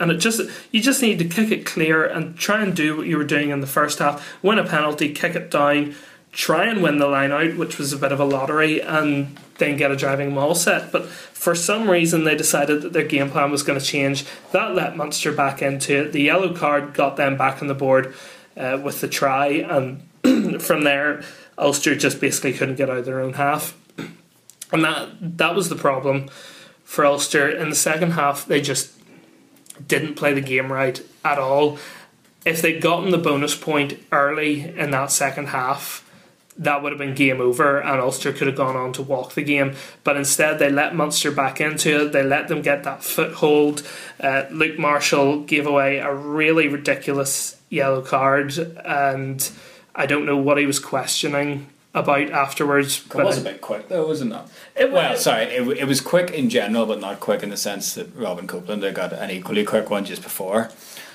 And 0.00 0.10
it 0.10 0.18
just 0.18 0.40
you 0.70 0.80
just 0.80 1.02
need 1.02 1.18
to 1.18 1.24
kick 1.24 1.50
it 1.50 1.66
clear 1.66 2.04
and 2.04 2.36
try 2.36 2.62
and 2.62 2.74
do 2.74 2.96
what 2.96 3.06
you 3.06 3.16
were 3.16 3.24
doing 3.24 3.50
in 3.50 3.60
the 3.60 3.66
first 3.66 3.98
half. 3.98 4.42
Win 4.42 4.58
a 4.58 4.64
penalty, 4.64 5.12
kick 5.12 5.34
it 5.34 5.50
down, 5.50 5.94
try 6.30 6.66
and 6.66 6.82
win 6.82 6.98
the 6.98 7.08
line 7.08 7.32
out, 7.32 7.56
which 7.56 7.78
was 7.78 7.92
a 7.92 7.96
bit 7.96 8.12
of 8.12 8.20
a 8.20 8.24
lottery, 8.24 8.80
and 8.80 9.36
then 9.58 9.76
get 9.76 9.90
a 9.90 9.96
driving 9.96 10.32
maul 10.32 10.54
set. 10.54 10.92
But 10.92 11.06
for 11.06 11.56
some 11.56 11.90
reason, 11.90 12.22
they 12.22 12.36
decided 12.36 12.82
that 12.82 12.92
their 12.92 13.04
game 13.04 13.30
plan 13.30 13.50
was 13.50 13.64
going 13.64 13.78
to 13.78 13.84
change. 13.84 14.24
That 14.52 14.74
let 14.74 14.96
Munster 14.96 15.32
back 15.32 15.62
into 15.62 16.04
it. 16.04 16.12
The 16.12 16.22
yellow 16.22 16.54
card 16.54 16.94
got 16.94 17.16
them 17.16 17.36
back 17.36 17.60
on 17.60 17.66
the 17.66 17.74
board 17.74 18.14
uh, 18.56 18.80
with 18.82 19.00
the 19.00 19.08
try, 19.08 19.48
and 19.48 20.07
from 20.60 20.84
there, 20.84 21.22
Ulster 21.56 21.94
just 21.94 22.20
basically 22.20 22.52
couldn't 22.52 22.76
get 22.76 22.90
out 22.90 22.98
of 22.98 23.04
their 23.04 23.20
own 23.20 23.34
half. 23.34 23.76
And 24.72 24.84
that 24.84 25.38
that 25.38 25.54
was 25.54 25.68
the 25.68 25.76
problem 25.76 26.28
for 26.84 27.04
Ulster. 27.06 27.48
In 27.48 27.70
the 27.70 27.76
second 27.76 28.12
half, 28.12 28.46
they 28.46 28.60
just 28.60 28.92
didn't 29.86 30.14
play 30.14 30.34
the 30.34 30.40
game 30.40 30.70
right 30.72 31.00
at 31.24 31.38
all. 31.38 31.78
If 32.44 32.62
they'd 32.62 32.80
gotten 32.80 33.10
the 33.10 33.18
bonus 33.18 33.54
point 33.54 33.98
early 34.12 34.74
in 34.76 34.90
that 34.90 35.10
second 35.10 35.48
half, 35.48 36.04
that 36.58 36.82
would 36.82 36.92
have 36.92 36.98
been 36.98 37.14
game 37.14 37.40
over 37.40 37.80
and 37.80 38.00
Ulster 38.00 38.32
could 38.32 38.48
have 38.48 38.56
gone 38.56 38.76
on 38.76 38.92
to 38.94 39.02
walk 39.02 39.34
the 39.34 39.42
game. 39.42 39.74
But 40.02 40.16
instead, 40.16 40.58
they 40.58 40.70
let 40.70 40.94
Munster 40.94 41.30
back 41.30 41.60
into 41.60 42.06
it. 42.06 42.12
They 42.12 42.24
let 42.24 42.48
them 42.48 42.62
get 42.62 42.82
that 42.84 43.04
foothold. 43.04 43.86
Uh, 44.20 44.44
Luke 44.50 44.78
Marshall 44.78 45.40
gave 45.44 45.66
away 45.66 45.98
a 45.98 46.12
really 46.12 46.66
ridiculous 46.66 47.56
yellow 47.70 48.02
card, 48.02 48.58
and 48.84 49.50
I 49.98 50.06
don't 50.06 50.24
know 50.24 50.36
what 50.36 50.58
he 50.58 50.64
was 50.64 50.78
questioning 50.78 51.66
about 51.92 52.30
afterwards. 52.30 53.04
It 53.04 53.16
was 53.16 53.38
a 53.38 53.42
bit 53.42 53.60
quick 53.60 53.88
though, 53.88 54.06
wasn't 54.06 54.32
it? 54.32 54.40
it 54.76 54.92
well, 54.92 55.16
sorry, 55.16 55.44
it, 55.44 55.66
it 55.76 55.86
was 55.86 56.00
quick 56.00 56.30
in 56.30 56.48
general, 56.48 56.86
but 56.86 57.00
not 57.00 57.18
quick 57.18 57.42
in 57.42 57.50
the 57.50 57.56
sense 57.56 57.94
that 57.94 58.14
Robin 58.14 58.46
Copeland 58.46 58.84
had 58.84 58.94
got 58.94 59.12
an 59.12 59.30
equally 59.30 59.64
quick 59.64 59.90
one 59.90 60.04
just 60.04 60.22
before. 60.22 60.70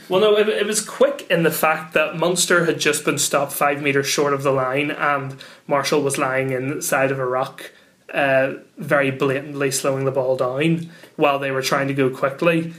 Well, 0.10 0.20
no, 0.20 0.38
it, 0.38 0.50
it 0.50 0.66
was 0.66 0.82
quick 0.82 1.26
in 1.30 1.44
the 1.44 1.52
fact 1.52 1.94
that 1.94 2.18
Munster 2.18 2.66
had 2.66 2.78
just 2.78 3.06
been 3.06 3.18
stopped 3.18 3.54
five 3.54 3.82
metres 3.82 4.08
short 4.08 4.34
of 4.34 4.44
the 4.44 4.52
line, 4.52 4.92
and 4.92 5.38
Marshall 5.66 6.02
was 6.02 6.18
lying 6.18 6.52
inside 6.52 7.10
of 7.10 7.20
a 7.20 7.26
ruck, 7.26 7.72
uh, 8.14 8.56
very 8.78 9.12
blatantly 9.12 9.72
slowing 9.72 10.04
the 10.04 10.12
ball 10.12 10.36
down 10.36 10.92
while 11.16 11.40
they 11.40 11.52
were 11.52 11.62
trying 11.62 11.88
to 11.88 11.94
go 11.94 12.10
quickly. 12.10 12.74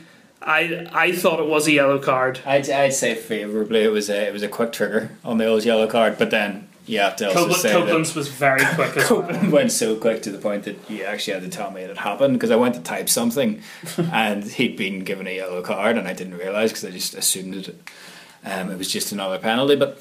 I 0.45 0.87
I 0.93 1.13
thought 1.13 1.41
it 1.41 1.47
was 1.47 1.67
a 1.67 1.73
yellow 1.73 1.99
card. 1.99 2.41
I'd, 2.45 2.69
I'd 2.69 2.93
say 2.95 3.15
favourably 3.15 3.83
it 3.83 3.89
was 3.93 4.11
a 4.11 4.29
it 4.29 4.33
was 4.33 4.43
a 4.43 4.49
quick 4.49 4.73
trigger 4.73 5.11
on 5.25 5.39
the 5.39 5.47
old 5.47 5.65
yellow 5.65 5.87
card, 5.87 6.19
but 6.19 6.31
then 6.31 6.69
you 6.87 6.99
have 6.99 7.17
to 7.17 7.29
also 7.29 7.39
Copeland, 7.41 7.61
say 7.63 7.73
Copeland's 7.73 8.13
that 8.13 8.19
was 8.19 8.29
very 8.29 8.65
quick. 8.75 8.97
As 8.97 9.05
Copeland 9.07 9.51
went 9.53 9.73
so 9.73 9.97
quick 9.97 10.23
to 10.23 10.31
the 10.31 10.39
point 10.39 10.65
that 10.65 10.77
you 10.91 11.03
actually 11.05 11.33
had 11.35 11.43
to 11.43 11.49
tell 11.49 11.71
me 11.71 11.81
it 11.81 11.89
had 11.89 11.97
happened 11.99 12.35
because 12.35 12.51
I 12.51 12.57
went 12.57 12.75
to 12.75 12.83
type 12.83 13.09
something 13.09 13.63
and 14.13 14.45
he'd 14.45 14.77
been 14.77 15.01
given 15.01 15.27
a 15.27 15.35
yellow 15.35 15.63
card 15.63 15.97
and 15.97 16.07
I 16.07 16.13
didn't 16.13 16.37
realise 16.37 16.71
because 16.73 16.85
I 16.85 16.91
just 16.91 17.15
assumed 17.15 17.55
it 17.57 17.77
um, 18.45 18.71
it 18.71 18.77
was 18.77 18.93
just 18.93 19.13
another 19.13 19.39
penalty. 19.39 19.77
But 19.77 19.99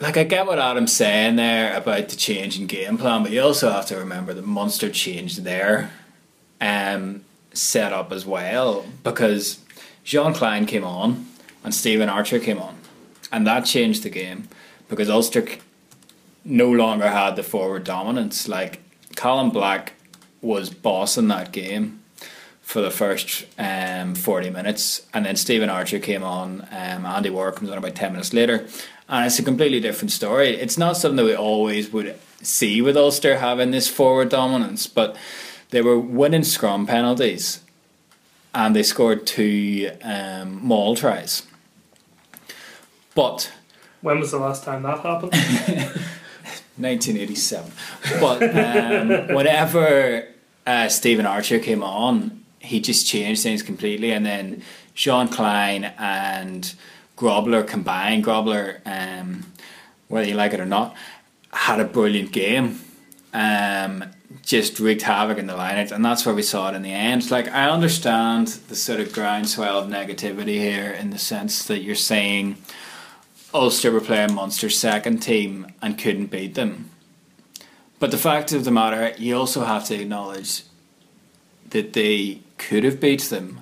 like 0.00 0.16
I 0.16 0.24
get 0.24 0.46
what 0.46 0.58
Adam's 0.58 0.92
saying 0.92 1.36
there 1.36 1.76
about 1.76 2.08
the 2.08 2.16
change 2.16 2.58
in 2.58 2.66
game 2.66 2.98
plan, 2.98 3.22
but 3.22 3.30
you 3.30 3.40
also 3.42 3.70
have 3.70 3.86
to 3.86 3.96
remember 3.96 4.34
that 4.34 4.44
Munster 4.44 4.90
changed 4.90 5.44
there. 5.44 5.90
um, 6.60 7.24
setup 7.58 8.12
as 8.12 8.24
well 8.24 8.86
because 9.02 9.58
Jean 10.04 10.32
Kleyn 10.32 10.66
came 10.66 10.84
on 10.84 11.26
and 11.64 11.74
Stephen 11.74 12.08
Archer 12.08 12.38
came 12.38 12.58
on, 12.58 12.76
and 13.30 13.46
that 13.46 13.66
changed 13.66 14.02
the 14.02 14.10
game 14.10 14.48
because 14.88 15.10
Ulster 15.10 15.46
no 16.44 16.70
longer 16.70 17.08
had 17.08 17.36
the 17.36 17.42
forward 17.42 17.84
dominance. 17.84 18.48
Like 18.48 18.80
Callum 19.16 19.50
Black 19.50 19.92
was 20.40 20.70
bossing 20.70 21.28
that 21.28 21.52
game 21.52 22.00
for 22.62 22.80
the 22.80 22.90
first 22.90 23.46
um, 23.58 24.14
40 24.14 24.50
minutes, 24.50 25.06
and 25.12 25.24
then 25.26 25.36
Stephen 25.36 25.70
Archer 25.70 25.98
came 25.98 26.22
on. 26.22 26.68
Um, 26.70 27.06
Andy 27.06 27.30
Ward 27.30 27.56
comes 27.56 27.70
on 27.70 27.78
about 27.78 27.94
10 27.94 28.12
minutes 28.12 28.32
later, 28.32 28.66
and 29.08 29.26
it's 29.26 29.38
a 29.38 29.42
completely 29.42 29.80
different 29.80 30.12
story. 30.12 30.50
It's 30.50 30.78
not 30.78 30.96
something 30.96 31.16
that 31.16 31.24
we 31.24 31.34
always 31.34 31.90
would 31.92 32.18
see 32.42 32.80
with 32.80 32.96
Ulster 32.96 33.38
having 33.38 33.70
this 33.70 33.88
forward 33.88 34.28
dominance, 34.28 34.86
but 34.86 35.16
they 35.70 35.82
were 35.82 35.98
winning 35.98 36.44
scrum 36.44 36.86
penalties, 36.86 37.60
and 38.54 38.74
they 38.74 38.82
scored 38.82 39.26
two 39.26 39.90
um, 40.02 40.64
maul 40.64 40.96
tries. 40.96 41.46
But 43.14 43.52
when 44.00 44.20
was 44.20 44.30
the 44.30 44.38
last 44.38 44.64
time 44.64 44.82
that 44.82 45.00
happened? 45.00 45.32
1987. 46.78 47.72
But 48.20 48.42
um, 48.42 49.34
whenever 49.34 50.28
uh, 50.66 50.88
Stephen 50.88 51.26
Archer 51.26 51.58
came 51.58 51.82
on, 51.82 52.44
he 52.60 52.80
just 52.80 53.06
changed 53.06 53.42
things 53.42 53.62
completely. 53.62 54.12
And 54.12 54.24
then 54.24 54.62
Jean 54.94 55.28
Kleyn 55.28 55.92
and 55.98 56.72
Grobler 57.16 57.66
combined, 57.66 58.24
Grobler, 58.24 58.80
um, 58.86 59.52
whether 60.06 60.28
you 60.28 60.34
like 60.34 60.52
it 60.52 60.60
or 60.60 60.66
not, 60.66 60.94
had 61.52 61.80
a 61.80 61.84
brilliant 61.84 62.30
game. 62.30 62.80
Um, 63.34 64.04
just 64.42 64.78
wreaked 64.78 65.02
havoc 65.02 65.38
in 65.38 65.46
the 65.46 65.54
lineouts, 65.54 65.92
and 65.92 66.04
that's 66.04 66.26
where 66.26 66.34
we 66.34 66.42
saw 66.42 66.68
it 66.70 66.74
in 66.74 66.82
the 66.82 66.92
end. 66.92 67.30
Like 67.30 67.48
I 67.48 67.68
understand 67.68 68.48
the 68.68 68.76
sort 68.76 69.00
of 69.00 69.12
groundswell 69.12 69.78
of 69.78 69.88
negativity 69.88 70.58
here, 70.58 70.90
in 70.90 71.10
the 71.10 71.18
sense 71.18 71.64
that 71.66 71.80
you're 71.80 71.94
saying 71.94 72.56
Ulster 73.54 73.90
were 73.90 74.00
playing 74.00 74.34
Munster's 74.34 74.78
second 74.78 75.18
team 75.18 75.72
and 75.80 75.98
couldn't 75.98 76.26
beat 76.26 76.54
them. 76.54 76.90
But 77.98 78.10
the 78.10 78.18
fact 78.18 78.52
of 78.52 78.64
the 78.64 78.70
matter, 78.70 79.14
you 79.18 79.36
also 79.36 79.64
have 79.64 79.84
to 79.86 80.00
acknowledge 80.00 80.62
that 81.70 81.94
they 81.94 82.40
could 82.58 82.84
have 82.84 83.00
beat 83.00 83.22
them 83.22 83.60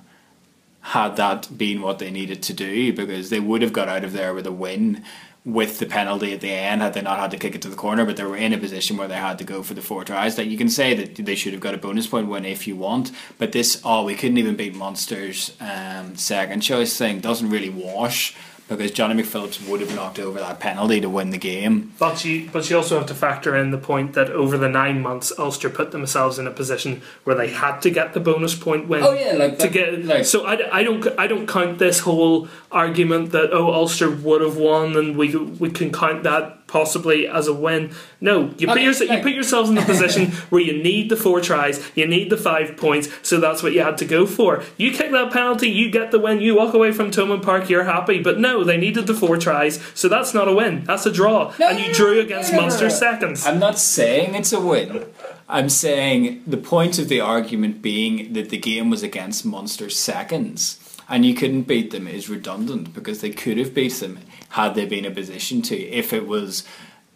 had 0.80 1.16
that 1.16 1.56
been 1.56 1.82
what 1.82 1.98
they 1.98 2.10
needed 2.10 2.42
to 2.44 2.52
do 2.52 2.92
because 2.92 3.30
they 3.30 3.40
would 3.40 3.62
have 3.62 3.72
got 3.72 3.88
out 3.88 4.04
of 4.04 4.12
there 4.12 4.32
with 4.34 4.46
a 4.46 4.52
win 4.52 5.02
with 5.46 5.78
the 5.78 5.86
penalty 5.86 6.32
at 6.32 6.40
the 6.40 6.50
end 6.50 6.82
had 6.82 6.92
they 6.92 7.00
not 7.00 7.20
had 7.20 7.30
to 7.30 7.38
kick 7.38 7.54
it 7.54 7.62
to 7.62 7.68
the 7.68 7.76
corner 7.76 8.04
but 8.04 8.16
they 8.16 8.24
were 8.24 8.36
in 8.36 8.52
a 8.52 8.58
position 8.58 8.96
where 8.96 9.06
they 9.06 9.14
had 9.14 9.38
to 9.38 9.44
go 9.44 9.62
for 9.62 9.74
the 9.74 9.80
four 9.80 10.04
tries 10.04 10.34
that 10.34 10.48
you 10.48 10.58
can 10.58 10.68
say 10.68 10.92
that 10.92 11.24
they 11.24 11.36
should 11.36 11.52
have 11.52 11.62
got 11.62 11.72
a 11.72 11.78
bonus 11.78 12.08
point 12.08 12.26
win 12.26 12.44
if 12.44 12.66
you 12.66 12.74
want 12.74 13.12
but 13.38 13.52
this 13.52 13.80
oh 13.84 14.04
we 14.04 14.16
couldn't 14.16 14.38
even 14.38 14.56
beat 14.56 14.74
Munster's 14.74 15.56
um, 15.60 16.16
second 16.16 16.62
choice 16.62 16.98
thing 16.98 17.20
doesn't 17.20 17.48
really 17.48 17.70
wash 17.70 18.34
because 18.68 18.90
Johnny 18.90 19.22
McPhillips 19.22 19.66
would 19.68 19.80
have 19.80 19.94
knocked 19.94 20.18
over 20.18 20.40
that 20.40 20.58
penalty 20.58 21.00
to 21.00 21.08
win 21.08 21.30
the 21.30 21.38
game. 21.38 21.92
But 21.98 22.24
you, 22.24 22.48
but 22.52 22.68
you 22.68 22.76
also 22.76 22.98
have 22.98 23.06
to 23.06 23.14
factor 23.14 23.56
in 23.56 23.70
the 23.70 23.78
point 23.78 24.14
that 24.14 24.30
over 24.30 24.58
the 24.58 24.68
nine 24.68 25.02
months, 25.02 25.32
Ulster 25.38 25.70
put 25.70 25.92
themselves 25.92 26.38
in 26.38 26.46
a 26.46 26.50
position 26.50 27.02
where 27.24 27.36
they 27.36 27.48
had 27.48 27.80
to 27.82 27.90
get 27.90 28.12
the 28.12 28.20
bonus 28.20 28.54
point 28.54 28.88
win. 28.88 29.02
Oh 29.04 29.12
yeah, 29.12 29.32
like 29.32 29.58
to 29.60 29.68
get. 29.68 30.04
Like, 30.04 30.24
so 30.24 30.46
I, 30.46 30.80
I 30.80 30.82
don't 30.82 31.06
I 31.18 31.26
don't 31.26 31.46
count 31.46 31.78
this 31.78 32.00
whole 32.00 32.48
argument 32.72 33.32
that 33.32 33.52
oh 33.52 33.72
Ulster 33.72 34.10
would 34.10 34.40
have 34.40 34.56
won 34.56 34.96
and 34.96 35.16
we 35.16 35.36
we 35.36 35.70
can 35.70 35.92
count 35.92 36.24
that 36.24 36.65
possibly 36.66 37.26
as 37.26 37.46
a 37.46 37.54
win. 37.54 37.92
No, 38.20 38.52
you 38.58 38.66
put 38.66 38.82
your, 38.82 38.92
you 38.92 39.22
put 39.22 39.32
yourselves 39.32 39.68
in 39.68 39.76
the 39.76 39.82
position 39.92 40.32
where 40.50 40.60
you 40.60 40.82
need 40.82 41.08
the 41.08 41.16
four 41.16 41.40
tries, 41.40 41.90
you 41.94 42.06
need 42.06 42.30
the 42.30 42.36
five 42.36 42.76
points, 42.76 43.08
so 43.22 43.38
that's 43.40 43.62
what 43.62 43.72
you 43.72 43.82
had 43.82 43.98
to 43.98 44.04
go 44.04 44.26
for. 44.26 44.62
You 44.76 44.92
kick 44.92 45.10
that 45.12 45.32
penalty, 45.32 45.68
you 45.68 45.90
get 45.90 46.10
the 46.10 46.18
win, 46.18 46.40
you 46.40 46.56
walk 46.56 46.74
away 46.74 46.92
from 46.92 47.10
Thomond 47.10 47.42
Park, 47.42 47.68
you're 47.68 47.84
happy. 47.84 48.20
But 48.20 48.38
no, 48.38 48.64
they 48.64 48.76
needed 48.76 49.06
the 49.06 49.14
four 49.14 49.36
tries, 49.36 49.80
so 49.94 50.08
that's 50.08 50.34
not 50.34 50.48
a 50.48 50.52
win. 50.52 50.84
That's 50.84 51.06
a 51.06 51.12
draw, 51.12 51.52
no, 51.58 51.68
and 51.68 51.78
you 51.78 51.92
drew 51.92 52.20
against 52.20 52.52
no, 52.52 52.58
no, 52.58 52.62
Munster 52.62 52.90
seconds. 52.90 53.46
I'm 53.46 53.58
not 53.58 53.78
saying 53.78 54.34
it's 54.34 54.52
a 54.52 54.60
win. 54.60 55.06
I'm 55.48 55.68
saying 55.68 56.42
the 56.46 56.56
point 56.56 56.98
of 56.98 57.08
the 57.08 57.20
argument 57.20 57.80
being 57.80 58.32
that 58.32 58.50
the 58.50 58.58
game 58.58 58.90
was 58.90 59.04
against 59.04 59.44
Munster 59.44 59.88
seconds 59.88 60.82
and 61.08 61.24
you 61.24 61.34
couldn't 61.34 61.62
beat 61.62 61.90
them 61.90 62.08
is 62.08 62.28
redundant 62.28 62.92
because 62.92 63.20
they 63.20 63.30
could 63.30 63.58
have 63.58 63.74
beat 63.74 63.92
them 63.94 64.18
had 64.50 64.74
they 64.74 64.86
been 64.86 65.04
in 65.04 65.12
a 65.12 65.14
position 65.14 65.62
to 65.62 65.76
if 65.76 66.12
it 66.12 66.26
was 66.26 66.64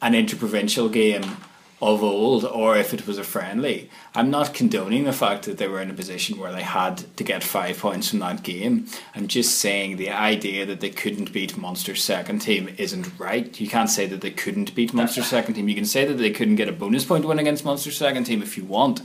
an 0.02 0.14
interprovincial 0.14 0.88
game 0.88 1.36
of 1.82 2.02
old 2.02 2.44
or 2.44 2.76
if 2.76 2.92
it 2.92 3.06
was 3.06 3.16
a 3.16 3.24
friendly. 3.24 3.88
I'm 4.14 4.30
not 4.30 4.52
condoning 4.52 5.04
the 5.04 5.12
fact 5.12 5.46
that 5.46 5.56
they 5.56 5.66
were 5.66 5.80
in 5.80 5.90
a 5.90 5.94
position 5.94 6.38
where 6.38 6.52
they 6.52 6.62
had 6.62 7.16
to 7.16 7.24
get 7.24 7.42
five 7.42 7.78
points 7.78 8.10
from 8.10 8.18
that 8.18 8.42
game. 8.42 8.86
I'm 9.14 9.28
just 9.28 9.58
saying 9.58 9.96
the 9.96 10.10
idea 10.10 10.66
that 10.66 10.80
they 10.80 10.90
couldn't 10.90 11.32
beat 11.32 11.56
Munster's 11.56 12.04
second 12.04 12.40
team 12.40 12.74
isn't 12.76 13.18
right. 13.18 13.58
You 13.58 13.68
can't 13.68 13.88
say 13.88 14.06
that 14.06 14.20
they 14.20 14.30
couldn't 14.30 14.74
beat 14.74 14.92
Munster's 14.92 15.26
second 15.28 15.54
team. 15.54 15.68
You 15.68 15.74
can 15.74 15.86
say 15.86 16.04
that 16.04 16.14
they 16.14 16.30
couldn't 16.30 16.56
get 16.56 16.68
a 16.68 16.72
bonus 16.72 17.06
point 17.06 17.24
win 17.24 17.38
against 17.38 17.64
Munster's 17.64 17.96
second 17.96 18.24
team 18.24 18.42
if 18.42 18.58
you 18.58 18.64
want. 18.64 19.00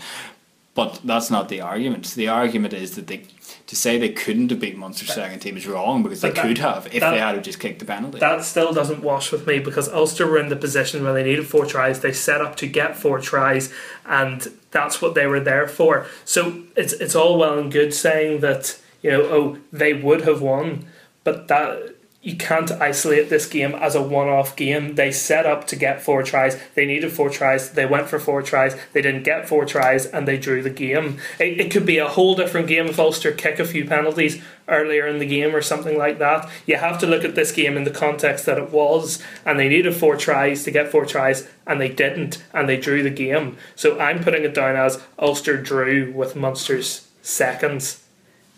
But 0.75 0.99
that's 1.05 1.31
not 1.31 1.47
the 1.47 1.61
argument. 1.61 2.05
The 2.15 2.27
argument 2.27 2.73
is 2.73 2.95
that 2.95 3.07
they 3.07 3.23
to 3.67 3.75
say 3.77 3.97
they 3.97 4.09
couldn't 4.09 4.51
have 4.51 4.59
beat 4.59 4.77
Munster's 4.77 5.13
second 5.13 5.39
team 5.39 5.55
is 5.57 5.65
wrong 5.65 6.03
because 6.03 6.19
they 6.21 6.29
that- 6.31 6.45
could 6.45 6.57
have 6.57 6.85
if 6.87 6.99
that- 6.99 7.11
they 7.11 7.17
had 7.17 7.41
just 7.43 7.59
kicked 7.61 7.79
the 7.79 7.85
penalty. 7.85 8.19
That 8.19 8.43
still 8.43 8.73
doesn't 8.73 9.01
wash 9.01 9.31
with 9.31 9.47
me 9.47 9.59
because 9.59 9.87
Ulster 9.89 10.27
were 10.27 10.37
in 10.37 10.49
the 10.49 10.55
position 10.57 11.03
where 11.03 11.13
they 11.13 11.23
needed 11.23 11.47
four 11.47 11.65
tries. 11.65 12.01
They 12.01 12.11
set 12.11 12.41
up 12.41 12.57
to 12.57 12.67
get 12.67 12.97
four 12.97 13.19
tries, 13.21 13.71
and 14.05 14.51
that's 14.71 15.01
what 15.01 15.15
they 15.15 15.25
were 15.25 15.39
there 15.39 15.67
for. 15.67 16.05
So 16.25 16.57
it's 16.75 16.91
it's 16.93 17.15
all 17.15 17.37
well 17.37 17.57
and 17.57 17.71
good 17.71 17.93
saying 17.93 18.41
that 18.41 18.77
you 19.01 19.11
know 19.11 19.21
oh 19.23 19.57
they 19.71 19.93
would 19.93 20.21
have 20.23 20.41
won, 20.41 20.85
but 21.23 21.47
that 21.47 21.94
you 22.25 22.35
can't 22.35 22.71
isolate 22.71 23.29
this 23.29 23.45
game 23.45 23.75
as 23.75 23.93
a 23.93 24.01
one-off 24.01 24.55
game. 24.55 24.95
They 24.95 25.11
set 25.11 25.45
up 25.45 25.67
to 25.67 25.75
get 25.75 26.01
four 26.01 26.23
tries. 26.23 26.59
They 26.73 26.87
needed 26.87 27.11
four 27.11 27.29
tries. 27.29 27.69
They 27.69 27.85
went 27.85 28.07
for 28.07 28.17
four 28.17 28.41
tries. 28.41 28.75
They 28.93 29.03
didn't 29.03 29.23
get 29.23 29.47
four 29.47 29.63
tries, 29.63 30.07
and 30.07 30.27
they 30.27 30.39
drew 30.39 30.63
the 30.63 30.71
game. 30.71 31.19
It, 31.39 31.59
it 31.59 31.71
could 31.71 31.85
be 31.85 31.99
a 31.99 32.07
whole 32.07 32.33
different 32.33 32.67
game 32.67 32.87
if 32.87 32.97
Ulster 32.97 33.31
kick 33.31 33.59
a 33.59 33.65
few 33.65 33.85
penalties 33.85 34.41
earlier 34.67 35.05
in 35.05 35.19
the 35.19 35.27
game 35.27 35.55
or 35.55 35.61
something 35.61 35.99
like 35.99 36.17
that. 36.17 36.49
You 36.65 36.77
have 36.77 36.97
to 37.01 37.05
look 37.05 37.23
at 37.23 37.35
this 37.35 37.51
game 37.51 37.77
in 37.77 37.83
the 37.83 37.91
context 37.91 38.47
that 38.47 38.57
it 38.57 38.71
was, 38.71 39.21
and 39.45 39.59
they 39.59 39.69
needed 39.69 39.95
four 39.95 40.17
tries 40.17 40.63
to 40.63 40.71
get 40.71 40.89
four 40.89 41.05
tries, 41.05 41.47
and 41.67 41.79
they 41.79 41.89
didn't, 41.89 42.43
and 42.53 42.67
they 42.67 42.77
drew 42.77 43.03
the 43.03 43.11
game. 43.11 43.55
So 43.75 43.99
I'm 43.99 44.23
putting 44.23 44.43
it 44.43 44.55
down 44.55 44.75
as 44.75 44.99
Ulster 45.19 45.61
drew 45.61 46.11
with 46.11 46.35
Munster's 46.35 47.07
seconds. 47.21 48.01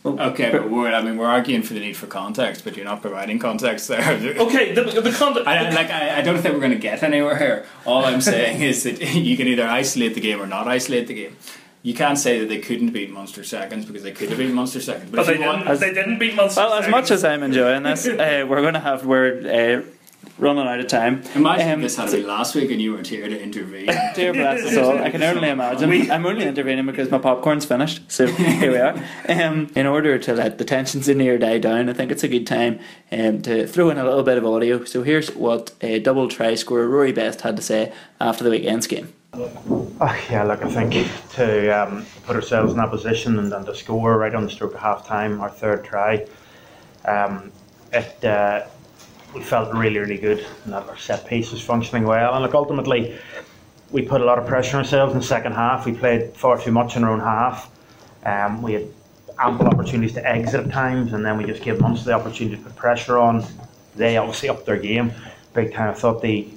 Okay, 0.06 0.52
but 0.52 0.70
we're, 0.70 0.94
I 0.94 1.02
mean 1.02 1.18
we're 1.18 1.28
arguing 1.28 1.64
for 1.64 1.74
the 1.74 1.80
need 1.80 1.98
for 1.98 2.08
context, 2.08 2.64
but 2.64 2.76
you're 2.76 2.86
not 2.86 3.02
providing 3.02 3.40
context 3.40 3.88
there. 3.88 4.02
Okay, 4.38 4.74
the, 4.74 4.84
the 4.84 5.12
context. 5.12 5.48
I, 5.48 5.70
like 5.72 5.90
I, 5.90 6.20
I 6.20 6.22
don't 6.22 6.38
think 6.40 6.54
we're 6.54 6.62
going 6.62 6.72
to 6.72 6.78
get 6.78 7.04
anywhere 7.04 7.38
here. 7.38 7.66
All 7.86 8.06
I'm 8.06 8.22
saying 8.22 8.62
is 8.62 8.84
that 8.84 9.02
you 9.16 9.36
can 9.36 9.48
either 9.48 9.66
isolate 9.68 10.14
the 10.14 10.22
game 10.22 10.42
or 10.42 10.48
not 10.48 10.68
isolate 10.68 11.08
the 11.08 11.14
game. 11.14 11.36
You 11.84 11.94
can't 11.94 12.18
say 12.18 12.40
that 12.40 12.50
they 12.50 12.60
couldn't 12.60 12.90
beat 12.90 13.12
Munster 13.12 13.44
seconds 13.44 13.86
because 13.86 14.04
they 14.04 14.12
could 14.12 14.30
have 14.30 14.38
beat 14.38 14.54
Munster 14.54 14.82
seconds. 14.82 15.10
But, 15.12 15.18
But 15.18 15.28
they 15.28 15.34
if 15.34 15.40
you 15.40 15.46
want, 15.46 15.66
didn't, 15.66 15.80
they 15.80 15.94
didn't 15.94 16.20
beat 16.20 16.36
Munster. 16.36 16.62
Well, 16.62 16.74
as 16.74 16.90
much 16.90 17.12
as 17.12 17.24
I'm 17.24 17.44
enjoying 17.44 17.84
this, 17.84 18.08
uh, 18.08 18.46
we're 18.48 18.62
going 18.62 18.74
to 18.74 18.80
have 18.80 19.06
we're 19.06 19.84
uh, 19.86 19.97
running 20.38 20.68
out 20.68 20.80
of 20.80 20.88
time. 20.88 21.24
imagine 21.36 21.74
Um, 21.74 21.82
this 21.82 21.96
had 21.96 22.12
been 22.12 22.28
last 22.28 22.56
week 22.56 22.72
and 22.72 22.82
you 22.82 22.94
weren't 22.94 23.08
here 23.08 23.28
to 23.28 23.42
intervene. 23.42 23.88
Dear 24.16 24.34
bless 24.34 24.64
us 24.66 24.78
all. 24.78 24.98
I 25.00 25.10
can 25.10 25.24
only 25.24 25.50
imagine. 25.58 26.12
I'm 26.12 26.26
only 26.26 26.46
intervening 26.46 26.86
because 26.86 27.10
my 27.10 27.18
popcorn's 27.18 27.66
finished. 27.66 28.12
So 28.12 28.28
here 28.28 28.72
we 28.72 28.78
are. 28.78 28.96
Um, 29.28 29.72
in 29.76 29.86
order 29.86 30.18
to 30.20 30.34
let 30.34 30.58
the 30.58 30.66
tensions 30.66 31.08
in 31.10 31.20
here 31.20 31.38
die 31.38 31.58
down, 31.58 31.90
I 31.90 31.94
think 31.94 32.12
it's 32.12 32.24
a 32.24 32.28
good 32.28 32.46
time 32.46 32.80
um, 33.12 33.42
to 33.44 33.68
throw 33.68 33.90
in 33.90 33.98
a 33.98 34.04
little 34.04 34.24
bit 34.24 34.38
of 34.38 34.46
audio. 34.46 34.84
So 34.84 35.04
here's 35.04 35.30
what 35.36 35.74
a 35.82 36.00
double 36.00 36.28
try 36.28 36.56
scorer 36.56 36.88
Rory 36.88 37.12
Best 37.12 37.42
had 37.42 37.56
to 37.58 37.64
say 37.64 37.94
after 38.20 38.44
the 38.44 38.50
weekend's 38.50 38.88
game. 38.88 39.14
Oh, 39.34 40.26
yeah, 40.30 40.44
look, 40.44 40.64
I 40.64 40.70
think 40.70 41.10
to 41.34 41.70
um, 41.70 42.06
put 42.26 42.36
ourselves 42.36 42.72
in 42.72 42.78
that 42.78 42.90
position 42.90 43.38
and, 43.38 43.52
and 43.54 43.66
to 43.66 43.76
score 43.76 44.18
right 44.18 44.34
on 44.34 44.46
the 44.46 44.50
stroke 44.50 44.74
of 44.74 44.80
half 44.80 45.06
time, 45.06 45.42
our 45.42 45.50
third 45.50 45.84
try, 45.84 46.26
um, 47.06 47.52
it 47.94 48.24
uh, 48.24 48.66
we 49.38 49.44
felt 49.44 49.74
really, 49.74 50.00
really 50.00 50.18
good 50.18 50.46
and 50.64 50.74
that 50.74 50.88
our 50.88 50.98
set 50.98 51.28
piece 51.28 51.52
was 51.52 51.62
functioning 51.62 52.04
well. 52.04 52.34
And 52.34 52.44
look, 52.44 52.56
ultimately, 52.56 53.18
we 53.92 54.02
put 54.02 54.22
a 54.22 54.26
lot 54.26 54.40
of 54.40 54.48
pressure 54.48 54.78
on 54.78 54.84
ourselves 54.84 55.14
in 55.14 55.20
the 55.20 55.26
second 55.26 55.54
half. 55.54 55.86
We 55.86 55.94
played 55.94 56.36
far 56.36 56.60
too 56.60 56.72
much 56.72 56.96
in 56.96 57.04
our 57.04 57.12
own 57.12 57.20
half. 57.20 57.70
Um, 58.26 58.62
we 58.62 58.74
had 58.74 58.88
ample 59.40 59.68
opportunities 59.68 60.14
to 60.16 60.28
exit 60.28 60.66
at 60.66 60.72
times, 60.72 61.14
and 61.14 61.24
then 61.24 61.38
we 61.38 61.46
just 61.46 61.62
gave 61.62 61.80
Munster 61.80 62.06
the 62.06 62.14
opportunity 62.14 62.58
to 62.58 62.64
put 62.64 62.76
pressure 62.76 63.20
on. 63.20 63.46
They 63.96 64.18
obviously 64.18 64.50
upped 64.50 64.66
their 64.66 64.78
game 64.78 65.14
big 65.54 65.74
time. 65.74 65.90
I 65.90 65.94
thought 65.94 66.22
the 66.22 66.48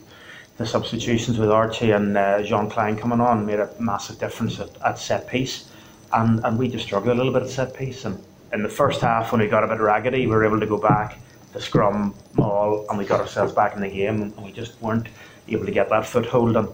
the 0.57 0.66
substitutions 0.66 1.39
with 1.39 1.51
Archie 1.51 1.93
and 1.93 2.18
uh, 2.18 2.43
Jean 2.43 2.68
Kleyn 2.68 2.99
coming 2.99 3.18
on 3.18 3.47
made 3.47 3.61
a 3.61 3.70
massive 3.78 4.18
difference 4.18 4.61
at, 4.61 4.68
at 4.85 4.99
set 4.99 5.26
piece, 5.26 5.70
and 6.12 6.45
and 6.45 6.59
we 6.59 6.68
just 6.68 6.85
struggled 6.85 7.14
a 7.14 7.16
little 7.16 7.33
bit 7.33 7.43
at 7.43 7.51
set 7.51 7.74
piece. 7.74 8.05
And 8.05 8.22
in 8.53 8.62
the 8.62 8.68
first 8.68 9.01
half, 9.01 9.33
when 9.33 9.41
we 9.41 9.49
got 9.49 9.64
a 9.64 9.68
bit 9.68 9.81
raggedy, 9.81 10.26
we 10.26 10.35
were 10.35 10.45
able 10.45 10.61
to 10.61 10.66
go 10.66 10.78
back 10.78 11.18
to 11.53 11.61
scrum 11.61 12.14
all, 12.38 12.86
and 12.88 12.98
we 12.98 13.05
got 13.05 13.20
ourselves 13.20 13.53
back 13.53 13.74
in 13.74 13.80
the 13.80 13.88
game, 13.88 14.22
and 14.22 14.36
we 14.44 14.53
just 14.53 14.80
weren't 14.80 15.09
able 15.48 15.66
to 15.66 15.72
get 15.72 15.88
that 15.90 16.07
foothold. 16.07 16.57
And 16.57 16.68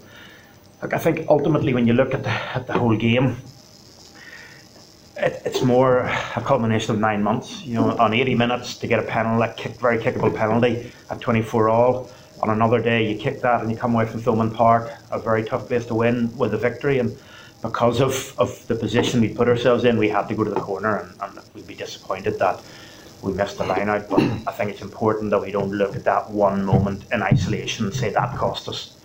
look, 0.82 0.92
I 0.92 0.98
think 0.98 1.26
ultimately, 1.28 1.74
when 1.74 1.86
you 1.86 1.94
look 1.94 2.14
at 2.14 2.22
the 2.22 2.30
at 2.30 2.66
the 2.66 2.74
whole 2.74 2.96
game, 2.96 3.36
it, 5.16 5.42
it's 5.44 5.62
more 5.62 6.00
a 6.00 6.42
culmination 6.44 6.94
of 6.94 7.00
nine 7.00 7.22
months. 7.22 7.62
You 7.62 7.74
know, 7.74 7.96
on 7.96 8.12
80 8.12 8.34
minutes 8.34 8.76
to 8.78 8.86
get 8.86 8.98
a 8.98 9.02
penalty, 9.02 9.50
a 9.50 9.54
kick, 9.54 9.80
very 9.80 9.98
kickable 9.98 10.34
penalty 10.34 10.92
at 11.10 11.20
24 11.20 11.68
all. 11.68 12.10
On 12.42 12.50
another 12.50 12.82
day, 12.82 13.10
you 13.10 13.18
kick 13.18 13.40
that 13.40 13.62
and 13.62 13.70
you 13.70 13.78
come 13.78 13.94
away 13.94 14.04
from 14.04 14.20
Thomond 14.20 14.54
Park, 14.54 14.92
a 15.10 15.18
very 15.18 15.42
tough 15.42 15.68
place 15.68 15.86
to 15.86 15.94
win 15.94 16.36
with 16.36 16.52
a 16.52 16.58
victory. 16.58 16.98
And 16.98 17.16
because 17.62 18.00
of, 18.00 18.38
of 18.38 18.66
the 18.66 18.74
position 18.74 19.22
we 19.22 19.28
put 19.28 19.48
ourselves 19.48 19.84
in, 19.84 19.96
we 19.96 20.10
had 20.10 20.28
to 20.28 20.34
go 20.34 20.44
to 20.44 20.50
the 20.50 20.60
corner, 20.60 20.98
and, 20.98 21.14
and 21.22 21.40
we'd 21.54 21.66
be 21.66 21.74
disappointed 21.74 22.38
that 22.38 22.60
we 23.22 23.32
missed 23.32 23.58
the 23.58 23.64
line 23.64 23.88
out. 23.88 24.08
But 24.08 24.20
I 24.46 24.52
think 24.52 24.70
it's 24.70 24.82
important 24.82 25.30
that 25.30 25.40
we 25.40 25.50
don't 25.50 25.72
look 25.72 25.96
at 25.96 26.04
that 26.04 26.30
one 26.30 26.64
moment 26.64 27.04
in 27.12 27.22
isolation 27.22 27.86
and 27.86 27.94
say 27.94 28.10
that 28.10 28.36
cost 28.36 28.68
us 28.68 28.96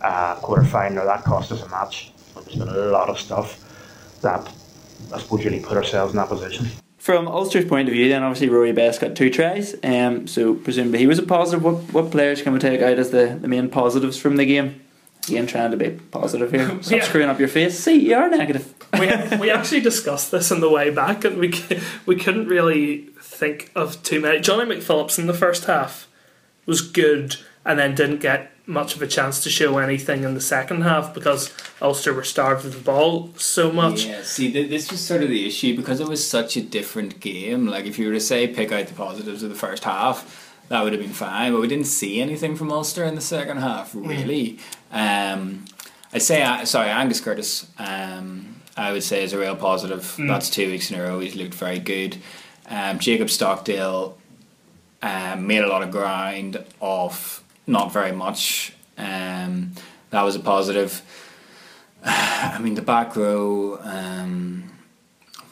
a 0.00 0.36
quarter 0.40 0.64
final 0.64 1.00
or 1.00 1.06
that 1.06 1.24
cost 1.24 1.52
us 1.52 1.62
a 1.62 1.68
match. 1.68 2.12
There's 2.34 2.56
been 2.56 2.68
a 2.68 2.72
lot 2.76 3.08
of 3.08 3.18
stuff 3.18 3.62
that 4.22 4.52
I 5.12 5.18
suppose 5.18 5.44
really 5.44 5.60
put 5.60 5.76
ourselves 5.76 6.12
in 6.12 6.16
that 6.18 6.28
position. 6.28 6.68
From 6.98 7.28
Ulster's 7.28 7.64
point 7.66 7.88
of 7.88 7.94
view, 7.94 8.08
then 8.08 8.22
obviously 8.24 8.48
Rory 8.48 8.72
Best 8.72 9.00
got 9.00 9.14
two 9.14 9.30
tries, 9.30 9.76
um, 9.84 10.26
so 10.26 10.54
presumably 10.54 10.98
he 10.98 11.06
was 11.06 11.20
a 11.20 11.22
positive. 11.22 11.62
What 11.62 11.76
what 11.92 12.10
players 12.10 12.42
can 12.42 12.52
we 12.52 12.58
take 12.58 12.80
out 12.82 12.98
as 12.98 13.10
the, 13.10 13.38
the 13.40 13.46
main 13.46 13.68
positives 13.70 14.18
from 14.18 14.36
the 14.36 14.44
game? 14.44 14.80
Again, 15.28 15.46
trying 15.46 15.70
to 15.72 15.76
be 15.76 15.90
positive 16.10 16.50
here. 16.50 16.66
Stop 16.82 16.98
Yeah. 16.98 17.04
screwing 17.04 17.28
up 17.28 17.38
your 17.38 17.48
face. 17.48 17.78
See, 17.78 18.08
you 18.08 18.14
are 18.16 18.28
negative. 18.28 18.74
we, 18.98 19.06
we 19.38 19.50
actually 19.50 19.80
discussed 19.82 20.30
this 20.32 20.50
on 20.50 20.60
the 20.60 20.68
way 20.70 20.90
back, 20.90 21.24
and 21.24 21.38
we 21.38 21.52
we 22.06 22.16
couldn't 22.16 22.48
really 22.48 23.08
think 23.36 23.70
of 23.74 24.02
too 24.02 24.20
many. 24.20 24.40
Johnny 24.40 24.64
McPhillips 24.74 25.18
in 25.18 25.26
the 25.26 25.34
first 25.34 25.64
half 25.64 26.08
was 26.66 26.80
good, 26.80 27.36
and 27.64 27.78
then 27.78 27.94
didn't 27.94 28.20
get 28.20 28.52
much 28.68 28.96
of 28.96 29.02
a 29.02 29.06
chance 29.06 29.42
to 29.44 29.50
show 29.50 29.78
anything 29.78 30.24
in 30.24 30.34
the 30.34 30.40
second 30.40 30.82
half 30.82 31.14
because 31.14 31.54
Ulster 31.80 32.12
were 32.12 32.24
starved 32.24 32.64
of 32.66 32.72
the 32.72 32.80
ball 32.80 33.30
so 33.36 33.70
much. 33.70 34.04
Yeah, 34.04 34.22
see, 34.22 34.50
th- 34.52 34.68
this 34.68 34.90
was 34.90 35.00
sort 35.00 35.22
of 35.22 35.28
the 35.28 35.46
issue 35.46 35.76
because 35.76 36.00
it 36.00 36.08
was 36.08 36.28
such 36.28 36.56
a 36.56 36.62
different 36.62 37.20
game. 37.20 37.66
Like, 37.68 37.84
if 37.86 37.98
you 37.98 38.08
were 38.08 38.14
to 38.14 38.20
say 38.20 38.48
pick 38.48 38.72
out 38.72 38.88
the 38.88 38.94
positives 38.94 39.44
of 39.44 39.50
the 39.50 39.56
first 39.56 39.84
half, 39.84 40.52
that 40.68 40.82
would 40.82 40.92
have 40.92 41.02
been 41.02 41.12
fine. 41.12 41.52
But 41.52 41.60
we 41.60 41.68
didn't 41.68 41.86
see 41.86 42.20
anything 42.20 42.56
from 42.56 42.72
Ulster 42.72 43.04
in 43.04 43.14
the 43.14 43.20
second 43.20 43.58
half, 43.58 43.94
really. 43.94 44.58
Um, 44.90 45.64
I'd 46.12 46.22
say, 46.22 46.42
uh, 46.42 46.64
sorry, 46.64 46.88
Angus 46.88 47.20
Curtis. 47.20 47.68
Um, 47.78 48.56
I 48.76 48.92
would 48.92 49.04
say 49.04 49.22
is 49.22 49.32
a 49.32 49.38
real 49.38 49.56
positive. 49.56 50.16
That's 50.18 50.50
two 50.50 50.68
weeks 50.68 50.90
in 50.90 51.00
a 51.00 51.02
row. 51.02 51.20
He's 51.20 51.34
looked 51.36 51.54
very 51.54 51.78
good. 51.78 52.18
Um, 52.68 52.98
Jacob 52.98 53.30
Stockdale 53.30 54.16
um, 55.02 55.46
made 55.46 55.62
a 55.62 55.68
lot 55.68 55.82
of 55.82 55.90
ground 55.90 56.64
off 56.80 57.44
not 57.66 57.92
very 57.92 58.12
much. 58.12 58.72
Um, 58.96 59.72
that 60.10 60.22
was 60.22 60.36
a 60.36 60.40
positive. 60.40 61.02
I 62.04 62.58
mean, 62.60 62.74
the 62.74 62.82
back 62.82 63.16
row 63.16 63.78
um, 63.82 64.70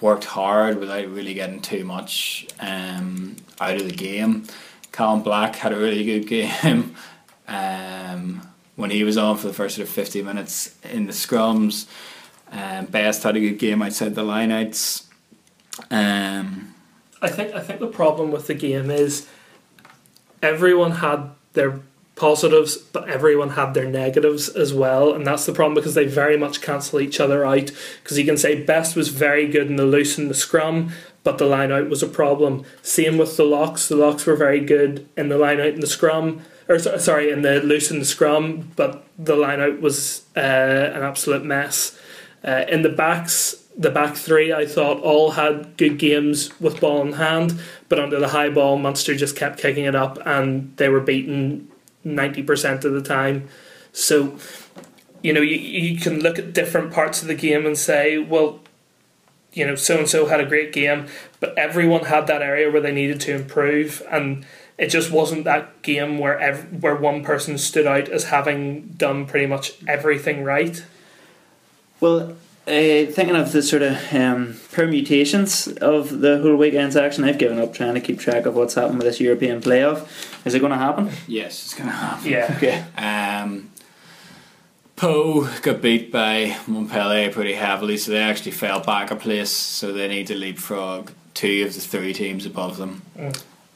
worked 0.01 0.25
hard 0.25 0.79
without 0.79 1.09
really 1.09 1.35
getting 1.35 1.61
too 1.61 1.85
much 1.85 2.47
um, 2.61 3.37
out 3.61 3.77
of 3.77 3.87
the 3.87 3.95
game. 3.95 4.45
Callum 4.93 5.23
Black 5.23 5.57
had 5.57 5.73
a 5.73 5.77
really 5.77 6.05
good 6.05 6.29
game 6.29 6.95
um, 7.49 8.49
when 8.77 8.91
he 8.91 9.03
was 9.03 9.17
on 9.17 9.37
for 9.37 9.49
the 9.49 9.53
first 9.55 9.77
sort 9.77 9.89
of 9.89 9.93
50 9.95 10.23
minutes 10.23 10.77
in 10.85 11.07
the 11.07 11.13
scrums. 11.13 11.87
Um, 12.53 12.87
Best 12.87 13.25
had 13.25 13.37
a 13.37 13.41
good 13.41 13.59
game 13.59 13.83
outside 13.83 14.15
the 14.15 14.23
lineouts. 14.23 15.07
Um, 15.91 16.74
I 17.25 17.29
think 17.29 17.55
I 17.55 17.61
think 17.61 17.81
the 17.81 17.87
problem 17.87 18.31
with 18.31 18.47
the 18.49 18.55
game 18.55 18.91
is 18.91 19.27
everyone 20.43 20.93
had 20.93 21.31
their 21.55 21.81
positives, 22.17 22.77
but 22.77 23.09
everyone 23.09 23.51
had 23.51 23.73
their 23.73 23.89
negatives 23.89 24.49
as 24.51 24.75
well, 24.75 25.15
and 25.15 25.27
that's 25.27 25.47
the 25.47 25.53
problem 25.53 25.75
because 25.75 25.95
they 25.95 26.07
very 26.07 26.37
much 26.37 26.61
cancel 26.61 27.01
each 27.01 27.19
other 27.19 27.47
out. 27.47 27.71
Because 28.03 28.19
you 28.19 28.27
can 28.27 28.37
say 28.37 28.63
Best 28.63 28.95
was 28.95 29.09
very 29.09 29.49
good 29.49 29.69
in 29.69 29.77
the 29.77 29.87
loose 29.87 30.19
and 30.19 30.29
the 30.29 30.35
scrum, 30.35 30.91
but 31.25 31.39
the 31.39 31.47
line 31.47 31.73
out 31.73 31.89
was 31.89 32.03
a 32.03 32.07
problem. 32.07 32.63
Same 32.83 33.17
with 33.17 33.39
the 33.39 33.45
locks; 33.45 33.89
the 33.89 33.97
locks 33.97 34.27
were 34.27 34.37
very 34.37 34.61
good 34.61 35.09
in 35.17 35.31
the 35.31 35.39
line 35.39 35.61
out 35.61 35.75
and 35.75 35.83
the 35.83 35.87
scrum. 35.87 36.43
Or 36.69 36.79
sorry, 36.79 37.31
in 37.31 37.41
the 37.41 37.61
loose 37.61 37.91
and 37.91 38.03
the 38.03 38.07
scrum, 38.07 38.71
but 38.77 39.07
the 39.19 39.37
line 39.37 39.61
out 39.61 39.81
was 39.81 40.25
uh, 40.37 40.41
an 40.41 41.03
absolute 41.03 41.45
mess. 41.45 41.99
Uh, 42.45 42.67
in 42.69 42.83
the 42.83 42.91
backs, 42.91 43.64
the 43.77 43.91
back 43.91 44.15
three, 44.17 44.53
I 44.53 44.67
thought 44.67 45.01
all 45.01 45.33
had 45.33 45.77
good 45.77 45.99
games 45.99 46.59
with 46.61 46.81
ball 46.81 47.03
in 47.03 47.15
hand, 47.15 47.61
but 47.89 47.99
under 47.99 48.21
the 48.21 48.29
high 48.29 48.49
ball, 48.51 48.79
Munster 48.79 49.15
just 49.15 49.37
kept 49.37 49.59
kicking 49.59 49.85
it 49.85 49.95
up, 49.95 50.19
and 50.25 50.77
they 50.77 50.89
were 50.89 51.01
beaten 51.01 51.69
ninety 52.05 52.43
percent 52.43 52.85
of 52.85 52.93
the 52.93 53.03
time. 53.03 53.49
So, 53.93 54.39
you 55.23 55.33
know, 55.33 55.41
you 55.41 55.57
you 55.57 55.99
can 55.99 56.21
look 56.21 56.39
at 56.39 56.53
different 56.53 56.93
parts 56.93 57.23
of 57.23 57.29
the 57.29 57.35
game 57.35 57.67
and 57.67 57.77
say, 57.77 58.19
well, 58.19 58.61
you 59.53 59.67
know, 59.67 59.75
so 59.75 59.99
and 59.99 60.09
so 60.09 60.27
had 60.27 60.41
a 60.41 60.47
great 60.47 60.73
game, 60.73 61.07
but 61.41 61.57
everyone 61.59 62.05
had 62.05 62.27
that 62.27 62.43
area 62.43 62.71
where 62.71 62.81
they 62.81 62.93
needed 62.93 63.21
to 63.23 63.35
improve, 63.35 64.03
and 64.11 64.45
it 64.79 64.89
just 64.89 65.11
wasn't 65.11 65.45
that 65.45 65.83
game 65.83 66.19
where 66.19 66.39
ev- 66.39 66.83
where 66.83 66.97
one 66.97 67.25
person 67.25 67.59
stood 67.59 67.87
out 67.87 68.09
as 68.09 68.25
having 68.25 68.95
done 68.97 69.27
pretty 69.27 69.47
much 69.47 69.75
everything 69.89 70.45
right. 70.45 70.85
Well, 72.01 72.37
uh, 72.67 73.11
thinking 73.13 73.37
of 73.37 73.53
the 73.53 73.63
sort 73.63 73.83
of 73.83 74.15
um, 74.15 74.59
permutations 74.73 75.69
of 75.69 76.21
the 76.21 76.39
whole 76.39 76.57
weekend's 76.57 76.97
action, 76.97 77.23
I've 77.25 77.39
given 77.39 77.59
up 77.59 77.75
trying 77.75 77.95
to 77.95 78.01
keep 78.01 78.19
track 78.19 78.47
of 78.47 78.55
what's 78.55 78.75
happened 78.75 78.99
with 78.99 79.07
this 79.07 79.21
European 79.21 79.61
playoff. 79.61 80.09
Is 80.47 80.55
it 80.55 80.61
going 80.61 80.73
to 80.73 80.79
happen? 80.79 81.11
Yes, 81.27 81.63
it's 81.65 81.75
going 81.75 81.91
to 81.91 81.95
happen. 81.95 82.31
Yeah. 82.31 82.55
Okay. 82.57 82.85
Um, 82.97 83.71
Pau 84.97 85.47
got 85.61 85.83
beat 85.83 86.11
by 86.11 86.57
Montpellier 86.67 87.31
pretty 87.31 87.53
heavily, 87.53 87.99
so 87.99 88.13
they 88.13 88.23
actually 88.23 88.53
fell 88.53 88.81
back 88.81 89.11
a 89.11 89.17
place. 89.17 89.51
So 89.51 89.93
they 89.93 90.09
need 90.09 90.29
to 90.29 90.35
leapfrog 90.35 91.11
two 91.35 91.65
of 91.67 91.75
the 91.75 91.81
three 91.81 92.15
teams 92.15 92.47
above 92.47 92.79
them, 92.79 93.03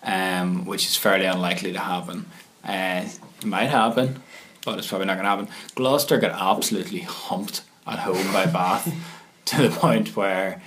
um, 0.03 0.65
which 0.65 0.87
is 0.87 0.97
fairly 0.97 1.27
unlikely 1.27 1.75
to 1.75 1.81
happen. 1.81 2.25
Uh, 2.65 3.05
it 3.05 3.45
might 3.45 3.67
happen, 3.67 4.23
but 4.65 4.79
it's 4.79 4.87
probably 4.87 5.07
not 5.07 5.15
going 5.15 5.25
to 5.25 5.31
happen. 5.31 5.49
Gloucester 5.75 6.19
got 6.19 6.31
absolutely 6.41 7.01
humped 7.01 7.63
at 7.89 7.99
home 8.01 8.33
by 8.33 8.47
Bath 8.47 8.93
to 9.47 9.69
the 9.69 9.71
point 9.71 10.17
where 10.17 10.63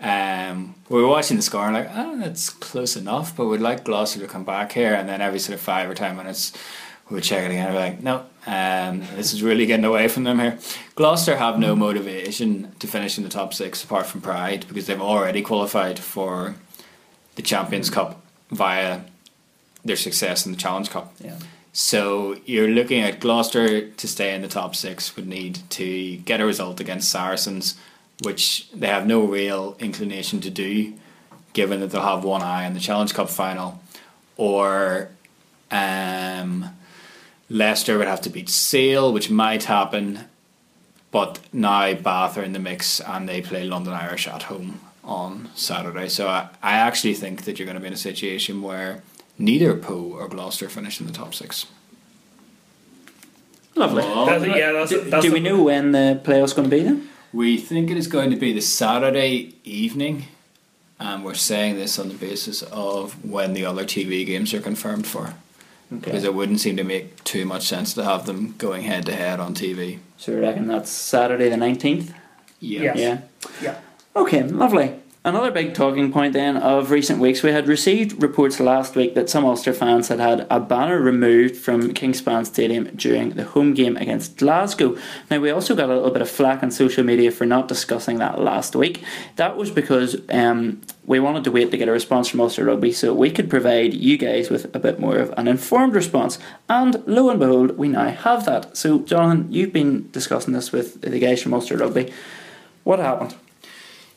um, 0.00 0.74
we 0.88 1.00
were 1.00 1.08
watching 1.08 1.36
the 1.36 1.42
score 1.42 1.64
and 1.64 1.74
like, 1.74 1.90
oh, 1.92 2.18
that's 2.18 2.50
close 2.50 2.96
enough, 2.96 3.36
but 3.36 3.46
we'd 3.46 3.60
like 3.60 3.84
Gloucester 3.84 4.20
to 4.20 4.26
come 4.26 4.44
back 4.44 4.72
here. 4.72 4.94
And 4.94 5.08
then 5.08 5.20
every 5.20 5.38
sort 5.38 5.54
of 5.54 5.60
five 5.60 5.88
or 5.88 5.94
ten 5.94 6.16
minutes, 6.16 6.52
we 7.08 7.14
would 7.14 7.24
check 7.24 7.44
it 7.44 7.50
again. 7.50 7.66
And 7.66 7.74
we're 7.74 7.80
like, 7.80 8.02
no, 8.02 8.26
um, 8.46 9.00
this 9.16 9.32
is 9.32 9.42
really 9.42 9.66
getting 9.66 9.84
away 9.84 10.08
from 10.08 10.24
them 10.24 10.38
here. 10.38 10.58
Gloucester 10.94 11.36
have 11.36 11.58
no 11.58 11.74
motivation 11.74 12.72
to 12.78 12.86
finish 12.86 13.16
in 13.16 13.24
the 13.24 13.30
top 13.30 13.54
six 13.54 13.82
apart 13.82 14.06
from 14.06 14.20
pride 14.20 14.66
because 14.68 14.86
they've 14.86 15.00
already 15.00 15.42
qualified 15.42 15.98
for 15.98 16.54
the 17.36 17.42
Champions 17.42 17.90
Cup 17.90 18.22
via 18.50 19.00
their 19.84 19.96
success 19.96 20.46
in 20.46 20.52
the 20.52 20.58
Challenge 20.58 20.90
Cup. 20.90 21.14
Yeah. 21.18 21.38
So 21.76 22.36
you're 22.46 22.68
looking 22.68 23.00
at 23.00 23.18
Gloucester 23.18 23.90
to 23.90 24.08
stay 24.08 24.32
in 24.32 24.42
the 24.42 24.48
top 24.48 24.76
six 24.76 25.16
would 25.16 25.26
need 25.26 25.58
to 25.70 26.18
get 26.18 26.40
a 26.40 26.46
result 26.46 26.78
against 26.78 27.10
Saracens, 27.10 27.76
which 28.22 28.70
they 28.70 28.86
have 28.86 29.08
no 29.08 29.24
real 29.24 29.76
inclination 29.80 30.40
to 30.42 30.50
do, 30.50 30.94
given 31.52 31.80
that 31.80 31.90
they'll 31.90 32.00
have 32.00 32.22
one 32.22 32.42
eye 32.42 32.64
on 32.64 32.74
the 32.74 32.80
Challenge 32.80 33.12
Cup 33.12 33.28
final, 33.28 33.82
or 34.36 35.08
um, 35.72 36.70
Leicester 37.50 37.98
would 37.98 38.06
have 38.06 38.20
to 38.20 38.30
beat 38.30 38.48
Sale, 38.48 39.12
which 39.12 39.28
might 39.28 39.64
happen, 39.64 40.20
but 41.10 41.40
now 41.52 41.92
Bath 41.94 42.38
are 42.38 42.44
in 42.44 42.52
the 42.52 42.60
mix 42.60 43.00
and 43.00 43.28
they 43.28 43.42
play 43.42 43.64
London 43.64 43.94
Irish 43.94 44.28
at 44.28 44.44
home 44.44 44.78
on 45.02 45.50
Saturday. 45.56 46.08
So 46.08 46.28
I, 46.28 46.50
I 46.62 46.74
actually 46.74 47.14
think 47.14 47.46
that 47.46 47.58
you're 47.58 47.66
going 47.66 47.74
to 47.74 47.80
be 47.80 47.88
in 47.88 47.92
a 47.92 47.96
situation 47.96 48.62
where 48.62 49.02
neither 49.38 49.74
Pau 49.74 49.94
or 49.94 50.28
Gloucester 50.28 50.68
finish 50.68 51.00
in 51.00 51.06
the 51.06 51.12
top 51.12 51.34
six. 51.34 51.66
Lovely. 53.76 54.02
That's, 54.02 54.46
yeah, 54.46 54.72
that's, 54.72 54.90
Do, 54.90 55.00
that's 55.02 55.24
do 55.24 55.32
we 55.32 55.40
know 55.40 55.62
when 55.62 55.92
the 55.92 56.20
playoff's 56.22 56.52
going 56.52 56.70
to 56.70 56.76
be 56.76 56.82
then? 56.82 57.08
We 57.32 57.56
think 57.56 57.90
it 57.90 57.96
is 57.96 58.06
going 58.06 58.30
to 58.30 58.36
be 58.36 58.52
the 58.52 58.60
Saturday 58.60 59.56
evening, 59.64 60.26
and 61.00 61.24
we're 61.24 61.34
saying 61.34 61.74
this 61.74 61.98
on 61.98 62.08
the 62.08 62.14
basis 62.14 62.62
of 62.62 63.24
when 63.24 63.54
the 63.54 63.64
other 63.66 63.84
TV 63.84 64.24
games 64.24 64.54
are 64.54 64.60
confirmed 64.60 65.06
for. 65.06 65.34
Okay. 65.92 66.04
Because 66.04 66.24
it 66.24 66.34
wouldn't 66.34 66.60
seem 66.60 66.76
to 66.76 66.84
make 66.84 67.22
too 67.24 67.44
much 67.44 67.66
sense 67.66 67.94
to 67.94 68.04
have 68.04 68.26
them 68.26 68.54
going 68.58 68.82
head 68.82 69.06
to 69.06 69.14
head 69.14 69.40
on 69.40 69.54
TV. 69.54 69.98
So 70.16 70.32
we 70.32 70.40
reckon 70.40 70.68
that's 70.68 70.90
Saturday 70.90 71.48
the 71.48 71.56
19th? 71.56 72.14
Yeah. 72.60 72.94
Yeah. 72.94 73.20
Yeah. 73.60 73.80
Okay, 74.16 74.44
lovely. 74.44 74.94
Another 75.26 75.50
big 75.50 75.72
talking 75.72 76.12
point 76.12 76.34
then 76.34 76.58
of 76.58 76.90
recent 76.90 77.18
weeks, 77.18 77.42
we 77.42 77.50
had 77.50 77.66
received 77.66 78.22
reports 78.22 78.60
last 78.60 78.94
week 78.94 79.14
that 79.14 79.30
some 79.30 79.42
Ulster 79.42 79.72
fans 79.72 80.08
had 80.08 80.20
had 80.20 80.46
a 80.50 80.60
banner 80.60 81.00
removed 81.00 81.56
from 81.56 81.94
Kingspan 81.94 82.44
Stadium 82.44 82.94
during 82.94 83.30
the 83.30 83.44
home 83.44 83.72
game 83.72 83.96
against 83.96 84.36
Glasgow. 84.36 84.98
Now, 85.30 85.40
we 85.40 85.48
also 85.48 85.74
got 85.74 85.88
a 85.88 85.94
little 85.94 86.10
bit 86.10 86.20
of 86.20 86.28
flack 86.28 86.62
on 86.62 86.70
social 86.70 87.02
media 87.04 87.30
for 87.30 87.46
not 87.46 87.68
discussing 87.68 88.18
that 88.18 88.38
last 88.38 88.76
week. 88.76 89.02
That 89.36 89.56
was 89.56 89.70
because 89.70 90.20
um, 90.28 90.82
we 91.06 91.20
wanted 91.20 91.44
to 91.44 91.50
wait 91.50 91.70
to 91.70 91.78
get 91.78 91.88
a 91.88 91.92
response 91.92 92.28
from 92.28 92.42
Ulster 92.42 92.66
Rugby 92.66 92.92
so 92.92 93.14
we 93.14 93.30
could 93.30 93.48
provide 93.48 93.94
you 93.94 94.18
guys 94.18 94.50
with 94.50 94.74
a 94.76 94.78
bit 94.78 95.00
more 95.00 95.16
of 95.16 95.32
an 95.38 95.48
informed 95.48 95.94
response. 95.94 96.38
And 96.68 97.02
lo 97.06 97.30
and 97.30 97.40
behold, 97.40 97.78
we 97.78 97.88
now 97.88 98.10
have 98.10 98.44
that. 98.44 98.76
So, 98.76 98.98
Jonathan, 98.98 99.50
you've 99.50 99.72
been 99.72 100.10
discussing 100.10 100.52
this 100.52 100.70
with 100.70 101.00
the 101.00 101.18
guys 101.18 101.42
from 101.42 101.54
Ulster 101.54 101.78
Rugby. 101.78 102.12
What 102.82 102.98
happened? 102.98 103.34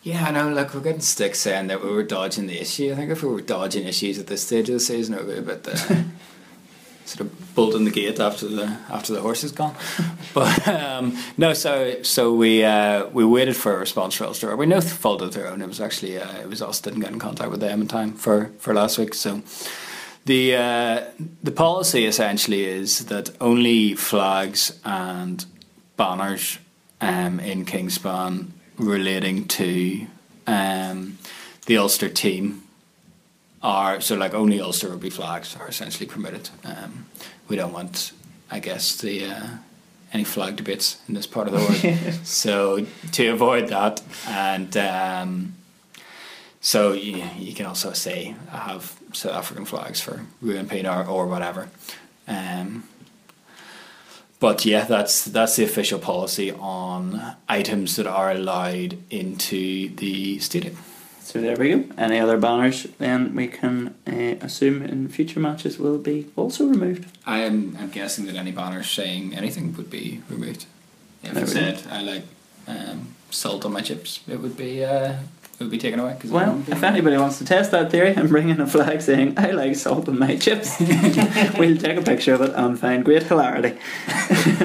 Yeah, 0.08 0.24
I 0.24 0.32
know. 0.32 0.48
Like 0.48 0.74
we're 0.74 0.80
getting 0.80 1.02
stick 1.02 1.36
saying 1.36 1.68
that 1.68 1.84
we 1.84 1.92
were 1.92 2.02
dodging 2.02 2.48
the 2.48 2.62
issue. 2.62 2.94
I 2.94 2.96
think 2.96 3.12
if 3.12 3.22
we 3.22 3.28
were 3.28 3.42
dodging 3.42 3.86
issues 3.86 4.18
at 4.18 4.28
this 4.28 4.42
stage 4.42 4.70
of 4.70 4.76
the 4.76 4.80
season, 4.80 5.16
it 5.16 5.26
would 5.26 5.34
be 5.34 5.52
a 5.52 5.56
bit 5.56 5.68
uh, 5.68 5.76
sort 7.06 7.28
of 7.28 7.56
bolting 7.56 7.84
the 7.84 7.92
gate 7.92 8.18
after 8.18 8.48
the 8.48 8.78
after 8.90 9.12
the 9.12 9.20
horse 9.20 9.44
is 9.44 9.52
gone. 9.52 9.76
But 10.34 10.66
um, 10.66 11.18
no, 11.38 11.52
so 11.52 12.02
so 12.04 12.34
we 12.34 12.64
uh, 12.64 13.08
we 13.08 13.26
waited 13.26 13.58
for 13.58 13.76
a 13.76 13.80
response 13.80 14.16
from 14.16 14.28
Ulster. 14.28 14.56
We 14.56 14.66
no 14.66 14.80
fault 14.80 15.22
of 15.22 15.34
their 15.34 15.50
own. 15.50 15.62
It 15.62 15.68
was 15.68 15.82
actually 15.82 16.18
uh, 16.18 16.38
it 16.38 16.48
was 16.48 16.62
us 16.62 16.80
didn't 16.80 17.02
get 17.02 17.12
in 17.12 17.20
contact 17.20 17.52
with 17.52 17.60
them 17.60 17.82
in 17.82 17.90
time 17.90 18.14
for 18.14 18.52
for 18.60 18.74
last 18.74 18.98
week. 18.98 19.14
So. 19.14 19.42
The 20.24 20.56
uh, 20.56 21.04
the 21.42 21.52
policy 21.52 22.06
essentially 22.06 22.66
is 22.66 23.06
that 23.06 23.30
only 23.40 23.96
flags 23.96 24.78
and 24.84 25.46
banners 25.96 26.60
um, 27.00 27.40
in 27.40 27.66
Kingspan 27.66 28.52
relating 28.78 29.48
to 29.48 30.08
um, 30.46 31.18
the 31.66 31.78
Ulster 31.78 32.10
team 32.10 32.64
are 33.62 34.00
so 34.00 34.16
like 34.16 34.34
only 34.34 34.62
Ulster 34.62 34.90
rugby 34.90 35.10
flags 35.10 35.56
are 35.56 35.68
essentially 35.68 36.06
permitted. 36.06 36.50
Um, 36.64 37.08
we 37.48 37.56
don't 37.56 37.74
want, 37.74 38.12
I 38.52 38.60
guess, 38.60 38.96
the 38.96 39.26
uh, 39.26 39.48
any 40.14 40.24
flag 40.24 40.56
debates 40.56 41.00
in 41.08 41.16
this 41.16 41.28
part 41.28 41.48
of 41.48 41.54
the 41.54 41.60
world. 41.60 42.14
so 42.24 42.86
to 43.14 43.28
avoid 43.28 43.68
that, 43.70 44.02
and 44.28 44.76
um, 44.78 45.56
so 46.62 46.94
you, 46.94 47.24
you 47.38 47.54
can 47.54 47.66
also 47.66 47.94
say 47.94 48.36
I 48.52 48.58
have 48.58 49.00
South 49.14 49.34
African 49.34 49.66
flags 49.66 50.00
for 50.02 50.26
Ruan 50.42 50.70
or, 50.86 51.06
or 51.06 51.28
whatever. 51.28 51.70
Um, 52.28 52.84
but 54.40 54.66
yeah, 54.66 54.86
that's 54.86 55.26
that's 55.26 55.56
the 55.56 55.64
official 55.64 56.00
policy 56.00 56.52
on 56.52 57.36
items 57.50 57.96
that 57.96 58.08
are 58.08 58.32
allowed 58.32 58.98
into 59.10 59.90
the 59.96 60.40
stadium. 60.40 60.78
So 61.22 61.42
there 61.42 61.58
we 61.58 61.74
go. 61.74 61.84
Any 61.98 62.20
other 62.20 62.38
banners 62.38 62.84
then 63.00 63.36
we 63.36 63.48
can 63.48 63.96
uh, 64.08 64.46
assume 64.46 64.82
in 64.82 65.10
future 65.10 65.40
matches 65.40 65.78
will 65.78 65.98
be 65.98 66.28
also 66.36 66.66
removed. 66.66 67.06
I 67.26 67.40
am 67.40 67.76
I'm 67.80 67.90
guessing 67.90 68.28
that 68.28 68.36
any 68.36 68.52
banner 68.52 68.84
saying 68.84 69.36
anything 69.36 69.76
would 69.76 69.90
be 69.90 70.22
removed. 70.30 70.66
If 71.24 71.34
There 71.34 71.44
it 71.44 71.48
we 71.48 71.54
said 71.54 71.84
I 71.90 72.02
like 72.02 72.24
um, 72.68 73.16
salt 73.30 73.66
on 73.66 73.74
my 73.74 73.82
chips, 73.82 74.22
it 74.28 74.40
would 74.40 74.56
be 74.56 74.86
uh, 74.86 75.16
it 75.60 75.64
would 75.64 75.72
be 75.72 75.78
taken 75.78 76.00
away. 76.00 76.16
'cause 76.20 76.30
Well, 76.32 76.62
if 76.68 76.84
anybody 76.84 77.18
wants 77.18 77.40
to 77.40 77.46
test 77.46 77.72
that 77.72 77.90
theory 77.92 78.14
and 78.16 78.30
bring 78.30 78.50
in 78.50 78.62
a 78.62 78.68
flag 78.68 79.02
saying 79.02 79.34
I 79.38 79.52
like 79.52 79.76
salt 79.76 80.08
in 80.08 80.20
my 80.20 80.36
chips, 80.38 80.80
we'll 81.58 81.78
take 81.78 81.98
a 81.98 82.02
picture 82.04 82.34
of 82.36 82.42
it 82.42 82.54
and 82.56 82.80
find 82.80 83.04
great 83.04 83.24
hilarity. 83.24 83.74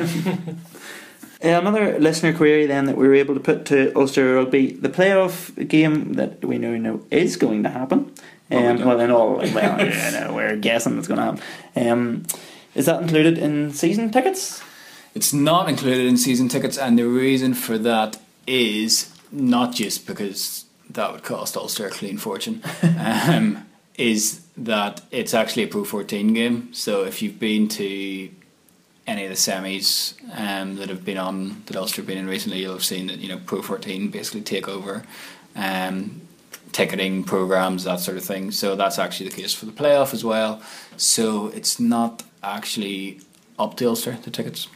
Uh, 1.44 1.58
Another 1.58 1.98
listener 1.98 2.32
query 2.32 2.66
then 2.66 2.84
that 2.86 2.96
we 2.96 3.08
were 3.08 3.14
able 3.14 3.34
to 3.34 3.40
put 3.40 3.64
to 3.66 3.92
Ulster 3.96 4.36
Rugby, 4.36 4.74
the 4.74 4.88
playoff 4.88 5.50
game 5.66 6.12
that 6.12 6.44
we 6.44 6.56
now 6.56 6.76
know 6.76 7.02
is 7.10 7.36
going 7.36 7.64
to 7.64 7.68
happen. 7.68 8.12
Oh, 8.48 8.60
we 8.60 8.66
Um, 8.68 8.84
well, 8.84 9.00
in 9.00 9.10
all, 9.10 9.36
well, 9.38 9.52
yeah, 9.54 10.10
no, 10.28 10.34
we're 10.34 10.54
guessing 10.54 10.96
it's 10.98 11.08
going 11.08 11.18
to 11.18 11.24
happen. 11.24 11.40
Um, 11.74 12.22
is 12.76 12.86
that 12.86 13.02
included 13.02 13.38
in 13.38 13.72
season 13.72 14.10
tickets? 14.12 14.62
It's 15.16 15.32
not 15.32 15.68
included 15.68 16.06
in 16.06 16.16
season 16.16 16.48
tickets, 16.48 16.78
and 16.78 16.96
the 16.96 17.08
reason 17.08 17.54
for 17.54 17.76
that 17.76 18.18
is 18.46 19.10
not 19.32 19.74
just 19.74 20.06
because 20.06 20.66
that 20.94 21.12
would 21.12 21.22
cost 21.22 21.56
Ulster 21.56 21.86
a 21.86 21.90
clean 21.90 22.18
fortune, 22.18 22.62
um, 22.98 23.66
is 23.96 24.42
that 24.56 25.02
it's 25.10 25.34
actually 25.34 25.64
a 25.64 25.68
Pro 25.68 25.84
14 25.84 26.34
game. 26.34 26.72
So 26.72 27.04
if 27.04 27.22
you've 27.22 27.38
been 27.38 27.68
to 27.68 28.30
any 29.06 29.24
of 29.24 29.30
the 29.30 29.36
semis 29.36 30.14
um, 30.38 30.76
that 30.76 30.88
have 30.88 31.04
been 31.04 31.18
on 31.18 31.62
that 31.66 31.76
Ulster 31.76 32.02
have 32.02 32.06
been 32.06 32.18
in 32.18 32.26
recently, 32.26 32.60
you'll 32.60 32.74
have 32.74 32.84
seen 32.84 33.06
that 33.08 33.18
you 33.18 33.28
know 33.28 33.40
Pro 33.44 33.62
14 33.62 34.10
basically 34.10 34.42
take 34.42 34.68
over 34.68 35.04
um, 35.56 36.22
ticketing 36.72 37.24
programs, 37.24 37.84
that 37.84 38.00
sort 38.00 38.16
of 38.16 38.24
thing. 38.24 38.50
So 38.50 38.76
that's 38.76 38.98
actually 38.98 39.28
the 39.30 39.36
case 39.36 39.52
for 39.52 39.66
the 39.66 39.72
playoff 39.72 40.14
as 40.14 40.24
well. 40.24 40.62
So 40.96 41.48
it's 41.48 41.78
not 41.78 42.22
actually 42.42 43.20
up 43.58 43.76
to 43.76 43.86
Ulster 43.86 44.18
the 44.22 44.30
tickets. 44.30 44.68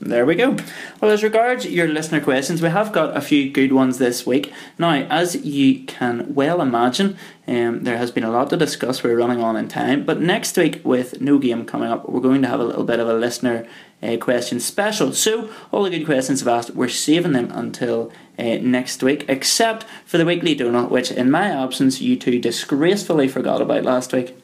There 0.00 0.26
we 0.26 0.34
go. 0.34 0.56
Well, 1.00 1.12
as 1.12 1.22
regards 1.22 1.66
your 1.66 1.86
listener 1.86 2.20
questions, 2.20 2.60
we 2.60 2.68
have 2.68 2.92
got 2.92 3.16
a 3.16 3.20
few 3.20 3.48
good 3.48 3.72
ones 3.72 3.98
this 3.98 4.26
week. 4.26 4.52
Now, 4.76 4.90
as 4.90 5.36
you 5.36 5.84
can 5.84 6.34
well 6.34 6.60
imagine, 6.60 7.16
um, 7.46 7.84
there 7.84 7.96
has 7.96 8.10
been 8.10 8.24
a 8.24 8.30
lot 8.30 8.50
to 8.50 8.56
discuss. 8.56 9.04
We're 9.04 9.16
running 9.16 9.40
on 9.40 9.54
in 9.54 9.68
time, 9.68 10.04
but 10.04 10.20
next 10.20 10.56
week 10.56 10.80
with 10.84 11.20
no 11.20 11.38
game 11.38 11.64
coming 11.64 11.88
up, 11.88 12.08
we're 12.08 12.20
going 12.20 12.42
to 12.42 12.48
have 12.48 12.58
a 12.58 12.64
little 12.64 12.82
bit 12.82 12.98
of 12.98 13.08
a 13.08 13.14
listener 13.14 13.68
uh, 14.02 14.16
question 14.16 14.58
special. 14.58 15.12
So, 15.12 15.48
all 15.70 15.84
the 15.84 15.90
good 15.90 16.06
questions 16.06 16.42
I've 16.42 16.48
asked, 16.48 16.74
we're 16.74 16.88
saving 16.88 17.32
them 17.32 17.52
until 17.52 18.10
uh, 18.36 18.58
next 18.60 19.00
week, 19.00 19.24
except 19.28 19.84
for 20.04 20.18
the 20.18 20.26
weekly 20.26 20.56
donut, 20.56 20.90
which 20.90 21.12
in 21.12 21.30
my 21.30 21.46
absence 21.46 22.00
you 22.00 22.16
two 22.16 22.40
disgracefully 22.40 23.28
forgot 23.28 23.62
about 23.62 23.84
last 23.84 24.12
week. 24.12 24.36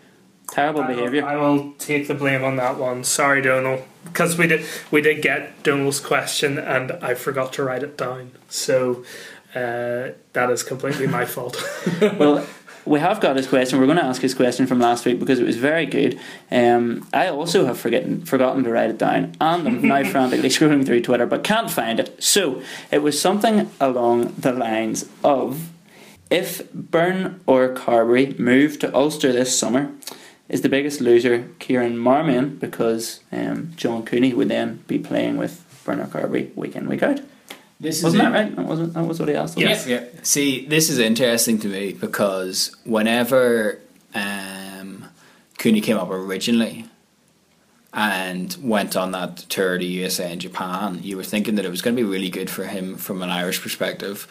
Terrible 0.50 0.82
behaviour. 0.82 1.24
I 1.24 1.36
will 1.36 1.72
take 1.78 2.08
the 2.08 2.14
blame 2.14 2.42
on 2.42 2.56
that 2.56 2.76
one. 2.76 3.04
Sorry, 3.04 3.40
Donal, 3.40 3.86
because 4.04 4.36
we 4.36 4.46
did 4.48 4.64
we 4.90 5.00
did 5.00 5.22
get 5.22 5.62
Donal's 5.62 6.00
question 6.00 6.58
and 6.58 6.92
I 6.92 7.14
forgot 7.14 7.52
to 7.54 7.62
write 7.62 7.82
it 7.82 7.96
down. 7.96 8.32
So 8.48 9.04
uh, 9.54 10.10
that 10.32 10.50
is 10.50 10.62
completely 10.62 11.06
my 11.06 11.24
fault. 11.36 11.56
well, 12.00 12.46
we 12.84 12.98
have 13.00 13.20
got 13.20 13.36
his 13.36 13.46
question. 13.46 13.78
We're 13.78 13.86
going 13.86 13.98
to 13.98 14.04
ask 14.04 14.22
his 14.22 14.34
question 14.34 14.66
from 14.66 14.80
last 14.80 15.04
week 15.04 15.18
because 15.18 15.38
it 15.38 15.46
was 15.46 15.56
very 15.56 15.86
good. 15.86 16.18
Um, 16.50 17.06
I 17.12 17.28
also 17.28 17.66
have 17.66 17.78
forgotten 17.78 18.24
forgotten 18.24 18.64
to 18.64 18.70
write 18.70 18.90
it 18.90 18.98
down, 18.98 19.36
and 19.40 19.68
I'm 19.68 19.82
now 19.82 20.04
frantically 20.10 20.48
scrolling 20.48 20.84
through 20.84 21.02
Twitter 21.02 21.26
but 21.26 21.44
can't 21.44 21.70
find 21.70 22.00
it. 22.00 22.22
So 22.22 22.62
it 22.90 23.02
was 23.02 23.20
something 23.20 23.70
along 23.80 24.34
the 24.38 24.52
lines 24.52 25.08
of: 25.22 25.70
If 26.30 26.72
Byrne 26.72 27.40
or 27.46 27.74
Carbery 27.74 28.38
move 28.38 28.78
to 28.80 28.94
Ulster 28.94 29.32
this 29.32 29.56
summer, 29.58 29.92
is 30.50 30.62
the 30.62 30.68
biggest 30.68 31.00
loser 31.00 31.48
Kieran 31.60 31.96
Marmion 31.96 32.58
because 32.58 33.20
um, 33.32 33.72
John 33.76 34.04
Cooney 34.04 34.34
would 34.34 34.48
then 34.48 34.84
be 34.86 34.98
playing 34.98 35.38
with 35.38 35.64
Byrne 35.84 36.00
or 36.00 36.06
Carbery 36.06 36.54
week 36.56 36.76
in 36.76 36.88
week 36.88 37.02
out. 37.02 37.20
This 37.78 38.02
Wasn't 38.02 38.22
is 38.22 38.28
that 38.28 38.32
right? 38.32 38.54
That 38.54 38.66
wasn't 38.66 38.92
that 38.92 39.06
was 39.06 39.18
what 39.18 39.28
he 39.30 39.34
asked. 39.34 39.56
us? 39.56 39.62
Yes. 39.62 39.86
Yeah. 39.86 40.04
See, 40.22 40.66
this 40.66 40.90
is 40.90 40.98
interesting 40.98 41.58
to 41.60 41.68
me 41.68 41.94
because 41.94 42.76
whenever 42.84 43.80
um, 44.14 45.06
Cooney 45.56 45.80
came 45.80 45.96
up 45.96 46.10
originally 46.10 46.84
and 47.94 48.54
went 48.60 48.96
on 48.96 49.12
that 49.12 49.38
tour 49.38 49.78
to 49.78 49.84
USA 49.84 50.30
and 50.30 50.40
Japan, 50.40 51.00
you 51.02 51.16
were 51.16 51.24
thinking 51.24 51.54
that 51.54 51.64
it 51.64 51.70
was 51.70 51.80
going 51.80 51.96
to 51.96 52.02
be 52.02 52.08
really 52.08 52.28
good 52.28 52.50
for 52.50 52.64
him 52.64 52.96
from 52.96 53.22
an 53.22 53.30
Irish 53.30 53.62
perspective. 53.62 54.28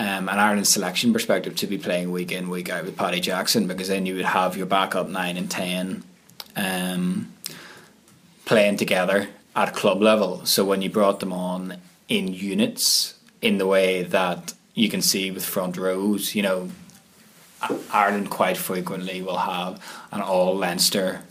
Um, 0.00 0.28
an 0.28 0.38
Ireland 0.38 0.68
selection 0.68 1.12
perspective 1.12 1.56
to 1.56 1.66
be 1.66 1.76
playing 1.76 2.12
week 2.12 2.30
in 2.30 2.48
week 2.48 2.70
out 2.70 2.84
with 2.84 2.96
Paddy 2.96 3.18
Jackson 3.18 3.66
because 3.66 3.88
then 3.88 4.06
you 4.06 4.14
would 4.14 4.26
have 4.26 4.56
your 4.56 4.66
backup 4.66 5.08
nine 5.08 5.36
and 5.36 5.50
ten 5.50 6.04
um, 6.54 7.32
playing 8.44 8.76
together 8.76 9.26
at 9.56 9.74
club 9.74 10.00
level. 10.00 10.46
So 10.46 10.64
when 10.64 10.82
you 10.82 10.88
brought 10.88 11.18
them 11.18 11.32
on 11.32 11.78
in 12.08 12.28
units, 12.28 13.18
in 13.42 13.58
the 13.58 13.66
way 13.66 14.04
that 14.04 14.54
you 14.72 14.88
can 14.88 15.02
see 15.02 15.32
with 15.32 15.44
front 15.44 15.76
rows, 15.76 16.32
you 16.32 16.42
know, 16.42 16.70
Ireland 17.92 18.30
quite 18.30 18.56
frequently 18.56 19.20
will 19.20 19.38
have 19.38 19.82
an 20.12 20.20
all 20.20 20.54
Leinster 20.54 21.22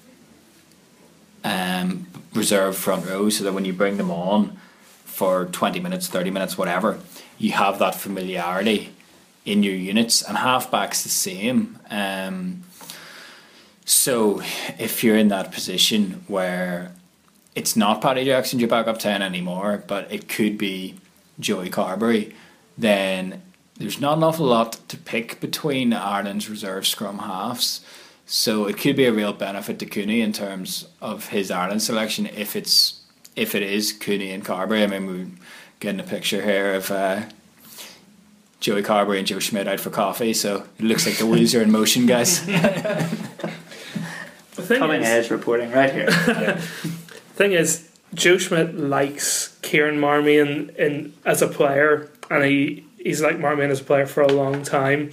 um, 1.46 2.08
reserve 2.34 2.76
front 2.76 3.06
row, 3.06 3.30
so 3.30 3.46
that 3.46 3.54
when 3.54 3.64
you 3.64 3.72
bring 3.72 3.96
them 3.96 4.12
on 4.12 4.58
for 5.06 5.46
twenty 5.46 5.80
minutes, 5.80 6.10
thirty 6.10 6.32
minutes, 6.32 6.58
whatever, 6.58 7.00
you 7.38 7.52
have 7.52 7.80
that 7.80 7.96
familiarity 7.96 8.94
in 9.46 9.64
your 9.64 9.76
units, 9.76 10.22
and 10.22 10.38
halfbacks 10.38 11.04
the 11.04 11.10
same. 11.10 11.80
Um, 11.90 12.64
so 13.86 14.42
if 14.78 15.04
you're 15.04 15.18
in 15.18 15.30
that 15.30 15.54
position 15.54 16.24
where 16.28 16.92
it's 17.56 17.78
not 17.78 18.02
Paddy 18.02 18.26
Jackson 18.26 18.60
your 18.60 18.68
backup 18.68 19.00
ten 19.00 19.22
anymore, 19.22 19.84
but 19.88 20.12
it 20.12 20.28
could 20.28 20.58
be 20.58 20.96
Joey 21.40 21.70
Carbery, 21.70 22.34
then 22.78 23.42
there's 23.78 24.02
not 24.02 24.18
an 24.18 24.24
awful 24.24 24.46
lot 24.46 24.80
to 24.90 24.98
pick 24.98 25.40
between 25.40 25.94
Ireland's 25.94 26.50
reserve 26.50 26.86
scrum 26.86 27.20
halves. 27.20 27.82
So 28.26 28.66
it 28.66 28.78
could 28.78 28.98
be 28.98 29.06
a 29.06 29.14
real 29.14 29.32
benefit 29.32 29.80
to 29.80 29.86
Cooney 29.86 30.20
in 30.20 30.34
terms 30.34 30.90
of 31.02 31.30
his 31.30 31.50
Ireland 31.50 31.82
selection 31.82 32.26
if 32.26 32.56
it's 32.56 33.00
if 33.38 33.56
it 33.56 33.64
is 33.64 33.94
Cooney 33.94 34.32
and 34.32 34.44
Carbery. 34.44 34.84
I 34.84 34.88
mean 34.88 35.08
we're 35.08 35.28
getting 35.80 36.00
a 36.00 36.04
picture 36.04 36.42
here 36.42 36.74
of 36.74 36.92
uh, 36.92 37.24
Joey 38.60 38.84
Carbery 38.84 39.20
and 39.20 39.28
Joe 39.28 39.40
Schmidt 39.40 39.68
out 39.68 39.80
for 39.80 39.90
coffee, 39.90 40.34
so 40.34 40.66
it 40.80 40.84
looks 40.84 41.06
like 41.06 41.18
the 41.18 41.26
wheels 41.28 41.54
are 41.56 41.62
in 41.62 41.72
motion, 41.72 42.06
guys. 42.06 42.48
The 44.58 44.64
thing 44.64 44.80
Coming 44.80 45.02
is, 45.02 45.08
edge 45.08 45.30
reporting 45.30 45.72
right 45.72 45.94
here. 45.94 46.10
thing 47.36 47.52
is, 47.52 47.88
Joe 48.16 48.40
Schmidt 48.40 48.76
likes 48.76 49.56
Kieran 49.62 50.00
Marmion 50.00 50.76
in 50.76 51.14
as 51.26 51.44
a 51.44 51.48
player, 51.48 52.10
and 52.32 52.44
he 52.44 52.84
he's 52.98 53.22
liked 53.22 53.40
Marmion 53.40 53.70
as 53.70 53.82
a 53.82 53.84
player 53.84 54.08
for 54.08 54.22
a 54.22 54.28
long 54.28 54.64
time. 54.64 55.12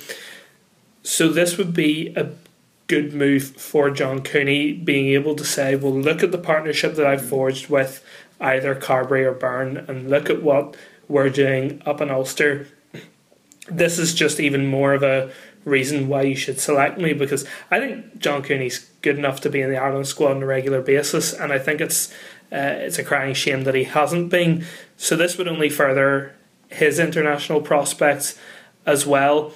So 1.02 1.28
this 1.28 1.58
would 1.58 1.74
be 1.74 2.14
a 2.16 2.30
good 2.86 3.14
move 3.14 3.44
for 3.56 3.90
John 3.90 4.20
Cooney, 4.22 4.72
being 4.72 5.08
able 5.08 5.34
to 5.36 5.44
say, 5.44 5.76
"Well, 5.76 5.92
look 5.92 6.22
at 6.22 6.32
the 6.32 6.38
partnership 6.38 6.94
that 6.94 7.06
I've 7.06 7.26
forged 7.26 7.68
with 7.68 8.04
either 8.40 8.74
Carbery 8.74 9.24
or 9.24 9.32
Byrne, 9.32 9.84
and 9.88 10.10
look 10.10 10.28
at 10.28 10.42
what 10.42 10.76
we're 11.08 11.30
doing 11.30 11.82
up 11.86 12.00
in 12.00 12.10
Ulster." 12.10 12.66
This 13.70 13.98
is 13.98 14.14
just 14.14 14.40
even 14.40 14.66
more 14.66 14.92
of 14.92 15.02
a 15.02 15.30
reason 15.64 16.08
why 16.08 16.22
you 16.22 16.36
should 16.36 16.60
select 16.60 16.98
me 16.98 17.14
because 17.14 17.46
I 17.70 17.80
think 17.80 18.18
John 18.18 18.42
Cooney's 18.42 18.90
good 19.00 19.16
enough 19.16 19.40
to 19.42 19.50
be 19.50 19.62
in 19.62 19.70
the 19.70 19.78
Ireland 19.78 20.06
squad 20.06 20.32
on 20.32 20.42
a 20.42 20.46
regular 20.46 20.82
basis, 20.82 21.32
and 21.32 21.52
I 21.52 21.58
think 21.58 21.80
it's 21.80 22.12
uh, 22.52 22.76
it's 22.86 22.98
a 22.98 23.04
crying 23.04 23.34
shame 23.34 23.64
that 23.64 23.74
he 23.74 23.84
hasn't 23.84 24.30
been. 24.30 24.64
So 24.96 25.16
this 25.16 25.38
would 25.38 25.48
only 25.48 25.70
further 25.70 26.34
his 26.68 26.98
international 26.98 27.60
prospects 27.60 28.38
as 28.86 29.06
well. 29.06 29.52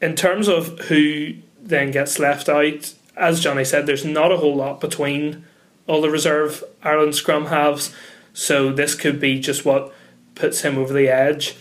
In 0.00 0.16
terms 0.16 0.48
of 0.48 0.78
who 0.80 1.34
then 1.62 1.90
gets 1.90 2.18
left 2.18 2.48
out, 2.48 2.94
as 3.16 3.40
Johnny 3.40 3.64
said, 3.64 3.86
there's 3.86 4.04
not 4.04 4.32
a 4.32 4.36
whole 4.38 4.56
lot 4.56 4.80
between 4.80 5.44
all 5.86 6.00
the 6.00 6.10
reserve 6.10 6.64
Ireland 6.82 7.14
scrum 7.14 7.46
halves, 7.46 7.94
so 8.32 8.72
this 8.72 8.94
could 8.94 9.20
be 9.20 9.38
just 9.40 9.64
what 9.64 9.92
puts 10.34 10.62
him 10.62 10.78
over 10.78 10.92
the 10.92 11.08
edge. 11.08 11.56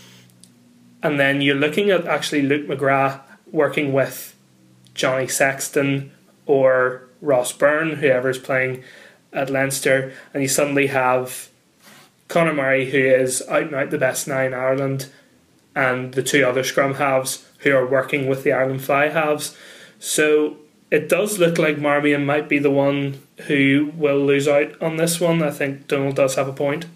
And 1.04 1.20
then 1.20 1.41
you're 1.41 1.56
looking 1.56 1.89
at 1.89 2.06
actually 2.06 2.43
Luke 2.43 2.68
McGrath 2.68 3.22
working 3.52 3.91
with 3.91 4.36
Johnny 4.93 5.28
Sexton 5.28 6.12
or 6.45 7.04
Ross 7.22 7.52
Byrne, 7.52 7.97
whoever's 7.97 8.38
playing 8.38 8.84
at 9.34 9.49
Leinster, 9.49 10.14
and 10.34 10.43
you 10.43 10.49
suddenly 10.49 10.88
have 10.88 11.49
Conor 12.28 12.54
Murray, 12.54 12.89
who 12.89 12.97
is 12.97 13.41
out 13.49 13.64
and 13.64 13.76
out 13.76 13.89
the 13.89 13.97
best 13.97 14.28
nine 14.28 14.47
in 14.47 14.54
Ireland, 14.54 15.10
and 15.76 16.14
the 16.14 16.24
two 16.24 16.45
other 16.45 16.64
scrum 16.64 16.95
halves 16.95 17.45
who 17.60 17.76
are 17.76 17.86
working 17.86 18.28
with 18.28 18.43
the 18.43 18.52
Ireland 18.52 18.84
fly 18.84 19.10
halves. 19.10 19.56
So 20.02 20.58
it 20.89 21.08
does 21.08 21.38
look 21.38 21.60
like 21.60 21.78
Marmion 21.78 22.26
might 22.26 22.49
be 22.49 22.58
the 22.58 22.72
one 22.72 23.22
who 23.47 23.93
will 23.95 24.20
lose 24.20 24.47
out 24.47 24.82
on 24.82 24.97
this 24.97 25.22
one. 25.22 25.43
I 25.43 25.52
think 25.52 25.88
Donald 25.88 26.16
does 26.16 26.36
have 26.36 26.47
a 26.47 26.54
point. 26.54 26.88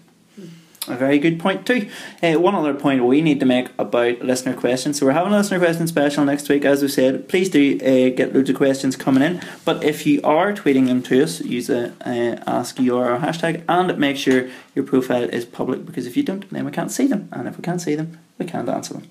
A 0.88 0.96
very 0.96 1.18
good 1.18 1.38
point 1.38 1.66
too. 1.66 1.88
Uh, 2.22 2.34
one 2.34 2.54
other 2.54 2.74
point 2.74 3.04
we 3.04 3.20
need 3.20 3.40
to 3.40 3.46
make 3.46 3.68
about 3.78 4.22
listener 4.22 4.54
questions. 4.54 4.98
So 4.98 5.06
we're 5.06 5.12
having 5.12 5.32
a 5.32 5.36
listener 5.36 5.58
question 5.58 5.86
special 5.86 6.24
next 6.24 6.48
week, 6.48 6.64
as 6.64 6.82
we 6.82 6.88
said. 6.88 7.28
Please 7.28 7.48
do 7.48 7.76
uh, 7.76 8.14
get 8.14 8.34
loads 8.34 8.50
of 8.50 8.56
questions 8.56 8.96
coming 8.96 9.22
in. 9.22 9.40
But 9.64 9.82
if 9.82 10.04
you 10.04 10.20
are 10.22 10.52
tweeting 10.52 10.86
them 10.86 11.02
to 11.04 11.22
us, 11.22 11.40
use 11.40 11.68
the 11.68 11.92
uh, 12.04 12.42
ask 12.46 12.76
URL 12.76 13.20
hashtag 13.20 13.64
and 13.68 13.98
make 13.98 14.16
sure 14.16 14.48
your 14.74 14.84
profile 14.84 15.24
is 15.24 15.44
public 15.44 15.86
because 15.86 16.06
if 16.06 16.16
you 16.16 16.24
don't, 16.24 16.48
then 16.50 16.64
we 16.64 16.72
can't 16.72 16.90
see 16.90 17.06
them, 17.06 17.28
and 17.32 17.46
if 17.48 17.56
we 17.56 17.62
can't 17.62 17.80
see 17.80 17.94
them, 17.94 18.18
we 18.38 18.46
can't 18.46 18.68
answer 18.68 18.94
them. 18.94 19.10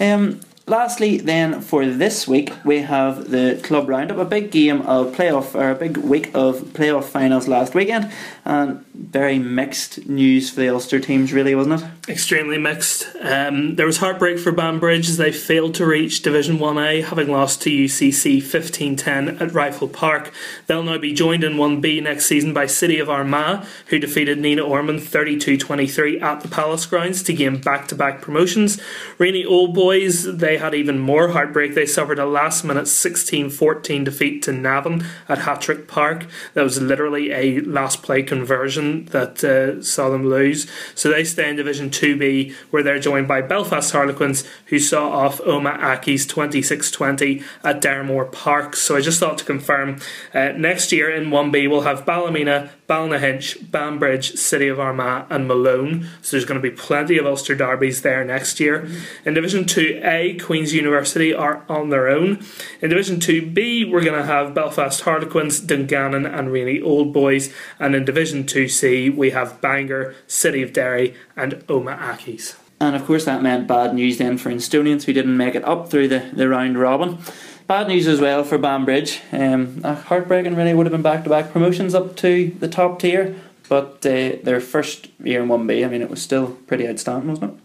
Um, 0.00 0.40
lastly, 0.66 1.18
then 1.18 1.60
for 1.60 1.86
this 1.86 2.26
week, 2.26 2.52
we 2.64 2.80
have 2.80 3.30
the 3.30 3.60
club 3.62 3.88
roundup, 3.88 4.18
a 4.18 4.24
big 4.24 4.50
game 4.50 4.82
of 4.82 5.14
playoff 5.14 5.54
or 5.54 5.70
a 5.70 5.74
big 5.74 5.96
week 5.98 6.30
of 6.34 6.60
playoff 6.72 7.04
finals 7.04 7.48
last 7.48 7.74
weekend, 7.74 8.10
and 8.44 8.84
very 8.94 9.38
mixed 9.38 10.06
news 10.06 10.50
for 10.50 10.60
the 10.60 10.68
Ulster 10.68 11.00
teams, 11.00 11.32
really, 11.32 11.54
wasn't 11.54 11.80
it? 11.80 11.88
extremely 12.08 12.58
mixed. 12.58 13.08
Um, 13.20 13.76
there 13.76 13.86
was 13.86 13.98
heartbreak 13.98 14.38
for 14.38 14.52
Banbridge 14.52 15.08
as 15.08 15.16
they 15.16 15.32
failed 15.32 15.74
to 15.76 15.86
reach 15.86 16.22
Division 16.22 16.58
1A, 16.58 17.04
having 17.04 17.28
lost 17.30 17.62
to 17.62 17.70
UCC 17.70 18.42
15-10 18.42 19.40
at 19.40 19.52
Rifle 19.52 19.88
Park. 19.88 20.32
They'll 20.66 20.82
now 20.82 20.98
be 20.98 21.14
joined 21.14 21.44
in 21.44 21.54
1B 21.54 22.02
next 22.02 22.26
season 22.26 22.52
by 22.52 22.66
City 22.66 22.98
of 22.98 23.08
Armagh, 23.08 23.64
who 23.86 23.98
defeated 23.98 24.38
Nenagh 24.38 24.68
Ormond 24.68 25.00
32-23 25.00 26.20
at 26.20 26.40
the 26.40 26.48
Palace 26.48 26.84
grounds 26.84 27.22
to 27.22 27.32
gain 27.32 27.60
back-to-back 27.60 28.20
promotions. 28.20 28.80
Rainey 29.16 29.44
Old 29.44 29.74
Boys, 29.74 30.24
they 30.24 30.58
had 30.58 30.74
even 30.74 30.98
more 30.98 31.28
heartbreak. 31.28 31.74
They 31.74 31.86
suffered 31.86 32.18
a 32.18 32.26
last-minute 32.26 32.84
16-14 32.84 34.04
defeat 34.04 34.42
to 34.42 34.52
Navan 34.52 35.06
at 35.28 35.38
Hattrick 35.38 35.88
Park. 35.88 36.26
That 36.52 36.64
was 36.64 36.82
literally 36.82 37.30
a 37.30 37.60
last-play 37.60 38.24
conversion 38.34 39.04
that 39.06 39.44
uh, 39.44 39.82
saw 39.82 40.10
them 40.10 40.28
lose. 40.28 40.66
So 40.94 41.08
they 41.10 41.24
stay 41.24 41.48
in 41.48 41.56
Division 41.56 41.90
2B, 41.90 42.52
where 42.70 42.82
they're 42.82 42.98
joined 42.98 43.28
by 43.28 43.40
Belfast 43.42 43.92
Harlequins, 43.92 44.44
who 44.66 44.78
saw 44.78 45.08
off 45.08 45.38
Omagh 45.42 45.78
Accies 45.78 46.26
26-20 46.26 47.44
at 47.62 47.80
Deramore 47.80 48.30
Park. 48.30 48.74
So 48.76 48.96
I 48.96 49.00
just 49.00 49.20
thought 49.20 49.38
to 49.38 49.44
confirm, 49.44 50.00
uh, 50.32 50.52
next 50.56 50.90
year 50.90 51.10
in 51.10 51.30
1B 51.30 51.70
we'll 51.70 51.82
have 51.82 52.04
Ballymena, 52.04 52.70
Ballynahinch, 52.88 53.70
Banbridge, 53.70 54.34
City 54.34 54.68
of 54.68 54.78
Armagh 54.78 55.26
and 55.30 55.48
Malone. 55.48 56.08
So 56.20 56.32
there's 56.32 56.44
going 56.44 56.60
to 56.60 56.70
be 56.70 56.74
plenty 56.74 57.16
of 57.18 57.26
Ulster 57.26 57.54
derbies 57.54 58.02
there 58.02 58.24
next 58.24 58.60
year. 58.60 58.80
Mm-hmm. 58.82 59.28
In 59.28 59.34
Division 59.34 59.64
2A, 59.64 60.42
Queen's 60.42 60.74
University 60.74 61.32
are 61.32 61.64
on 61.68 61.90
their 61.90 62.08
own. 62.08 62.44
In 62.82 62.90
Division 62.90 63.16
2B, 63.16 63.90
we're 63.90 64.04
going 64.04 64.20
to 64.20 64.26
have 64.26 64.54
Belfast 64.54 65.00
Harlequins, 65.00 65.60
Dungannon 65.60 66.26
and 66.26 66.52
Rainey 66.52 66.80
Old 66.80 67.12
Boys. 67.12 67.52
And 67.78 67.94
in 67.94 68.04
Division 68.04 68.44
2C, 68.44 69.14
we 69.14 69.30
have 69.30 69.60
Bangor, 69.60 70.14
City 70.26 70.62
of 70.62 70.72
Derry 70.72 71.14
and 71.36 71.54
Omagh 71.66 71.98
Accies. 71.98 72.56
And 72.80 72.96
of 72.96 73.06
course, 73.06 73.24
that 73.24 73.42
meant 73.42 73.66
bad 73.66 73.94
news 73.94 74.18
then 74.18 74.36
for 74.36 74.50
Instonians 74.50 75.04
who 75.04 75.12
didn't 75.12 75.36
make 75.36 75.54
it 75.54 75.64
up 75.64 75.90
through 75.90 76.08
the, 76.08 76.30
the 76.34 76.48
round 76.48 76.78
robin. 76.78 77.18
Bad 77.66 77.88
news 77.88 78.06
as 78.06 78.20
well 78.20 78.44
for 78.44 78.58
Banbridge. 78.58 79.20
Um, 79.32 79.82
heartbreaking, 79.82 80.54
really, 80.54 80.74
would 80.74 80.84
have 80.84 80.92
been 80.92 81.02
back 81.02 81.24
to 81.24 81.30
back 81.30 81.50
promotions 81.50 81.94
up 81.94 82.14
to 82.16 82.54
the 82.60 82.68
top 82.68 82.98
tier, 82.98 83.36
but 83.70 84.04
uh, 84.04 84.36
their 84.42 84.60
first 84.60 85.08
year 85.22 85.42
in 85.42 85.48
1B, 85.48 85.84
I 85.84 85.88
mean, 85.88 86.02
it 86.02 86.10
was 86.10 86.20
still 86.20 86.48
pretty 86.66 86.86
outstanding, 86.86 87.30
wasn't 87.30 87.54
it? 87.54 87.60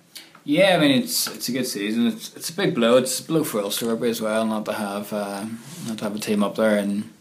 Yeah, 0.45 0.77
I 0.77 0.79
mean 0.79 1.03
it's 1.03 1.27
it's 1.27 1.49
a 1.49 1.51
good 1.51 1.67
season. 1.67 2.07
It's 2.07 2.35
it's 2.35 2.49
a 2.49 2.53
big 2.53 2.73
blow. 2.73 2.97
It's 2.97 3.19
a 3.19 3.23
blow 3.23 3.43
for 3.43 3.61
Ulster 3.61 3.87
Rugby 3.87 4.09
as 4.09 4.19
well, 4.19 4.45
not 4.45 4.65
to 4.65 4.73
have 4.73 5.13
uh, 5.13 5.45
not 5.85 5.99
to 5.99 6.03
have 6.05 6.15
a 6.15 6.19
team 6.19 6.43
up 6.43 6.55
there 6.55 6.77
in 6.77 7.11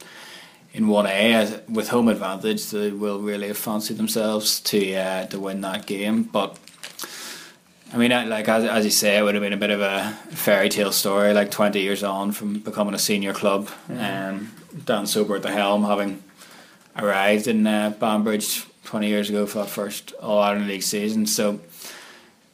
in 0.72 0.88
one 0.88 1.06
A 1.06 1.60
with 1.68 1.88
home 1.88 2.08
advantage. 2.08 2.70
They 2.70 2.90
will 2.90 3.20
really 3.20 3.52
fancied 3.52 3.98
themselves 3.98 4.60
to 4.60 4.94
uh, 4.94 5.26
to 5.26 5.40
win 5.40 5.60
that 5.62 5.86
game, 5.86 6.22
but. 6.22 6.58
I 7.90 7.96
mean, 7.96 8.10
like 8.10 8.48
as, 8.48 8.64
as 8.64 8.84
you 8.84 8.90
say, 8.90 9.16
it 9.16 9.22
would 9.22 9.34
have 9.34 9.42
been 9.42 9.54
a 9.54 9.56
bit 9.56 9.70
of 9.70 9.80
a 9.80 10.10
fairy 10.30 10.68
tale 10.68 10.92
story, 10.92 11.32
like 11.32 11.50
twenty 11.50 11.80
years 11.80 12.02
on 12.04 12.32
from 12.32 12.58
becoming 12.58 12.94
a 12.94 12.98
senior 12.98 13.32
club. 13.32 13.70
Yeah. 13.88 14.28
Um, 14.28 14.52
Dan 14.84 15.06
Sober 15.06 15.36
at 15.36 15.42
the 15.42 15.50
helm, 15.50 15.84
having 15.84 16.22
arrived 16.96 17.46
in 17.46 17.66
uh, 17.66 17.94
Banbridge 17.98 18.66
twenty 18.84 19.08
years 19.08 19.30
ago 19.30 19.46
for 19.46 19.60
that 19.60 19.70
first 19.70 20.12
All 20.20 20.38
Ireland 20.38 20.68
League 20.68 20.82
season. 20.82 21.26
So 21.26 21.60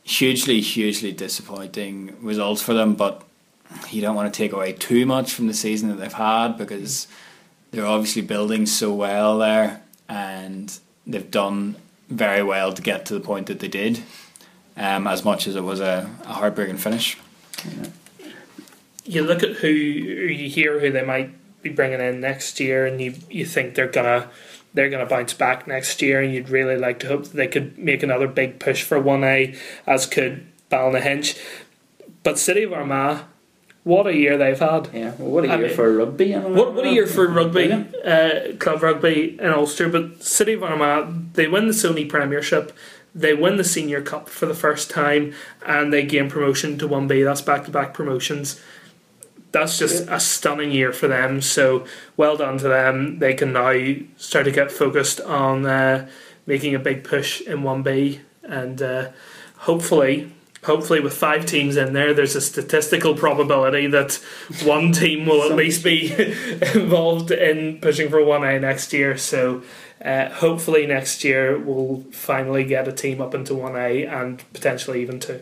hugely, 0.04 0.60
hugely 0.60 1.10
disappointing 1.10 2.16
results 2.20 2.62
for 2.62 2.72
them. 2.72 2.94
But 2.94 3.22
you 3.90 4.00
don't 4.02 4.14
want 4.14 4.32
to 4.32 4.36
take 4.36 4.52
away 4.52 4.72
too 4.72 5.04
much 5.04 5.32
from 5.32 5.48
the 5.48 5.54
season 5.54 5.88
that 5.88 5.96
they've 5.96 6.12
had 6.12 6.56
because 6.56 7.08
they're 7.72 7.86
obviously 7.86 8.22
building 8.22 8.66
so 8.66 8.94
well 8.94 9.38
there, 9.38 9.82
and 10.08 10.78
they've 11.08 11.30
done 11.30 11.74
very 12.08 12.42
well 12.44 12.72
to 12.72 12.80
get 12.80 13.04
to 13.06 13.14
the 13.14 13.20
point 13.20 13.48
that 13.48 13.58
they 13.58 13.66
did. 13.66 14.00
Um, 14.76 15.06
as 15.06 15.24
much 15.24 15.46
as 15.46 15.54
it 15.54 15.62
was 15.62 15.80
a, 15.80 16.10
a 16.24 16.32
heartbreaking 16.32 16.78
finish. 16.78 17.16
you 19.04 19.22
look 19.22 19.42
at 19.42 19.56
who 19.56 19.68
you 19.68 20.48
hear 20.48 20.80
who 20.80 20.90
they 20.90 21.04
might 21.04 21.30
be 21.62 21.70
bringing 21.70 22.00
in 22.00 22.20
next 22.20 22.58
year, 22.60 22.86
and 22.86 23.00
you 23.00 23.14
you 23.30 23.46
think 23.46 23.74
they're 23.74 23.86
gonna 23.86 24.28
they're 24.72 24.90
gonna 24.90 25.06
bounce 25.06 25.32
back 25.32 25.66
next 25.66 26.02
year, 26.02 26.20
and 26.20 26.34
you'd 26.34 26.48
really 26.48 26.76
like 26.76 26.98
to 27.00 27.08
hope 27.08 27.24
that 27.24 27.36
they 27.36 27.46
could 27.46 27.78
make 27.78 28.02
another 28.02 28.26
big 28.26 28.58
push 28.58 28.82
for 28.82 28.98
one 29.00 29.22
A, 29.22 29.56
as 29.86 30.06
could 30.06 30.46
Ballynahinch. 30.70 31.38
But 32.24 32.38
City 32.38 32.64
of 32.64 32.72
Armagh, 32.72 33.22
what 33.84 34.06
a 34.06 34.16
year 34.16 34.36
they've 34.36 34.58
had. 34.58 34.88
Yeah, 34.92 35.14
well, 35.18 35.30
what 35.30 35.44
a 35.44 35.52
I 35.52 35.56
year 35.56 35.66
mean, 35.66 35.76
for 35.76 35.92
rugby. 35.92 36.34
I 36.34 36.40
don't 36.40 36.54
know. 36.54 36.62
What, 36.62 36.74
what 36.74 36.86
a 36.86 36.92
year 36.92 37.06
for 37.06 37.26
rugby, 37.28 37.70
uh, 37.72 38.56
club 38.58 38.82
rugby 38.82 39.38
in 39.38 39.50
Ulster. 39.50 39.88
But 39.88 40.22
City 40.24 40.54
of 40.54 40.62
Armagh, 40.62 41.34
they 41.34 41.46
win 41.46 41.66
the 41.66 41.74
Sony 41.74 42.08
Premiership, 42.08 42.72
they 43.14 43.32
win 43.32 43.56
the 43.56 43.64
Senior 43.64 44.02
Cup 44.02 44.28
for 44.28 44.46
the 44.46 44.54
first 44.54 44.90
time, 44.90 45.34
and 45.64 45.92
they 45.92 46.04
gain 46.04 46.28
promotion 46.28 46.76
to 46.78 46.88
1B. 46.88 47.24
That's 47.24 47.42
back 47.42 47.64
to 47.64 47.70
back 47.70 47.94
promotions. 47.94 48.60
That's 49.52 49.78
just 49.78 50.08
a 50.08 50.18
stunning 50.18 50.72
year 50.72 50.92
for 50.92 51.06
them. 51.06 51.40
So 51.40 51.86
well 52.16 52.36
done 52.36 52.58
to 52.58 52.68
them. 52.68 53.20
They 53.20 53.34
can 53.34 53.52
now 53.52 53.94
start 54.16 54.46
to 54.46 54.50
get 54.50 54.72
focused 54.72 55.20
on 55.20 55.64
uh, 55.64 56.08
making 56.44 56.74
a 56.74 56.80
big 56.80 57.04
push 57.04 57.40
in 57.40 57.58
1B, 57.58 58.20
and 58.42 58.82
uh, 58.82 59.10
hopefully. 59.58 60.32
Hopefully, 60.64 60.98
with 60.98 61.12
five 61.12 61.44
teams 61.44 61.76
in 61.76 61.92
there, 61.92 62.14
there's 62.14 62.34
a 62.34 62.40
statistical 62.40 63.14
probability 63.14 63.86
that 63.88 64.14
one 64.62 64.92
team 64.92 65.26
will 65.26 65.42
at 65.42 65.54
least 65.54 65.84
be 65.84 66.10
involved 66.74 67.30
in 67.30 67.78
pushing 67.82 68.08
for 68.08 68.16
1A 68.16 68.62
next 68.62 68.90
year. 68.94 69.18
So, 69.18 69.62
uh, 70.04 70.28
hopefully, 70.28 70.86
next 70.86 71.24
year 71.24 71.58
we'll 71.58 72.04
finally 72.12 72.64
get 72.64 72.86
a 72.86 72.92
team 72.92 73.20
up 73.20 73.34
into 73.34 73.54
1A 73.54 74.10
and 74.10 74.42
potentially 74.52 75.00
even 75.00 75.18
two. 75.18 75.40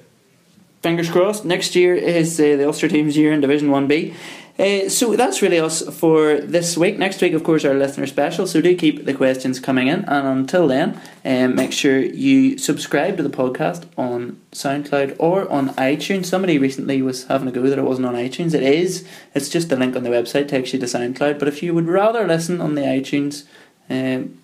Fingers 0.82 1.10
crossed. 1.10 1.44
Next 1.44 1.74
year 1.74 1.94
is 1.94 2.38
uh, 2.38 2.56
the 2.56 2.66
Ulster 2.66 2.88
team's 2.88 3.16
year 3.16 3.32
in 3.32 3.40
Division 3.40 3.68
1B. 3.68 4.14
Uh, 4.58 4.88
so 4.88 5.16
that's 5.16 5.40
really 5.40 5.58
us 5.58 5.82
for 5.96 6.40
this 6.40 6.76
week. 6.76 6.98
Next 6.98 7.20
week, 7.22 7.32
of 7.32 7.42
course, 7.42 7.64
our 7.64 7.74
listener 7.74 8.06
special. 8.06 8.46
So 8.46 8.60
do 8.60 8.76
keep 8.76 9.04
the 9.04 9.14
questions 9.14 9.58
coming 9.58 9.88
in. 9.88 10.04
And 10.04 10.26
until 10.26 10.68
then, 10.68 11.00
um, 11.24 11.54
make 11.54 11.72
sure 11.72 11.98
you 11.98 12.58
subscribe 12.58 13.16
to 13.16 13.22
the 13.22 13.30
podcast 13.30 13.86
on 13.96 14.40
SoundCloud 14.52 15.16
or 15.18 15.50
on 15.50 15.70
iTunes. 15.70 16.26
Somebody 16.26 16.58
recently 16.58 17.00
was 17.00 17.24
having 17.26 17.48
a 17.48 17.52
go 17.52 17.62
that 17.62 17.78
it 17.78 17.84
wasn't 17.84 18.06
on 18.06 18.14
iTunes. 18.14 18.54
It 18.54 18.62
is. 18.62 19.08
It's 19.34 19.48
just 19.48 19.70
the 19.70 19.76
link 19.76 19.96
on 19.96 20.02
the 20.02 20.10
website 20.10 20.48
takes 20.48 20.72
you 20.72 20.78
to 20.78 20.86
SoundCloud. 20.86 21.38
But 21.38 21.48
if 21.48 21.62
you 21.62 21.74
would 21.74 21.86
rather 21.86 22.26
listen 22.26 22.60
on 22.60 22.74
the 22.74 22.82
iTunes 22.82 23.44
um, 23.88 24.38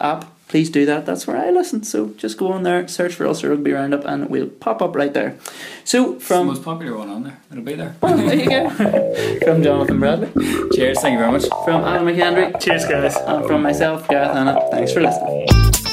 app, 0.00 0.24
please 0.48 0.70
do 0.70 0.86
that. 0.86 1.06
That's 1.06 1.26
where 1.26 1.36
I 1.36 1.50
listen. 1.50 1.82
So 1.82 2.10
just 2.16 2.38
go 2.38 2.52
on 2.52 2.62
there, 2.62 2.86
search 2.88 3.14
for 3.14 3.26
Ulster 3.26 3.50
Rugby 3.50 3.72
Roundup, 3.72 4.04
and 4.04 4.24
it 4.24 4.30
will 4.30 4.46
pop 4.46 4.80
up 4.82 4.94
right 4.96 5.12
there. 5.12 5.36
So 5.84 6.14
It's 6.14 6.28
the 6.28 6.44
most 6.44 6.62
popular 6.64 6.96
one 6.96 7.08
on 7.10 7.22
there. 7.24 7.38
It'll 7.50 7.64
be 7.64 7.74
there. 7.74 7.96
Oh, 8.02 8.16
there 8.16 8.34
you 8.36 8.48
go. 8.48 8.70
from 9.44 9.62
Jonathan 9.62 9.98
Bradley, 10.00 10.28
Cheers. 10.74 11.00
Thank 11.00 11.12
you 11.14 11.18
very 11.18 11.32
much. 11.32 11.46
from 11.64 11.82
Alan 11.84 12.04
McHenry, 12.04 12.58
Cheers, 12.60 12.84
guys. 12.86 13.16
and 13.16 13.46
from 13.46 13.62
myself, 13.62 14.08
Gareth 14.08 14.36
Anna. 14.36 14.60
Thanks 14.70 14.92
for 14.92 15.00
listening. 15.02 15.85